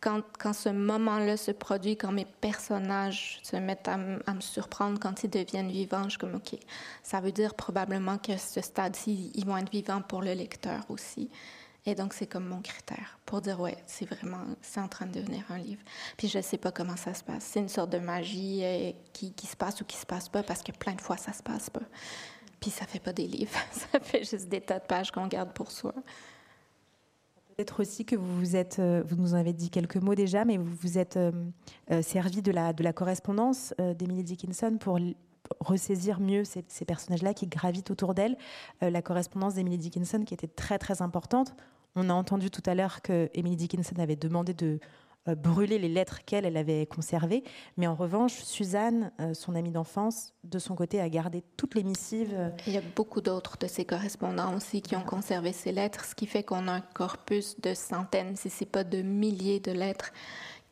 Quand, 0.00 0.22
quand 0.38 0.54
ce 0.54 0.70
moment-là 0.70 1.36
se 1.36 1.50
produit, 1.50 1.96
quand 1.96 2.10
mes 2.10 2.24
personnages 2.24 3.38
se 3.42 3.56
mettent 3.56 3.88
à, 3.88 3.98
me 3.98 4.40
surprendre, 4.40 4.98
quand 4.98 5.24
ils 5.24 5.30
deviennent 5.30 5.70
vivants, 5.70 6.04
je 6.04 6.10
suis 6.10 6.18
comme, 6.18 6.36
OK, 6.36 6.58
ça 7.02 7.20
veut 7.20 7.32
dire 7.32 7.52
probablement 7.54 8.16
qu'à 8.16 8.38
ce 8.38 8.62
stade-ci, 8.62 9.30
ils 9.34 9.44
vont 9.44 9.58
être 9.58 9.70
vivants 9.70 10.00
pour 10.00 10.22
le 10.22 10.32
lecteur 10.32 10.80
aussi. 10.88 11.28
Et 11.86 11.94
donc, 11.94 12.12
c'est 12.12 12.26
comme 12.26 12.46
mon 12.46 12.60
critère 12.60 13.18
pour 13.24 13.40
dire, 13.40 13.58
ouais, 13.58 13.76
c'est 13.86 14.04
vraiment, 14.04 14.44
c'est 14.60 14.80
en 14.80 14.88
train 14.88 15.06
de 15.06 15.12
devenir 15.12 15.44
un 15.50 15.58
livre. 15.58 15.82
Puis, 16.16 16.28
je 16.28 16.38
ne 16.38 16.42
sais 16.42 16.58
pas 16.58 16.72
comment 16.72 16.96
ça 16.96 17.14
se 17.14 17.24
passe. 17.24 17.44
C'est 17.44 17.60
une 17.60 17.68
sorte 17.68 17.90
de 17.90 17.98
magie 17.98 18.60
euh, 18.62 18.92
qui, 19.12 19.32
qui, 19.32 19.46
se 19.46 19.56
passe 19.56 19.80
ou 19.80 19.84
qui 19.84 19.96
se 19.96 20.04
passe 20.04 20.28
pas 20.28 20.42
parce 20.42 20.62
que 20.62 20.72
plein 20.72 20.92
de 20.92 21.00
fois, 21.00 21.16
ça 21.16 21.32
se 21.32 21.42
passe 21.42 21.70
pas. 21.70 21.80
Puis 22.60 22.70
ça 22.70 22.86
fait 22.86 23.00
pas 23.00 23.12
des 23.12 23.26
livres, 23.26 23.58
ça 23.72 24.00
fait 24.00 24.24
juste 24.24 24.48
des 24.48 24.60
tas 24.60 24.78
de 24.78 24.84
pages 24.84 25.10
qu'on 25.10 25.26
garde 25.26 25.52
pour 25.52 25.70
soi. 25.70 25.94
Peut-être 27.56 27.80
aussi 27.80 28.04
que 28.04 28.16
vous 28.16 28.38
vous 28.38 28.56
êtes, 28.56 28.78
euh, 28.78 29.02
vous 29.06 29.16
nous 29.16 29.34
en 29.34 29.36
avez 29.36 29.52
dit 29.52 29.70
quelques 29.70 29.96
mots 29.96 30.14
déjà, 30.14 30.44
mais 30.44 30.56
vous 30.56 30.74
vous 30.80 30.98
êtes 30.98 31.16
euh, 31.16 31.32
euh, 31.90 32.00
servi 32.02 32.42
de 32.42 32.52
la, 32.52 32.72
de 32.72 32.82
la 32.82 32.92
correspondance 32.92 33.74
d'Emily 33.78 34.24
Dickinson 34.24 34.76
pour 34.78 34.98
ressaisir 35.58 36.20
mieux 36.20 36.44
ces, 36.44 36.84
personnages-là 36.86 37.34
qui 37.34 37.46
gravitent 37.46 37.90
autour 37.90 38.14
d'elle. 38.14 38.36
la 38.80 39.02
correspondance 39.02 39.54
d'Emily 39.54 39.78
Dickinson 39.78 40.22
qui 40.24 40.32
était 40.32 40.46
très 40.46 40.78
très 40.78 41.02
importante. 41.02 41.54
On 41.96 42.08
a 42.08 42.12
entendu 42.12 42.50
tout 42.50 42.62
à 42.66 42.74
l'heure 42.74 43.02
que 43.02 43.28
Emily 43.34 43.56
Dickinson 43.56 43.96
avait 43.98 44.16
demandé 44.16 44.54
de 44.54 44.66
euh, 44.66 44.78
brûler 45.26 45.78
les 45.78 45.88
lettres 45.88 46.24
qu'elle 46.24 46.46
elle 46.46 46.56
avait 46.56 46.86
conservées. 46.86 47.44
Mais 47.76 47.86
en 47.86 47.94
revanche, 47.94 48.34
Suzanne, 48.42 49.12
euh, 49.20 49.34
son 49.34 49.54
amie 49.54 49.70
d'enfance, 49.70 50.32
de 50.44 50.58
son 50.58 50.74
côté, 50.74 51.00
a 51.00 51.08
gardé 51.08 51.42
toutes 51.56 51.74
les 51.74 51.84
missives. 51.84 52.52
Il 52.66 52.72
y 52.72 52.78
a 52.78 52.82
beaucoup 52.96 53.20
d'autres 53.20 53.58
de 53.58 53.66
ses 53.66 53.84
correspondants 53.84 54.54
aussi 54.56 54.82
qui 54.82 54.96
ont 54.96 55.02
conservé 55.02 55.52
ces 55.52 55.72
lettres, 55.72 56.04
ce 56.04 56.14
qui 56.14 56.26
fait 56.26 56.42
qu'on 56.42 56.68
a 56.68 56.72
un 56.72 56.80
corpus 56.80 57.60
de 57.60 57.74
centaines, 57.74 58.36
si 58.36 58.50
ce 58.50 58.64
n'est 58.64 58.70
pas 58.70 58.84
de 58.84 59.02
milliers 59.02 59.60
de 59.60 59.72
lettres 59.72 60.12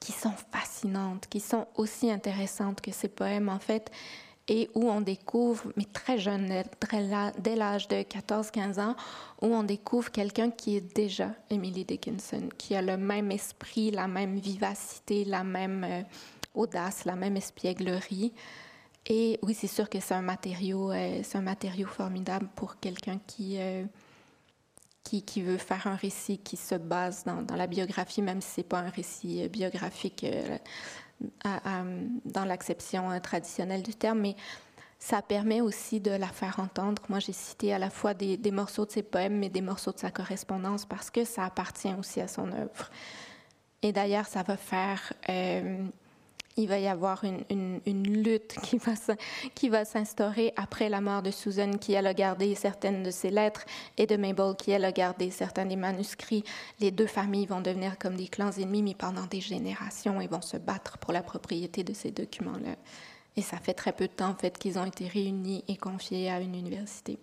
qui 0.01 0.13
sont 0.13 0.35
fascinantes, 0.53 1.27
qui 1.29 1.41
sont 1.41 1.67
aussi 1.75 2.11
intéressantes 2.11 2.81
que 2.81 2.93
ces 2.93 3.09
poèmes 3.09 3.49
en 3.49 3.59
fait 3.59 3.91
et 4.49 4.71
où 4.75 4.89
on 4.89 5.01
découvre, 5.01 5.65
mais 5.77 5.85
très 5.85 6.19
jeune, 6.19 6.51
dès 7.39 7.55
l'âge 7.55 7.87
de 7.89 7.97
14-15 7.97 8.81
ans, 8.81 8.97
où 9.43 9.47
on 9.47 9.63
découvre 9.63 10.11
quelqu'un 10.11 10.51
qui 10.51 10.77
est 10.77 10.97
déjà 10.97 11.31
Emily 11.51 11.85
Dickinson, 11.85 12.49
qui 12.57 12.75
a 12.75 12.83
le 12.83 12.97
même 12.97 13.31
esprit, 13.31 13.91
la 13.91 14.09
même 14.09 14.39
vivacité, 14.39 15.25
la 15.25 15.45
même 15.45 15.85
euh, 15.85 16.03
audace, 16.55 17.05
la 17.05 17.15
même 17.15 17.37
espièglerie. 17.37 18.33
Et 19.07 19.39
oui, 19.43 19.55
c'est 19.55 19.67
sûr 19.67 19.89
que 19.89 20.01
c'est 20.01 20.15
un 20.15 20.23
matériau, 20.23 20.93
euh, 20.93 21.21
c'est 21.23 21.39
un 21.39 21.43
matériau 21.43 21.87
formidable 21.87 22.49
pour 22.55 22.81
quelqu'un 22.81 23.19
qui, 23.27 23.57
euh, 23.59 23.85
qui, 25.09 25.43
veut 25.43 25.59
faire 25.59 25.87
un 25.87 25.97
récit 25.97 26.39
qui 26.39 26.57
se 26.57 26.75
base 26.75 27.25
dans, 27.25 27.57
la 27.57 27.67
biographie, 27.67 28.23
même 28.23 28.41
si 28.41 28.51
c'est 28.57 28.63
pas 28.63 28.79
un 28.79 28.91
récit 28.91 29.49
biographique 29.49 30.25
dans 32.25 32.45
l'acception 32.45 33.11
euh, 33.11 33.19
traditionnelle 33.21 33.83
du 33.83 33.95
terme, 33.95 34.21
mais 34.21 34.37
ça 34.99 35.23
permet 35.23 35.61
aussi 35.61 36.01
de 36.01 36.11
la 36.11 36.27
faire 36.27 36.59
entendre. 36.59 37.03
Moi, 37.09 37.21
j'ai 37.21 37.33
cité 37.33 37.73
à 37.73 37.79
la 37.79 37.91
fois 37.91 38.15
des, 38.15 38.39
morceaux 38.51 38.85
de 38.85 38.91
ses 38.91 39.03
poèmes, 39.03 39.39
mais 39.39 39.49
des 39.49 39.61
morceaux 39.61 39.93
de 39.93 39.99
sa 39.99 40.11
correspondance, 40.11 40.85
parce 40.85 41.11
que 41.11 41.25
ça 41.25 41.45
appartient 41.45 41.95
aussi 41.99 42.21
à 42.21 42.29
son 42.29 42.51
œuvre. 42.53 42.91
Et 43.83 43.93
d'ailleurs, 43.93 44.27
ça 44.27 44.43
va 44.43 44.57
faire... 44.57 45.13
Euh, 45.29 45.85
il 46.59 46.67
va 46.67 46.79
y 46.79 46.89
avoir 46.89 47.23
une, 47.25 47.81
lutte 47.87 48.57
qui 49.55 49.69
va, 49.69 49.85
s'instaurer 49.85 50.53
après 50.57 50.89
la 50.89 51.01
mort 51.01 51.23
de 51.23 51.31
Susan, 51.31 51.71
qui 51.81 51.93
elle 51.93 52.07
a 52.09 52.15
gardé 52.15 52.55
certaines 52.57 53.05
de 53.05 53.13
ses 53.13 53.31
lettres, 53.31 53.65
et 53.97 54.07
de 54.07 54.17
Mabel, 54.17 54.57
qui 54.57 54.73
elle 54.73 54.85
a 54.85 54.93
gardé 54.93 55.31
certains 55.31 55.67
des 55.67 55.77
manuscrits. 55.77 56.45
Les 56.81 56.91
deux 56.91 57.07
familles 57.07 57.47
vont 57.47 57.61
devenir 57.61 57.97
comme 57.97 58.17
des 58.17 58.27
clans 58.27 58.51
ennemis, 58.51 58.83
mais 58.83 58.95
pendant 58.95 59.27
des 59.27 59.41
générations, 59.41 60.21
ils 60.21 60.29
vont 60.29 60.43
se 60.43 60.57
battre 60.57 60.99
pour 60.99 61.13
la 61.13 61.23
propriété 61.23 61.85
de 61.85 61.95
ces 61.95 62.11
documents-là. 62.11 62.75
Et 63.37 63.43
ça 63.43 63.59
fait 63.59 63.75
très 63.75 63.93
peu 63.93 64.09
de 64.09 64.13
temps, 64.13 64.31
en 64.31 64.35
fait, 64.35 64.59
qu'ils 64.59 64.81
ont 64.81 64.85
été 64.85 65.07
réunis 65.07 65.63
et 65.69 65.77
confiés 65.77 66.29
à 66.29 66.41
une 66.41 66.57
université. 66.57 67.21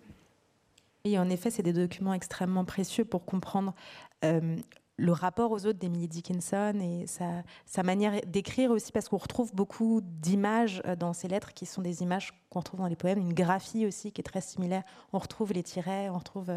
Et 1.03 1.19
en 1.19 1.29
effet, 1.29 1.51
c'est 1.51 1.61
des 1.61 1.73
documents 1.73 2.13
extrêmement 2.13 2.63
précieux 2.63 3.03
pour 3.03 3.25
comprendre 3.25 3.75
euh, 4.23 4.55
le 4.97 5.11
rapport 5.11 5.51
aux 5.51 5.65
autres 5.65 5.79
d'Emily 5.79 6.07
Dickinson 6.07 6.73
et 6.81 7.05
sa, 7.07 7.83
manière 7.83 8.21
d'écrire 8.25 8.71
aussi, 8.71 8.91
parce 8.91 9.09
qu'on 9.09 9.17
retrouve 9.17 9.53
beaucoup 9.53 10.01
d'images 10.01 10.81
euh, 10.85 10.95
dans 10.95 11.13
ses 11.13 11.27
lettres 11.27 11.53
qui 11.53 11.65
sont 11.65 11.81
des 11.81 12.01
images 12.01 12.33
qu'on 12.49 12.59
retrouve 12.59 12.79
dans 12.79 12.87
les 12.87 12.95
poèmes, 12.95 13.19
une 13.19 13.33
graphie 13.33 13.85
aussi 13.85 14.11
qui 14.11 14.21
est 14.21 14.23
très 14.23 14.41
similaire. 14.41 14.83
On 15.11 15.19
retrouve 15.19 15.51
les 15.51 15.63
tirets, 15.63 16.09
on 16.09 16.17
retrouve, 16.17 16.49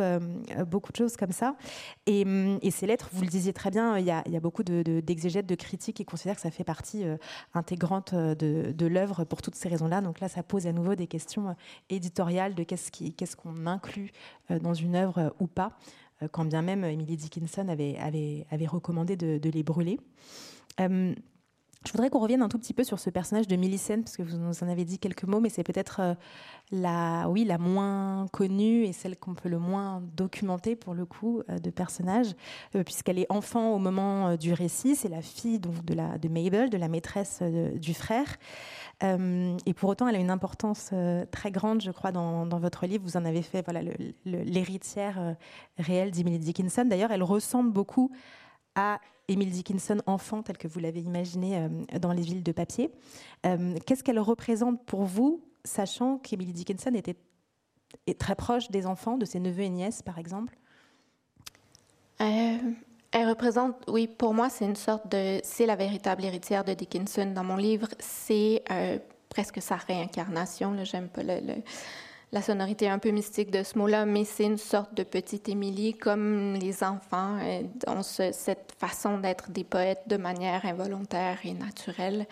euh, 0.00 0.20
euh, 0.56 0.64
beaucoup 0.64 0.92
de 0.92 0.96
choses 0.96 1.16
comme 1.16 1.32
ça. 1.32 1.56
Et, 2.06 2.24
ces 2.70 2.86
lettres, 2.86 3.10
vous 3.12 3.22
le 3.22 3.28
disiez 3.28 3.52
très 3.52 3.70
bien, 3.70 3.98
il 3.98 4.04
y 4.04 4.10
a, 4.10 4.40
beaucoup 4.40 4.62
d'exégètes, 4.62 5.46
de, 5.46 5.54
critiques 5.56 5.96
qui 5.96 6.04
considèrent 6.04 6.36
que 6.36 6.42
ça 6.42 6.50
fait 6.50 6.64
partie 6.64 7.04
intégrante 7.52 8.14
de, 8.14 8.86
l'œuvre 8.86 9.24
pour 9.24 9.42
toutes 9.42 9.54
ces 9.56 9.68
raisons-là. 9.68 10.00
Donc 10.00 10.20
là, 10.20 10.28
ça 10.28 10.42
pose 10.42 10.66
à 10.66 10.72
nouveau 10.72 10.94
des 10.94 11.06
questions 11.06 11.56
éditoriales 11.88 12.54
de 12.54 12.62
qu'est-ce 12.62 13.36
qu'on 13.36 13.66
inclut 13.66 14.12
dans 14.50 14.74
une 14.74 14.96
œuvre 14.96 15.34
ou 15.40 15.46
pas. 15.46 15.76
Euh, 16.22 16.28
quand 16.30 16.44
bien 16.44 16.62
même 16.62 16.84
Emily 16.84 17.16
Dickinson 17.16 17.68
avait, 17.68 17.96
recommandé 18.66 19.16
de, 19.16 19.48
les 19.48 19.62
brûler. 19.62 19.98
Euh, 20.80 21.14
Je 21.86 21.92
voudrais 21.92 22.08
qu'on 22.08 22.20
revienne 22.20 22.42
un 22.42 22.48
tout 22.48 22.58
petit 22.58 22.72
peu 22.72 22.84
sur 22.84 22.98
ce 22.98 23.10
personnage 23.10 23.46
de 23.46 23.56
Millicent, 23.56 24.02
parce 24.02 24.16
que 24.16 24.22
vous 24.22 24.38
nous 24.38 24.64
en 24.64 24.68
avez 24.68 24.84
dit 24.84 24.98
quelques 24.98 25.24
mots, 25.24 25.40
mais 25.40 25.50
c'est 25.50 25.64
peut-être 25.64 26.00
euh, 26.00 26.14
la, 26.70 27.28
oui, 27.28 27.44
la 27.44 27.58
moins 27.58 28.26
connue 28.32 28.84
et 28.84 28.92
celle 28.92 29.16
qu'on 29.16 29.34
peut 29.34 29.48
le 29.48 29.58
moins 29.58 30.02
documenter 30.14 30.76
pour 30.76 30.94
le 30.94 31.04
coup 31.04 31.42
de 31.48 31.70
personnage, 31.70 32.34
puisqu'elle 32.84 33.18
est 33.18 33.30
enfant 33.30 33.72
au 33.74 33.78
moment 33.78 34.36
du 34.36 34.52
récit. 34.52 34.96
C'est 34.96 35.10
la 35.10 35.20
fille 35.20 35.60
de, 35.60 35.94
la, 35.94 36.16
de 36.16 36.28
Mabel, 36.28 36.70
de 36.70 36.78
la 36.78 36.88
maîtresse 36.88 37.42
du 37.42 37.92
frère. 37.92 38.36
Et 39.04 39.74
pour 39.74 39.90
autant, 39.90 40.08
elle 40.08 40.16
a 40.16 40.18
une 40.18 40.30
importance 40.30 40.92
très 41.30 41.50
grande, 41.50 41.82
je 41.82 41.90
crois, 41.90 42.10
dans, 42.10 42.46
votre 42.58 42.86
livre. 42.86 43.04
Vous 43.04 43.16
en 43.16 43.24
avez 43.24 43.42
fait 43.42 43.62
voilà, 43.62 43.82
l'héritière 44.24 45.36
réelle 45.78 46.10
d'Emily 46.10 46.38
Dickinson. 46.38 46.84
D'ailleurs, 46.84 47.12
elle 47.12 47.22
ressemble 47.22 47.72
beaucoup 47.72 48.10
à 48.74 49.00
Emile 49.28 49.50
Dickinson 49.50 49.98
enfant, 50.06 50.42
tel 50.42 50.58
que 50.58 50.68
vous 50.68 50.80
l'avez 50.80 51.00
imaginé 51.00 51.56
euh, 51.58 51.98
dans 51.98 52.12
Les 52.12 52.22
villes 52.22 52.42
de 52.42 52.52
papier. 52.52 52.90
Euh, 53.46 53.74
qu'est-ce 53.86 54.04
qu'elle 54.04 54.18
représente 54.18 54.84
pour 54.84 55.04
vous, 55.04 55.42
sachant 55.64 56.18
qu'Emily 56.18 56.52
Dickinson 56.52 56.92
était 56.94 57.16
très 58.18 58.34
proche 58.34 58.70
des 58.70 58.86
enfants, 58.86 59.16
de 59.16 59.24
ses 59.24 59.40
neveux 59.40 59.62
et 59.62 59.70
nièces, 59.70 60.02
par 60.02 60.18
exemple? 60.18 60.56
Euh, 62.20 62.58
Elle 63.16 63.28
représente, 63.28 63.76
oui, 63.86 64.08
pour 64.08 64.34
moi, 64.34 64.50
c'est 64.50 64.64
une 64.64 64.74
sorte 64.74 65.08
de. 65.08 65.40
C'est 65.44 65.66
la 65.66 65.76
véritable 65.76 66.24
héritière 66.24 66.64
de 66.64 66.74
Dickinson 66.74 67.32
dans 67.32 67.44
mon 67.44 67.56
livre. 67.56 67.86
C'est 68.00 68.64
presque 69.28 69.62
sa 69.62 69.76
réincarnation. 69.76 70.76
J'aime 70.82 71.08
pas 71.08 71.22
le, 71.22 71.62
la 72.34 72.42
sonorité 72.42 72.88
un 72.88 72.98
peu 72.98 73.10
mystique 73.10 73.52
de 73.52 73.62
ce 73.62 73.78
mot-là, 73.78 74.06
mais 74.06 74.24
c'est 74.24 74.44
une 74.44 74.58
sorte 74.58 74.92
de 74.92 75.04
petite 75.04 75.48
Émilie, 75.48 75.94
comme 75.94 76.54
les 76.54 76.82
enfants 76.82 77.38
euh, 77.40 77.62
ont 77.86 78.02
cette 78.02 78.74
façon 78.76 79.18
d'être 79.18 79.52
des 79.52 79.62
poètes 79.62 80.02
de 80.08 80.16
manière 80.16 80.66
involontaire 80.66 81.38
et 81.44 81.52
naturelle. 81.52 82.26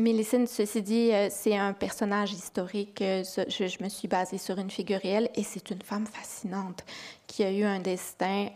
Mélissine, 0.00 0.48
ceci 0.48 0.82
dit, 0.82 1.12
euh, 1.12 1.28
c'est 1.30 1.56
un 1.56 1.74
personnage 1.74 2.32
historique. 2.32 3.00
Euh, 3.02 3.22
je, 3.46 3.84
me 3.84 3.88
suis 3.88 4.08
basée 4.08 4.38
sur 4.38 4.58
une 4.58 4.70
figure 4.70 4.98
réelle 4.98 5.30
et 5.36 5.44
c'est 5.44 5.70
une 5.70 5.82
femme 5.82 6.06
fascinante 6.06 6.84
qui 7.28 7.44
a 7.44 7.52
eu 7.52 7.62
un 7.62 7.78
destin, 7.78 8.48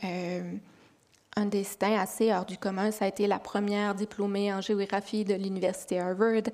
un 1.39 1.45
destin 1.45 1.99
assez 1.99 2.33
hors 2.33 2.47
du 2.47 2.57
commun. 2.57 2.91
Ça 2.91 3.05
a 3.05 3.09
été 3.09 3.27
la 3.27 3.39
première 3.39 3.95
diplômée 3.95 4.55
en 4.55 4.63
géographie 4.63 5.23
de 5.23 5.35
l'université 5.35 6.01
Harvard. 6.01 6.45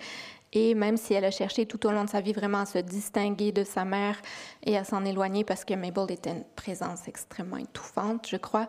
Et 0.53 0.75
même 0.75 0.97
si 0.97 1.15
elle 1.15 1.25
a 1.25 1.31
cherché 1.31 1.67
tout 1.67 1.87
au 1.87 1.93
long 1.93 2.05
de 2.05 2.11
sa 2.11 2.21
vie 2.21 2.33
vraiment 2.33 2.59
à 2.59 2.67
se 2.67 2.79
distinguer 2.79 3.53
de 3.53 3.63
sa 3.63 3.85
mère 3.85 4.21
et 4.65 4.77
à 4.77 4.83
s'en 4.83 5.05
éloigner 5.05 5.45
parce 5.45 5.65
que 5.65 5.73
Mabel 5.75 6.11
était 6.11 6.33
une 6.33 6.45
présence 6.57 7.07
extrêmement 7.07 7.59
étouffante, 7.59 8.27
je 8.29 8.37
crois, 8.37 8.67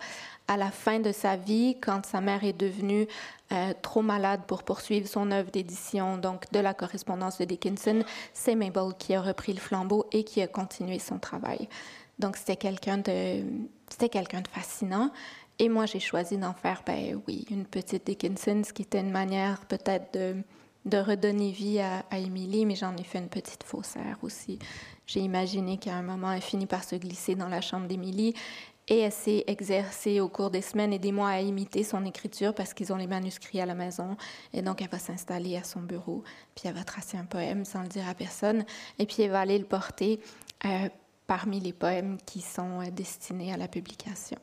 à 0.48 0.56
la 0.56 0.70
fin 0.70 1.00
de 1.00 1.12
sa 1.12 1.36
vie, 1.36 1.78
quand 1.82 2.06
sa 2.06 2.22
mère 2.22 2.44
est 2.44 2.58
devenue 2.58 3.08
euh, 3.52 3.74
trop 3.82 4.04
malade 4.04 4.42
pour 4.48 4.64
poursuivre 4.64 5.08
son 5.08 5.32
œuvre 5.32 5.50
d'édition, 5.50 6.18
donc 6.18 6.50
de 6.54 6.60
la 6.60 6.76
correspondance 6.76 7.40
de 7.40 7.46
Dickinson, 7.46 8.04
c'est 8.34 8.56
Mabel 8.56 8.94
qui 8.98 9.16
a 9.16 9.22
repris 9.22 9.52
le 9.52 9.60
flambeau 9.60 10.06
et 10.12 10.24
qui 10.24 10.42
a 10.42 10.48
continué 10.48 11.00
son 11.00 11.18
travail. 11.18 11.68
Donc 12.20 12.38
c'était 12.38 12.56
quelqu'un 12.56 13.00
de, 13.00 13.44
c'était 13.90 14.10
quelqu'un 14.10 14.42
de 14.42 14.48
fascinant. 14.48 15.12
Et 15.60 15.70
moi, 15.70 15.86
j'ai 15.86 16.00
choisi 16.00 16.38
d'en 16.38 16.54
faire, 16.54 16.84
ben 16.86 17.22
oui, 17.28 17.46
une 17.50 17.66
petite 17.66 18.08
Dickinson, 18.08 18.64
ce 18.66 18.74
qui 18.74 18.82
était 18.82 19.00
une 19.00 19.12
manière 19.12 19.66
peut-être 19.66 20.18
de 20.86 20.98
redonner 20.98 21.52
vie 21.52 21.80
à, 21.80 22.04
à 22.10 22.18
Émilie, 22.18 22.66
mais 22.66 22.76
j'en 22.76 22.96
ai 22.98 23.04
fait 23.04 23.20
une 23.20 23.30
petite 23.30 23.64
faussaire 23.64 24.18
aussi. 24.24 24.60
J'ai 25.06 25.20
imaginé 25.20 25.78
qu'à 25.78 25.96
un 25.96 26.02
moment, 26.02 26.32
elle 26.32 26.42
finit 26.42 26.66
par 26.66 26.84
se 26.84 26.96
glisser 26.96 27.36
dans 27.36 27.50
la 27.50 27.62
chambre 27.62 27.88
d'Émilie 27.88 28.34
et 28.88 29.00
elle 29.00 29.12
s'est 29.12 29.44
exercée 29.48 30.20
au 30.20 30.28
cours 30.28 30.50
des 30.50 30.62
semaines 30.62 30.92
et 30.92 31.00
des 31.00 31.12
mois 31.12 31.30
à 31.30 31.40
imiter 31.40 31.84
son 31.84 32.06
écriture 32.06 32.54
parce 32.54 32.74
qu'ils 32.74 32.92
ont 32.92 32.98
les 32.98 33.08
manuscrits 33.08 33.62
à 33.62 33.66
la 33.66 33.76
maison. 33.76 34.18
Et 34.54 34.62
donc, 34.62 34.82
elle 34.82 34.90
va 34.90 35.00
s'installer 35.00 35.56
à 35.56 35.64
son 35.64 35.82
bureau, 35.82 36.24
puis 36.56 36.68
elle 36.68 36.76
va 36.76 36.84
tracer 36.84 37.18
un 37.18 37.26
poème 37.26 37.64
sans 37.66 37.82
le 37.82 37.88
dire 37.88 38.08
à 38.08 38.14
personne, 38.14 38.66
et 39.00 39.06
puis 39.06 39.24
elle 39.24 39.32
va 39.32 39.42
aller 39.42 39.58
le 39.58 39.66
porter 39.66 40.20
euh, 40.66 40.90
parmi 41.28 41.60
les 41.60 41.74
poèmes 41.74 42.18
qui 42.26 42.42
sont 42.42 42.82
euh, 42.82 42.92
destinés 42.92 43.54
à 43.54 43.58
la 43.58 43.68
publication. 43.68 44.38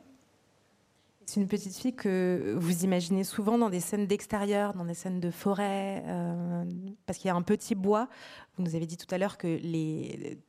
C'est 1.31 1.39
une 1.39 1.47
petite 1.47 1.77
fille 1.77 1.95
que 1.95 2.57
vous 2.59 2.83
imaginez 2.83 3.23
souvent 3.23 3.57
dans 3.57 3.71
des 3.71 3.79
scènes 3.79 4.09
d'extérieur, 4.09 4.75
dans 4.75 4.85
des 4.85 4.95
scènes 4.95 5.21
de 5.21 5.31
forêt, 5.31 6.03
euh, 6.05 6.65
parce 7.07 7.21
qu'il 7.21 7.29
y 7.29 7.31
a 7.31 7.37
un 7.37 7.43
petit 7.43 7.77
bois. 7.77 8.09
Vous 8.57 8.65
nous 8.65 8.75
avez 8.75 8.85
dit 8.85 8.97
tout 8.97 9.07
à 9.15 9.17
l'heure 9.17 9.39
que 9.39 9.61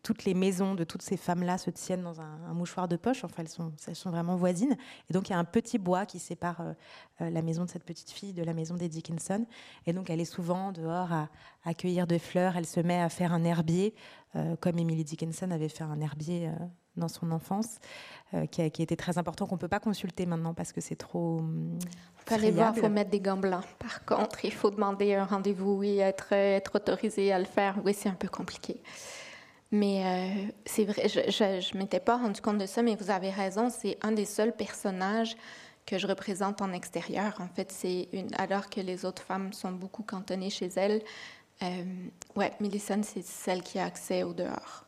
toutes 0.02 0.26
les 0.26 0.34
maisons 0.34 0.74
de 0.74 0.84
toutes 0.84 1.04
ces 1.04 1.18
femmes-là 1.18 1.60
se 1.60 1.70
tiennent 1.70 2.02
dans 2.02 2.20
un, 2.20 2.54
mouchoir 2.56 2.88
de 2.88 2.96
poche. 2.96 3.24
Enfin, 3.24 3.44
elles 3.44 3.48
sont, 3.48 3.72
elles 3.88 3.96
sont 3.96 4.10
vraiment 4.10 4.38
voisines. 4.38 4.76
Et 5.08 5.14
donc, 5.14 5.30
il 5.30 5.34
y 5.34 5.36
a 5.36 5.38
un 5.38 5.44
petit 5.44 5.78
bois 5.78 6.08
qui 6.08 6.18
sépare 6.18 6.62
euh, 6.62 6.74
euh, 7.22 7.30
la 7.30 7.44
maison 7.44 7.64
de 7.64 7.70
cette 7.70 7.84
petite 7.84 8.10
fille 8.10 8.34
de 8.34 8.42
la 8.42 8.56
maison 8.56 8.74
des 8.74 8.90
Dickinson. 8.90 9.46
Et 9.86 9.94
donc, 9.94 10.10
elle 10.10 10.20
est 10.20 10.26
souvent 10.26 10.72
dehors 10.72 11.12
à 11.64 11.74
cueillir 11.76 12.08
des 12.08 12.18
fleurs. 12.18 12.58
Elle 12.58 12.66
se 12.66 12.80
met 12.80 13.00
à 13.00 13.10
faire 13.10 13.34
un 13.34 13.44
herbier, 13.44 13.94
comme 14.62 14.80
Emily 14.80 15.04
Dickinson 15.04 15.52
avait 15.52 15.70
fait 15.70 15.84
un 15.84 16.02
herbier 16.02 16.50
dans 17.02 17.10
son 17.10 17.32
enfance, 17.32 17.80
euh, 18.34 18.46
qui, 18.46 18.62
a, 18.62 18.70
qui, 18.70 18.82
été 18.82 18.96
très 18.96 19.18
important, 19.18 19.46
qu'on 19.46 19.56
ne 19.56 19.60
peut 19.60 19.68
pas 19.68 19.82
consulter 19.82 20.26
maintenant 20.26 20.54
parce 20.54 20.72
que 20.72 20.80
c'est 20.80 20.96
trop. 20.96 21.40
Hum, 21.40 21.78
il 21.84 22.30
faut 22.30 22.36
aller 22.36 22.52
voir, 22.52 22.74
il 22.76 22.82
faut 22.82 22.90
mettre 22.90 23.10
des 23.10 23.20
gants 23.20 23.38
blancs. 23.38 23.66
Par 23.78 24.06
contre, 24.06 24.46
il 24.46 24.54
faut 24.54 24.70
demander 24.70 25.16
un 25.16 25.26
rendez-vous 25.26 25.84
et 25.84 25.98
être, 25.98 26.32
être 26.32 26.76
autorisé 26.76 27.34
à 27.34 27.40
le 27.40 27.46
faire. 27.46 27.80
Oui, 27.84 27.94
c'est 27.94 28.10
un 28.10 28.16
peu 28.16 28.30
compliqué. 28.30 28.82
Mais 29.72 30.04
euh, 30.06 30.52
c'est 30.66 30.84
vrai, 30.84 31.08
je 31.08 31.74
ne 31.74 31.78
m'étais 31.80 32.02
pas 32.02 32.18
rendu 32.18 32.42
compte 32.42 32.58
de 32.58 32.66
ça, 32.66 32.82
mais 32.82 32.96
vous 32.96 33.10
avez 33.10 33.30
raison, 33.30 33.70
c'est 33.70 33.98
un 34.02 34.12
des 34.12 34.26
seuls 34.26 34.54
personnages 34.54 35.36
que 35.86 35.98
je 35.98 36.08
représente 36.08 36.62
en 36.62 36.74
extérieur. 36.74 37.36
En 37.40 37.48
fait, 37.48 37.72
c'est 37.72 38.10
une, 38.12 38.30
alors 38.38 38.70
que 38.70 38.82
les 38.82 39.06
autres 39.06 39.24
femmes 39.24 39.54
sont 39.54 39.72
beaucoup 39.72 40.04
cantonnées 40.04 40.50
chez 40.50 40.70
elles. 40.76 41.02
Euh, 41.64 41.84
ouais, 42.36 42.52
Millicent, 42.60 43.04
c'est 43.04 43.24
celle 43.24 43.62
qui 43.62 43.80
a 43.80 43.86
accès 43.86 44.24
au 44.24 44.34
dehors. 44.34 44.86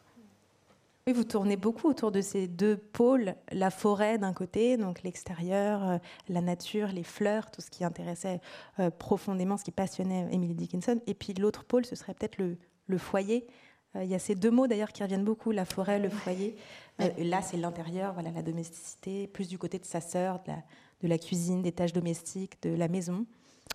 Oui, 1.05 1.11
vous 1.11 1.25
tournez 1.25 1.57
beaucoup 1.57 1.89
autour 1.89 2.13
de 2.13 2.21
ces 2.21 2.47
deux 2.47 2.77
pôles, 2.77 3.35
la 3.51 3.71
forêt 3.71 4.17
d'un 4.17 4.31
côté, 4.31 4.77
donc 4.77 5.03
l'extérieur, 5.03 5.85
euh, 5.85 5.97
la 6.29 6.39
nature, 6.39 6.87
les 6.93 7.03
fleurs, 7.03 7.51
tout 7.51 7.59
ce 7.59 7.69
qui 7.69 7.83
intéressait 7.83 8.39
euh, 8.79 8.89
profondément, 8.89 9.57
ce 9.57 9.65
qui 9.65 9.71
passionnait 9.71 10.29
Emily 10.31 10.55
Dickinson. 10.55 11.01
Et 11.05 11.13
puis 11.13 11.33
l'autre 11.33 11.65
pôle, 11.65 11.85
ce 11.85 11.97
serait 11.97 12.13
peut-être 12.13 12.37
le, 12.37 12.97
foyer. 12.97 13.45
Euh, 13.97 14.05
il 14.05 14.09
y 14.09 14.15
a 14.15 14.19
ces 14.19 14.33
deux 14.33 14.49
mots 14.49 14.65
d'ailleurs 14.65 14.93
qui 14.93 15.03
reviennent 15.03 15.25
beaucoup, 15.25 15.51
la 15.51 15.65
forêt, 15.65 15.99
le 15.99 16.07
foyer. 16.07 16.55
là, 16.99 17.41
c'est 17.41 17.57
l'intérieur, 17.57 18.13
voilà, 18.13 18.31
la 18.31 18.41
domesticité, 18.41 19.27
plus 19.27 19.49
du 19.49 19.57
côté 19.57 19.79
de 19.79 19.85
sa 19.85 19.99
sœur, 19.99 20.41
de 21.01 21.07
la 21.09 21.17
cuisine, 21.17 21.61
des 21.61 21.73
tâches 21.73 21.91
domestiques, 21.91 22.61
de 22.61 22.69
la 22.69 22.87
maison. 22.87 23.25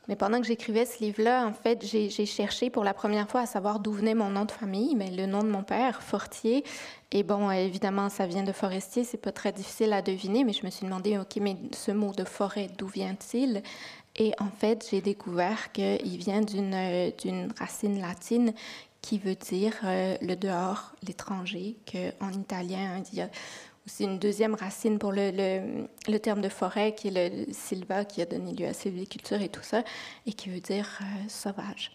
Mais 0.09 0.17
pendant 0.17 0.41
que 0.41 0.47
j'écrivais 0.47 0.87
ce 0.87 1.05
livre-là, 1.05 1.47
en 1.47 1.53
fait, 1.53 1.85
j'ai 1.85 2.09
cherché 2.27 2.71
pour 2.71 2.83
la 2.83 2.95
première 2.95 3.29
fois 3.29 3.43
à 3.43 3.47
savoir 3.47 3.79
d'où 3.79 3.93
venait 3.93 4.15
mon 4.15 4.31
nom 4.31 4.47
de 4.47 4.51
famille, 4.51 4.95
mais 4.97 5.11
le 5.11 5.27
nom 5.27 5.43
de 5.43 5.51
mon 5.51 5.63
père, 5.63 6.03
Fortier. 6.03 6.65
Et 7.13 7.23
bon, 7.23 7.51
évidemment, 7.51 8.09
ça 8.09 8.27
vient 8.27 8.43
de 8.43 8.53
forestier, 8.53 9.05
c'est 9.05 9.19
pas 9.19 9.33
très 9.33 9.53
difficile 9.53 9.93
à 9.93 10.01
deviner, 10.01 10.45
mais 10.45 10.55
je 10.55 10.65
me 10.65 10.71
suis 10.71 10.87
demandé, 10.87 11.19
OK, 11.19 11.37
mais 11.43 11.57
ce 11.73 11.93
mot 11.93 12.13
de 12.13 12.25
forêt, 12.25 12.69
d'où 12.79 12.87
vient-il? 12.87 13.63
Et 14.17 14.33
en 14.41 14.49
fait, 14.49 14.89
j'ai 14.91 15.03
découvert 15.03 15.73
qu'il 15.73 16.17
vient 16.17 16.41
d'une 16.41 17.53
racine 17.59 18.01
latine 18.01 18.55
qui 19.03 19.19
veut 19.19 19.37
dire 19.37 19.75
euh, 19.85 20.17
le 20.21 20.35
dehors, 20.35 20.93
l'étranger, 21.07 21.77
qu'en 21.91 22.31
italien, 22.33 23.03
il 23.13 23.19
y 23.19 23.23
a 23.23 23.31
c'est 23.89 24.05
une 24.05 24.19
deuxième 24.19 24.55
racine 24.55 24.99
pour 24.99 25.13
le, 25.13 25.87
le, 26.09 26.19
terme 26.19 26.41
de 26.41 26.49
forêt, 26.49 26.95
qui 26.95 27.09
est 27.09 27.47
le 27.47 27.53
silva, 27.53 28.05
qui 28.05 28.23
a 28.23 28.27
donné 28.27 28.53
lieu 28.53 28.67
à 28.67 28.73
sylviculture 28.73 29.41
et 29.41 29.49
tout 29.49 29.63
ça, 29.63 29.83
et 30.27 30.33
qui 30.33 30.51
veut 30.51 30.61
dire 30.61 31.01
euh, 31.03 31.29
sauvage. 31.29 31.93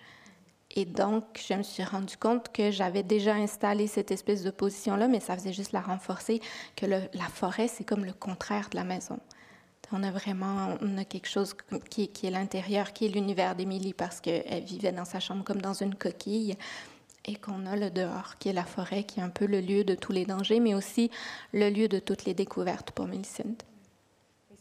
Et 0.76 0.86
donc, 0.86 1.24
je 1.48 1.54
me 1.54 1.64
suis 1.64 1.84
rendu 1.84 2.18
compte 2.18 2.52
que 2.52 2.72
j'avais 2.72 3.04
déjà 3.04 3.36
installé 3.36 3.88
cette 3.88 4.12
espèce 4.12 4.44
de 4.44 4.50
position-là, 4.50 5.08
mais 5.08 5.20
ça 5.20 5.36
faisait 5.36 5.54
juste 5.54 5.72
la 5.72 5.82
renforcer, 5.82 6.42
que 6.76 6.88
la 6.88 7.28
forêt, 7.32 7.68
c'est 7.68 7.84
comme 7.84 8.06
le 8.06 8.14
contraire 8.14 8.70
de 8.72 8.76
la 8.76 8.84
maison. 8.84 9.20
On 9.96 10.02
a 10.02 10.10
vraiment 10.10 10.76
on 10.82 10.98
a 10.98 11.06
quelque 11.06 11.30
chose 11.30 11.56
qui, 11.92 12.08
qui 12.08 12.26
est 12.26 12.32
l'intérieur, 12.32 12.94
qui 12.94 13.06
est 13.06 13.10
l'univers 13.10 13.56
d'Émilie, 13.56 13.94
parce 13.94 14.22
qu'elle 14.22 14.64
vivait 14.64 14.92
dans 14.92 15.06
sa 15.06 15.20
chambre 15.20 15.44
comme 15.44 15.62
dans 15.62 15.76
une 15.76 15.94
coquille 15.94 16.58
et 17.26 17.36
qu'on 17.36 17.66
a 17.66 17.76
le 17.76 17.90
dehors, 17.90 18.38
qui 18.38 18.50
est 18.50 18.54
la 18.54 18.66
forêt, 18.66 19.04
qui 19.04 19.20
est 19.20 19.24
un 19.24 19.30
peu 19.30 19.46
le 19.46 19.62
lieu 19.62 19.84
de 19.84 19.96
tous 19.96 20.12
les 20.12 20.26
dangers, 20.26 20.60
mais 20.60 20.74
aussi 20.74 21.10
le 21.54 21.70
lieu 21.70 21.88
de 21.88 22.00
toutes 22.00 22.26
les 22.26 22.34
découvertes 22.34 22.92
pour 22.92 23.08
Millicent. 23.08 23.58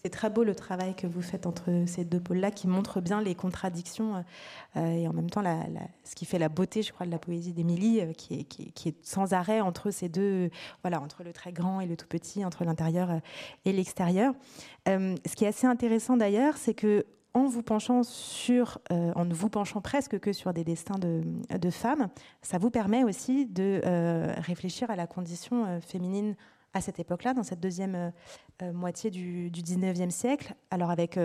C'est 0.02 0.10
très 0.10 0.30
beau 0.30 0.42
le 0.42 0.56
travail 0.56 0.96
que 0.96 1.06
vous 1.06 1.22
faites 1.22 1.46
entre 1.46 1.84
ces 1.86 2.04
deux 2.04 2.18
pôles-là, 2.18 2.50
qui 2.50 2.66
montre 2.66 3.00
bien 3.00 3.22
les 3.22 3.36
contradictions 3.36 4.24
euh, 4.76 4.84
et 4.84 5.06
en 5.06 5.12
même 5.12 5.30
temps 5.30 5.44
ce 6.02 6.16
qui 6.16 6.24
fait 6.24 6.40
la 6.40 6.48
beauté, 6.48 6.82
je 6.82 6.92
crois, 6.92 7.06
de 7.06 7.12
la 7.12 7.20
poésie 7.20 7.52
d'Émilie, 7.52 8.00
euh, 8.00 8.12
qui, 8.12 8.34
est, 8.84 9.06
sans 9.06 9.32
arrêt 9.32 9.60
entre 9.60 9.92
ces 9.92 10.08
deux, 10.08 10.50
voilà, 10.82 11.00
entre 11.00 11.22
le 11.22 11.32
très 11.32 11.52
grand 11.52 11.80
et 11.80 11.86
le 11.86 11.96
tout 11.96 12.08
petit, 12.08 12.44
entre 12.44 12.64
l'intérieur 12.64 13.12
euh, 13.12 13.18
et 13.64 13.72
l'extérieur. 13.72 14.34
ce 14.86 15.36
qui 15.36 15.44
est 15.44 15.48
assez 15.48 15.68
intéressant 15.68 16.16
d'ailleurs, 16.16 16.56
c'est 16.56 16.74
que 16.74 17.06
en 17.34 17.46
vous 17.46 17.62
penchant 17.62 18.02
sur, 18.02 18.78
euh, 18.90 19.12
en 19.14 19.24
ne 19.24 19.34
vous 19.34 19.48
penchant 19.48 19.80
presque 19.80 20.18
que 20.18 20.32
sur 20.32 20.52
des 20.52 20.64
destins 20.64 20.98
de, 20.98 21.70
femmes, 21.70 22.08
ça 22.42 22.58
vous 22.58 22.70
permet 22.70 23.04
aussi 23.04 23.46
de 23.46 23.80
euh, 23.84 24.34
réfléchir 24.38 24.90
à 24.90 24.96
la 24.96 25.06
condition 25.06 25.64
euh, 25.64 25.80
féminine 25.80 26.36
à 26.74 26.80
cette 26.80 26.98
époque-là, 26.98 27.34
dans 27.34 27.42
cette 27.42 27.60
deuxième 27.60 28.12
moitié 28.72 29.10
du, 29.10 29.50
du, 29.50 29.60
19e 29.60 30.08
siècle. 30.08 30.54
Alors 30.70 30.88
avec 30.88 31.18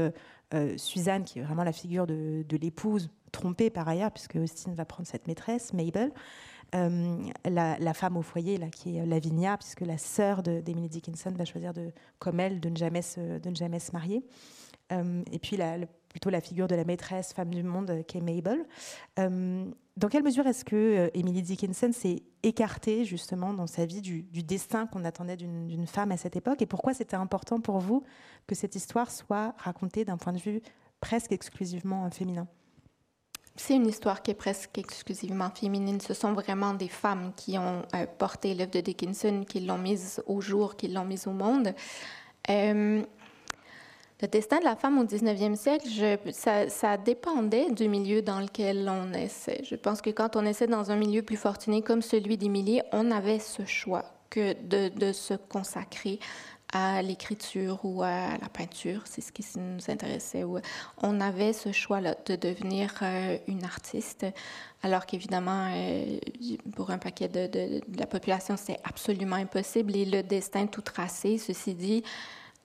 Suzanne, 0.75 1.23
qui 1.23 1.39
est 1.39 1.41
vraiment 1.41 1.63
la 1.63 1.71
figure 1.71 2.05
de, 2.05 2.57
l'épouse, 2.59 3.09
trompée 3.31 3.69
par 3.69 3.87
ailleurs, 3.87 4.11
puisque 4.11 4.35
Austin 4.35 4.73
va 4.73 4.83
prendre 4.83 5.07
cette 5.07 5.25
maîtresse, 5.25 5.71
Mabel. 5.71 6.11
La, 6.73 7.93
femme 7.93 8.17
au 8.17 8.21
foyer, 8.21 8.57
là, 8.57 8.67
qui 8.67 8.97
est 8.97 9.05
Lavinia, 9.05 9.55
puisque 9.55 9.79
la 9.79 9.97
sœur 9.97 10.43
d'Emily 10.43 10.89
Dickinson 10.89 11.31
va 11.31 11.45
choisir, 11.45 11.73
de, 11.73 11.93
comme 12.19 12.41
elle, 12.41 12.59
de 12.59 12.67
ne 12.67 12.75
jamais 12.75 13.01
se, 13.01 13.39
de 13.39 13.49
ne 13.49 13.55
jamais 13.55 13.79
se 13.79 13.93
marier. 13.93 14.25
Euh, 14.91 15.23
et 15.31 15.39
puis 15.39 15.57
plutôt 16.09 16.29
la 16.29 16.41
figure 16.41 16.67
de 16.67 16.75
la 16.75 16.85
maîtresse, 16.85 17.33
femme 17.33 17.53
du 17.53 17.63
monde, 17.63 18.03
qui 18.07 18.17
est 18.17 18.21
Mabel. 18.21 18.65
Euh, 19.19 19.65
dans 19.97 20.07
quelle 20.07 20.23
mesure 20.23 20.47
est-ce 20.47 20.63
que 20.63 21.09
Emily 21.13 21.41
Dickinson 21.41 21.91
s'est 21.91 22.23
écartée 22.43 23.03
justement 23.03 23.53
dans 23.53 23.67
sa 23.67 23.85
vie 23.85 24.01
du, 24.01 24.23
destin 24.43 24.87
qu'on 24.87 25.03
attendait 25.05 25.37
d'une 25.37 25.87
femme 25.87 26.11
à 26.11 26.17
cette 26.17 26.35
époque? 26.35 26.61
Et 26.61 26.65
pourquoi 26.65 26.93
c'était 26.93 27.15
important 27.15 27.59
pour 27.59 27.79
vous 27.79 28.03
que 28.45 28.55
cette 28.55 28.75
histoire 28.75 29.11
soit 29.11 29.55
racontée 29.57 30.05
d'un 30.05 30.17
point 30.17 30.33
de 30.33 30.39
vue 30.39 30.61
presque 31.01 31.31
exclusivement 31.31 32.09
féminin? 32.11 32.47
C'est 33.59 33.75
une 33.75 33.87
histoire 33.87 34.21
qui 34.21 34.31
est 34.31 34.35
presque 34.35 34.77
exclusivement 34.77 35.49
féminine. 35.49 35.99
Ce 35.99 36.13
sont 36.13 36.33
vraiment 36.33 36.75
des 36.75 36.87
femmes 36.87 37.33
qui 37.35 37.57
ont 37.57 37.81
euh, 37.95 38.05
porté 38.19 38.53
l'œuvre 38.53 38.71
de 38.71 38.81
Dickinson, 38.81 39.43
qui 39.49 39.61
l'ont 39.61 39.79
mise 39.79 40.21
au 40.27 40.41
jour, 40.41 40.75
qui 40.75 40.87
l'ont 40.87 41.05
mise 41.05 41.25
au 41.25 41.31
monde. 41.31 41.73
Euh, 42.51 43.03
le 44.21 44.27
destin 44.27 44.59
de 44.59 44.63
la 44.63 44.75
femme 44.75 44.97
au 44.97 45.03
19e 45.03 45.55
siècle, 45.55 45.87
ça, 46.69 46.97
dépendait 46.97 47.69
du 47.71 47.87
milieu 47.87 48.21
dans 48.21 48.39
lequel 48.39 48.89
on 48.89 49.13
essaie. 49.13 49.61
Je 49.63 49.75
pense 49.75 50.01
que 50.01 50.09
quand 50.09 50.35
on 50.35 50.45
essaie 50.45 50.67
dans 50.67 50.91
un 50.91 50.95
milieu 50.95 51.21
plus 51.21 51.37
fortuné 51.37 51.81
comme 51.81 52.01
celui 52.01 52.37
d'Émilie, 52.37 52.81
on 52.91 53.11
avait 53.11 53.39
ce 53.39 53.65
choix 53.65 54.05
que 54.29 54.53
de, 54.63 54.89
de 54.89 55.13
se 55.13 55.35
consacrer 55.35 56.19
à 56.73 57.01
l'écriture 57.01 57.79
ou 57.83 58.03
à 58.03 58.37
la 58.41 58.49
peinture, 58.51 59.01
c'est 59.05 59.21
ce 59.21 59.31
qui 59.31 59.45
nous 59.57 59.89
intéressait. 59.89 60.43
On 61.01 61.21
avait 61.21 61.53
ce 61.53 61.71
choix-là 61.71 62.15
de 62.25 62.35
devenir 62.35 62.93
euh, 63.01 63.37
une 63.47 63.63
artiste, 63.63 64.25
alors 64.83 65.05
qu'évidemment, 65.05 65.71
euh, 65.73 66.19
pour 66.75 66.91
un 66.91 66.97
paquet 66.97 67.29
de, 67.29 67.81
la 67.97 68.05
population, 68.05 68.57
c'était 68.57 68.79
absolument 68.83 69.37
impossible 69.37 69.95
et 69.95 70.05
le 70.05 70.23
destin 70.23 70.67
tout 70.67 70.81
tracé, 70.81 71.37
ceci 71.37 71.73
dit, 71.73 72.03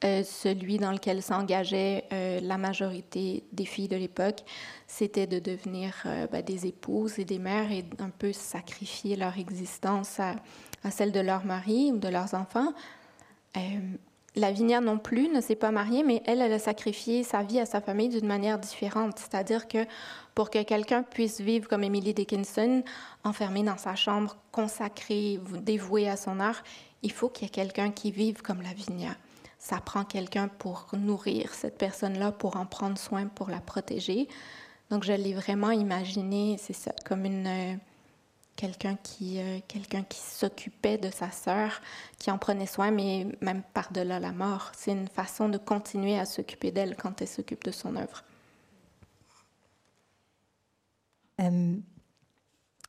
euh, 0.04 0.22
celui 0.24 0.78
dans 0.78 0.92
lequel 0.92 1.22
s'engageait 1.22 2.04
la 2.42 2.58
majorité 2.58 3.44
des 3.52 3.64
filles 3.64 3.88
de 3.88 3.96
l'époque, 3.96 4.40
c'était 4.86 5.26
de 5.26 5.38
devenir 5.38 5.94
ben, 6.30 6.42
des 6.42 6.66
épouses 6.66 7.18
et 7.18 7.24
des 7.24 7.38
mères 7.38 7.70
et 7.70 7.84
un 7.98 8.10
peu 8.10 8.32
sacrifier 8.32 9.16
leur 9.16 9.38
existence 9.38 10.20
à, 10.20 10.36
à 10.84 10.90
celle 10.90 11.12
de 11.12 11.20
leur 11.20 11.44
mari 11.44 11.92
ou 11.92 11.98
de 11.98 12.08
leurs 12.08 12.34
enfants 12.34 12.72
euh, 13.56 13.60
Lavinia 14.34 14.80
non 14.80 14.98
plus 14.98 15.28
ne 15.28 15.42
s'est 15.42 15.56
pas 15.56 15.70
mariée, 15.70 16.02
mais 16.02 16.22
elle, 16.24 16.40
elle 16.40 16.52
a 16.52 16.58
sacrifié 16.58 17.22
sa 17.22 17.42
vie 17.42 17.60
à 17.60 17.66
sa 17.66 17.82
famille 17.82 18.08
d'une 18.08 18.26
manière 18.26 18.58
différente. 18.58 19.18
C'est-à-dire 19.18 19.68
que 19.68 19.84
pour 20.34 20.48
que 20.48 20.62
quelqu'un 20.62 21.02
puisse 21.02 21.40
vivre 21.40 21.68
comme 21.68 21.84
Emily 21.84 22.14
Dickinson, 22.14 22.82
enfermée 23.24 23.62
dans 23.62 23.76
sa 23.76 23.94
chambre, 23.94 24.38
consacrée, 24.50 25.38
dévouée 25.60 26.08
à 26.08 26.16
son 26.16 26.40
art, 26.40 26.62
il 27.02 27.12
faut 27.12 27.28
qu'il 27.28 27.44
y 27.44 27.46
ait 27.48 27.50
quelqu'un 27.50 27.90
qui 27.90 28.10
vive 28.10 28.40
comme 28.40 28.62
Lavinia. 28.62 29.14
Ça 29.62 29.80
prend 29.80 30.04
quelqu'un 30.04 30.48
pour 30.48 30.88
nourrir 30.92 31.54
cette 31.54 31.78
personne-là, 31.78 32.32
pour 32.32 32.56
en 32.56 32.66
prendre 32.66 32.98
soin, 32.98 33.28
pour 33.28 33.48
la 33.48 33.60
protéger. 33.60 34.26
Donc 34.90 35.04
je 35.04 35.12
l'ai 35.12 35.34
vraiment 35.34 35.70
imaginé, 35.70 36.56
c'est 36.58 36.72
ça, 36.72 36.90
comme 37.04 37.24
une 37.24 37.46
euh, 37.46 37.76
quelqu'un 38.56 38.96
qui, 39.00 39.38
euh, 39.38 39.60
quelqu'un 39.68 40.02
qui 40.02 40.18
s'occupait 40.18 40.98
de 40.98 41.10
sa 41.10 41.30
sœur, 41.30 41.80
qui 42.18 42.32
en 42.32 42.38
prenait 42.38 42.66
soin, 42.66 42.90
mais 42.90 43.28
même 43.40 43.62
par-delà 43.72 44.18
la 44.18 44.32
mort. 44.32 44.72
C'est 44.76 44.90
une 44.90 45.06
façon 45.06 45.48
de 45.48 45.58
continuer 45.58 46.18
à 46.18 46.24
s'occuper 46.24 46.72
d'elle 46.72 46.96
quand 46.96 47.22
elle 47.22 47.28
s'occupe 47.28 47.62
de 47.62 47.70
son 47.70 47.94
œuvre. 47.94 48.24
Euh, 51.40 51.76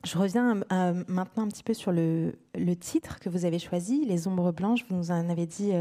je 0.03 0.17
reviens 0.17 0.63
euh, 0.71 1.03
maintenant 1.07 1.43
un 1.43 1.49
petit 1.49 1.63
peu 1.63 1.75
sur 1.75 1.91
le, 1.91 2.33
le, 2.55 2.75
titre 2.75 3.19
que 3.19 3.29
vous 3.29 3.45
avez 3.45 3.59
choisi, 3.59 4.05
Les 4.05 4.27
ombres 4.27 4.51
blanches. 4.51 4.83
Vous 4.89 4.95
nous 4.95 5.11
en 5.11 5.29
avez 5.29 5.45
dit 5.45 5.71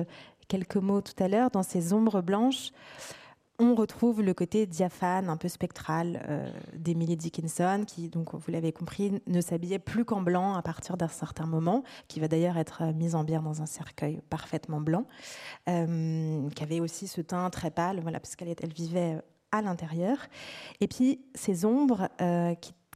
quelques 0.49 0.76
mots 0.76 1.01
tout 1.01 1.20
à 1.22 1.28
l'heure. 1.28 1.51
Dans 1.51 1.62
ces 1.62 1.93
ombres 1.93 2.20
blanches, 2.20 2.70
on 3.59 3.74
retrouve 3.74 4.22
le 4.22 4.34
côté 4.34 4.66
diaphane, 4.66 5.28
un 5.28 5.36
peu 5.36 5.49
spectral 5.49 6.24
euh, 6.28 6.51
d'Emily 6.74 7.16
Dickinson, 7.16 7.84
qui, 7.86 8.09
donc, 8.09 8.34
vous 8.34 8.51
l'avez 8.51 8.72
compris, 8.72 9.22
ne 9.26 9.40
s'habillait 9.40 9.78
plus 9.78 10.05
qu'en 10.05 10.22
blanc 10.22 10.55
à 10.55 10.62
partir 10.62 10.97
d'un 10.97 11.09
certain 11.09 11.47
moment, 11.47 11.84
qui 12.09 12.18
va 12.18 12.28
d'ailleurs 12.28 12.57
être 12.57 12.82
euh, 12.82 12.93
mise 12.93 13.14
en 13.14 13.24
bière 13.24 13.43
dans 13.43 13.62
un 13.62 13.66
cercueil 13.66 14.20
parfaitement 14.30 14.80
blanc, 14.80 15.07
euh, 15.68 16.49
qui 16.51 16.62
avait 16.62 16.80
aussi 16.80 17.07
ce 17.07 17.20
teint 17.20 17.49
très 17.51 17.70
pâle, 17.70 18.01
voilà, 18.01 18.20
parce 18.20 18.36
qu'elle 18.36 18.55
elle 18.61 18.72
vivait 18.72 19.20
à 19.53 19.62
l'intérieur. 19.62 20.18
Et 20.80 20.88
puis 20.88 21.20
ces 21.34 21.64
ombres 21.64 22.09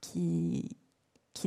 qui, 0.00 0.76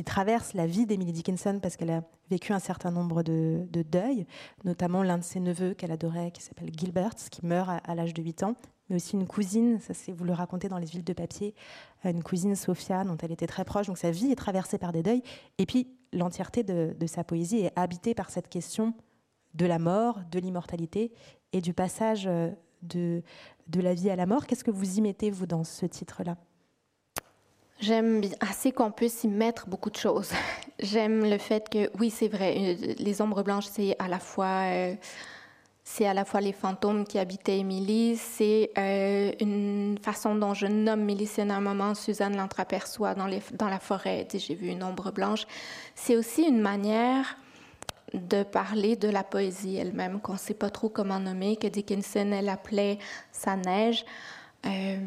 traversent 0.04 0.54
la 0.54 0.66
vie 0.66 0.86
d'Emily 0.86 1.12
Dickinson, 1.12 1.58
parce 1.60 1.76
qu'elle 1.76 1.90
a 1.90 2.02
vécu 2.30 2.52
un 2.52 2.58
certain 2.58 2.90
nombre 2.90 3.22
de, 3.22 3.66
deuils, 3.72 4.26
notamment 4.64 5.02
l'un 5.02 5.18
de 5.18 5.24
ses 5.24 5.40
neveux 5.40 5.74
qu'elle 5.74 5.92
adorait, 5.92 6.30
qui 6.30 6.42
s'appelle 6.42 6.70
Gilbert, 6.76 7.14
qui 7.30 7.44
meurt 7.44 7.68
à, 7.84 7.94
l'âge 7.94 8.14
de 8.14 8.22
8 8.22 8.44
ans, 8.44 8.54
mais 8.88 8.96
aussi 8.96 9.16
une 9.16 9.26
cousine, 9.26 9.80
ça 9.80 9.94
c'est 9.94 10.12
vous 10.12 10.24
le 10.24 10.32
racontez 10.32 10.68
dans 10.68 10.78
les 10.78 10.86
villes 10.86 11.04
de 11.04 11.12
papier, 11.12 11.54
euh, 12.04 12.10
une 12.10 12.22
cousine 12.22 12.56
Sophia 12.56 13.04
dont 13.04 13.16
elle 13.18 13.32
était 13.32 13.46
très 13.46 13.64
proche. 13.64 13.86
Donc 13.86 13.98
sa 13.98 14.10
vie 14.10 14.30
est 14.32 14.36
traversée 14.36 14.78
par 14.78 14.92
des 14.92 15.02
deuils. 15.02 15.22
Et 15.58 15.66
puis 15.66 15.88
l'entièreté 16.12 16.62
de, 16.64 17.06
sa 17.06 17.22
poésie 17.22 17.60
est 17.60 17.72
habitée 17.76 18.14
par 18.14 18.30
cette 18.30 18.48
question 18.48 18.94
de 19.54 19.66
la 19.66 19.78
mort, 19.78 20.20
de 20.30 20.38
l'immortalité 20.38 21.12
et 21.52 21.60
du 21.60 21.72
passage 21.72 22.26
euh, 22.26 22.50
de, 22.82 23.22
de 23.68 23.80
la 23.80 23.94
vie 23.94 24.10
à 24.10 24.16
la 24.16 24.26
mort. 24.26 24.46
Qu'est-ce 24.46 24.64
que 24.64 24.70
vous 24.70 24.98
y 24.98 25.00
mettez, 25.00 25.30
vous, 25.30 25.46
dans 25.46 25.64
ce 25.64 25.86
titre-là? 25.86 26.36
J'aime 27.80 28.22
assez 28.40 28.72
qu'on 28.72 28.90
puisse 28.90 29.24
y 29.24 29.28
mettre 29.28 29.66
beaucoup 29.66 29.90
de 29.90 29.96
choses. 29.96 30.30
J'aime 30.80 31.24
le 31.24 31.38
fait 31.38 31.68
que, 31.68 31.90
oui, 31.98 32.10
c'est 32.10 32.28
vrai, 32.28 32.56
euh, 32.58 32.94
les 32.98 33.22
ombres 33.22 33.42
blanches, 33.42 33.66
c'est 33.66 33.96
à 33.98 34.08
la 34.08 34.18
fois 34.18 34.64
c'est 35.92 36.06
à 36.06 36.14
la 36.14 36.24
fois 36.24 36.40
les 36.40 36.52
fantômes 36.52 37.04
qui 37.04 37.18
habitaient 37.18 37.58
Émilie, 37.58 38.16
c'est 38.16 38.70
euh, 38.78 39.32
une 39.40 39.98
façon 40.00 40.36
dont 40.36 40.54
je 40.54 40.66
nomme 40.66 41.04
Mélissine 41.04 41.50
à 41.50 41.56
un 41.56 41.60
moment, 41.60 41.96
Suzanne 41.96 42.36
l'entreaperçoit 42.36 43.14
dans, 43.14 43.28
dans 43.58 43.68
la 43.68 43.80
forêt, 43.80 44.28
j'ai 44.32 44.54
vu 44.54 44.68
une 44.68 44.84
ombre 44.84 45.10
blanche. 45.10 45.46
C'est 45.96 46.16
aussi 46.16 46.42
une 46.42 46.60
manière 46.60 47.36
de 48.14 48.44
parler 48.44 48.94
de 48.94 49.08
la 49.08 49.24
poésie 49.24 49.76
elle-même, 49.76 50.20
qu'on 50.20 50.34
ne 50.34 50.38
sait 50.38 50.54
pas 50.54 50.70
trop 50.70 50.88
comment 50.88 51.18
nommer, 51.18 51.56
que 51.56 51.66
Dickinson, 51.66 52.30
elle 52.32 52.48
appelait 52.48 52.98
sa 53.32 53.56
neige. 53.56 54.04
Euh, 54.66 54.98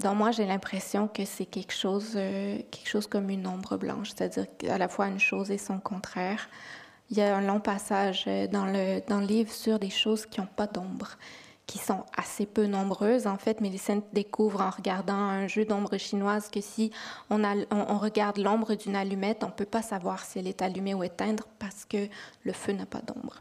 dans 0.00 0.14
moi, 0.14 0.30
j'ai 0.30 0.46
l'impression 0.46 1.08
que 1.08 1.24
c'est 1.24 1.46
quelque 1.46 1.72
chose, 1.72 2.12
euh, 2.16 2.58
quelque 2.70 2.88
chose 2.88 3.06
comme 3.06 3.30
une 3.30 3.46
ombre 3.46 3.76
blanche, 3.76 4.10
c'est-à-dire 4.14 4.46
à 4.68 4.78
la 4.78 4.88
fois 4.88 5.06
une 5.06 5.20
chose 5.20 5.50
et 5.50 5.58
son 5.58 5.78
contraire. 5.78 6.48
Il 7.10 7.18
y 7.18 7.22
a 7.22 7.36
un 7.36 7.40
long 7.40 7.60
passage 7.60 8.24
euh, 8.26 8.46
dans 8.46 8.66
le, 8.66 9.00
dans 9.08 9.20
le 9.20 9.26
livre 9.26 9.52
sur 9.52 9.78
des 9.78 9.90
choses 9.90 10.26
qui 10.26 10.40
n'ont 10.40 10.46
pas 10.46 10.66
d'ombre, 10.66 11.18
qui 11.66 11.78
sont 11.78 12.04
assez 12.16 12.46
peu 12.46 12.66
nombreuses. 12.66 13.26
En 13.26 13.36
fait, 13.36 13.60
Mélissène 13.60 14.02
découvre 14.12 14.60
en 14.62 14.70
regardant 14.70 15.14
un 15.14 15.46
jeu 15.46 15.64
d'ombre 15.64 15.98
chinoise 15.98 16.48
que 16.50 16.60
si 16.60 16.90
on, 17.28 17.42
on, 17.44 17.98
regarde 17.98 18.38
l'ombre 18.38 18.74
d'une 18.74 18.96
allumette, 18.96 19.44
on 19.44 19.48
ne 19.48 19.52
peut 19.52 19.64
pas 19.64 19.82
savoir 19.82 20.24
si 20.24 20.38
elle 20.38 20.48
est 20.48 20.62
allumée 20.62 20.94
ou 20.94 21.04
éteinte 21.04 21.42
parce 21.58 21.84
que 21.84 22.08
le 22.44 22.52
feu 22.52 22.72
n'a 22.72 22.86
pas 22.86 23.02
d'ombre. 23.02 23.40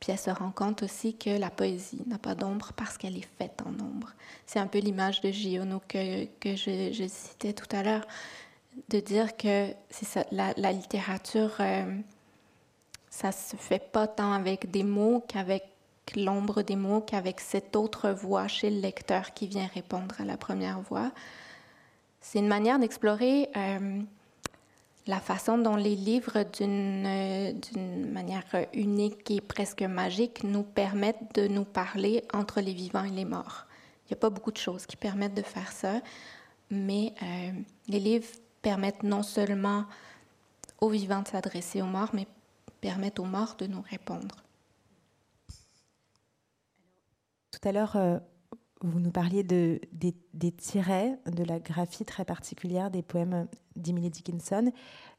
Puis 0.00 0.12
elle 0.12 0.18
se 0.18 0.30
rend 0.30 0.52
compte 0.52 0.82
aussi 0.82 1.16
que 1.16 1.30
la 1.30 1.50
poésie 1.50 2.02
n'a 2.06 2.18
pas 2.18 2.34
d'ombre 2.34 2.72
parce 2.76 2.96
qu'elle 2.96 3.16
est 3.16 3.28
faite 3.38 3.60
en 3.66 3.72
ombre. 3.84 4.12
C'est 4.46 4.60
un 4.60 4.68
peu 4.68 4.78
l'image 4.78 5.20
de 5.20 5.30
Giono 5.30 5.82
que, 5.88 6.26
que 6.38 6.54
je, 6.54 7.06
citais 7.08 7.52
tout 7.52 7.66
à 7.76 7.82
l'heure, 7.82 8.06
de 8.88 9.00
dire 9.00 9.36
que 9.36 9.68
ça, 9.90 10.24
la, 10.30 10.72
littérature... 10.72 11.56
Euh, 11.60 11.96
ça 13.10 13.32
se 13.32 13.56
fait 13.56 13.80
pas 13.80 14.06
tant 14.06 14.32
avec 14.32 14.70
des 14.70 14.84
mots 14.84 15.24
qu'avec 15.26 15.64
l'ombre 16.14 16.62
des 16.62 16.76
mots, 16.76 17.00
qu'avec 17.00 17.40
cette 17.40 17.74
autre 17.74 18.10
voix 18.10 18.48
chez 18.48 18.70
le 18.70 18.80
lecteur 18.80 19.34
qui 19.34 19.46
vient 19.46 19.68
répondre 19.74 20.14
à 20.20 20.24
la 20.24 20.36
première 20.36 20.80
voix. 20.80 21.10
C'est 22.20 22.38
une 22.38 22.48
manière 22.48 22.78
d'explorer 22.78 23.50
euh, 23.56 24.00
la 25.08 25.20
façon 25.20 25.56
dont 25.56 25.74
les 25.74 25.96
livres, 25.96 26.44
d'une 26.52 27.58
d'une 27.60 28.12
manière 28.12 28.44
unique 28.74 29.30
et 29.30 29.40
presque 29.40 29.82
magique, 29.82 30.44
nous 30.44 30.62
permettent 30.62 31.34
de 31.34 31.48
nous 31.48 31.64
parler 31.64 32.24
entre 32.34 32.60
les 32.60 32.74
vivants 32.74 33.04
et 33.04 33.10
les 33.10 33.24
morts. 33.24 33.66
Il 34.04 34.12
n'y 34.12 34.18
a 34.18 34.20
pas 34.20 34.28
beaucoup 34.28 34.52
de 34.52 34.58
choses 34.58 34.84
qui 34.84 34.96
permettent 34.96 35.34
de 35.34 35.42
faire 35.42 35.72
ça, 35.72 36.02
mais 36.70 37.14
euh, 37.22 37.52
les 37.88 38.00
livres 38.00 38.28
permettent 38.60 39.02
non 39.02 39.22
seulement 39.22 39.86
aux 40.78 40.90
vivants 40.90 41.22
de 41.22 41.28
s'adresser 41.28 41.80
aux 41.80 41.86
morts, 41.86 42.10
mais 42.12 42.26
permettent 42.82 43.18
aux 43.18 43.24
morts 43.24 43.56
de 43.56 43.66
nous 43.66 43.82
répondre. 43.90 44.36
Tout 47.50 47.66
à 47.66 47.72
l'heure, 47.72 47.96
euh, 47.96 48.18
vous 48.80 49.00
nous 49.00 49.10
parliez 49.10 49.42
de, 49.42 49.80
des, 49.92 50.52
tirets, 50.52 51.18
de 51.26 51.44
la 51.44 51.58
graphie 51.58 52.04
très 52.04 52.24
particulière 52.24 52.90
des 52.90 53.02
poèmes 53.02 53.48
d'Emily 53.76 54.10
Dickinson. 54.10 54.70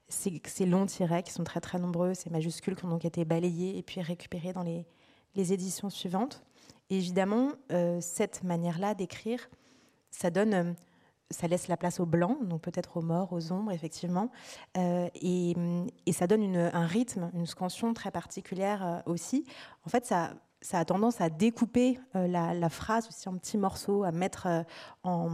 ces, 0.07 0.65
longs 0.65 0.85
tirets 0.85 1.23
qui 1.23 1.31
sont 1.31 1.43
très 1.43 1.59
très 1.59 1.79
nombreux, 1.79 2.13
ces 2.13 2.29
majuscules 2.29 2.75
qui 2.75 2.85
ont 2.85 2.89
donc 2.89 3.05
été 3.05 3.25
balayés 3.25 3.77
et 3.77 3.83
puis 3.83 4.01
récupérés 4.01 4.53
dans 4.53 4.63
les, 4.63 4.85
éditions 5.35 5.89
suivantes. 5.89 6.43
évidemment, 6.89 7.53
cette 8.01 8.43
manière-là 8.43 8.93
d'écrire, 8.93 9.49
ça 10.11 10.29
donne 10.29 10.75
ça 11.31 11.47
laisse 11.47 11.67
la 11.67 11.77
place 11.77 11.99
au 11.99 12.05
blanc, 12.05 12.37
donc 12.41 12.61
peut-être 12.61 12.97
aux 12.97 13.01
morts, 13.01 13.31
aux 13.31 13.51
ombres, 13.51 13.71
effectivement. 13.71 14.31
et, 14.75 15.55
ça 16.11 16.27
donne 16.27 16.57
un 16.57 16.85
rythme, 16.87 17.29
une 17.33 17.45
scansion 17.45 17.93
très 17.93 18.11
particulière 18.11 19.03
aussi. 19.05 19.45
En 19.85 19.89
fait, 19.89 20.05
ça, 20.05 20.33
ça 20.61 20.79
a 20.79 20.85
tendance 20.85 21.21
à 21.21 21.29
découper 21.29 21.99
euh, 22.15 22.27
la, 22.27 22.69
phrase 22.69 23.07
aussi 23.07 23.29
en 23.29 23.37
petits 23.37 23.57
morceaux, 23.57 24.03
à 24.03 24.11
mettre 24.11 24.47
euh, 24.47 24.63
en, 25.03 25.29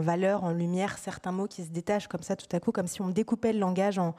valeur, 0.00 0.44
en 0.44 0.52
lumière 0.52 0.98
certains 0.98 1.32
mots 1.32 1.46
qui 1.46 1.64
se 1.64 1.70
détachent 1.70 2.08
comme 2.08 2.22
ça 2.22 2.36
tout 2.36 2.54
à 2.54 2.60
coup, 2.60 2.70
comme 2.70 2.86
si 2.86 3.00
on 3.00 3.08
découpait 3.08 3.54
le 3.54 3.58
langage 3.58 3.98
en, 3.98 4.14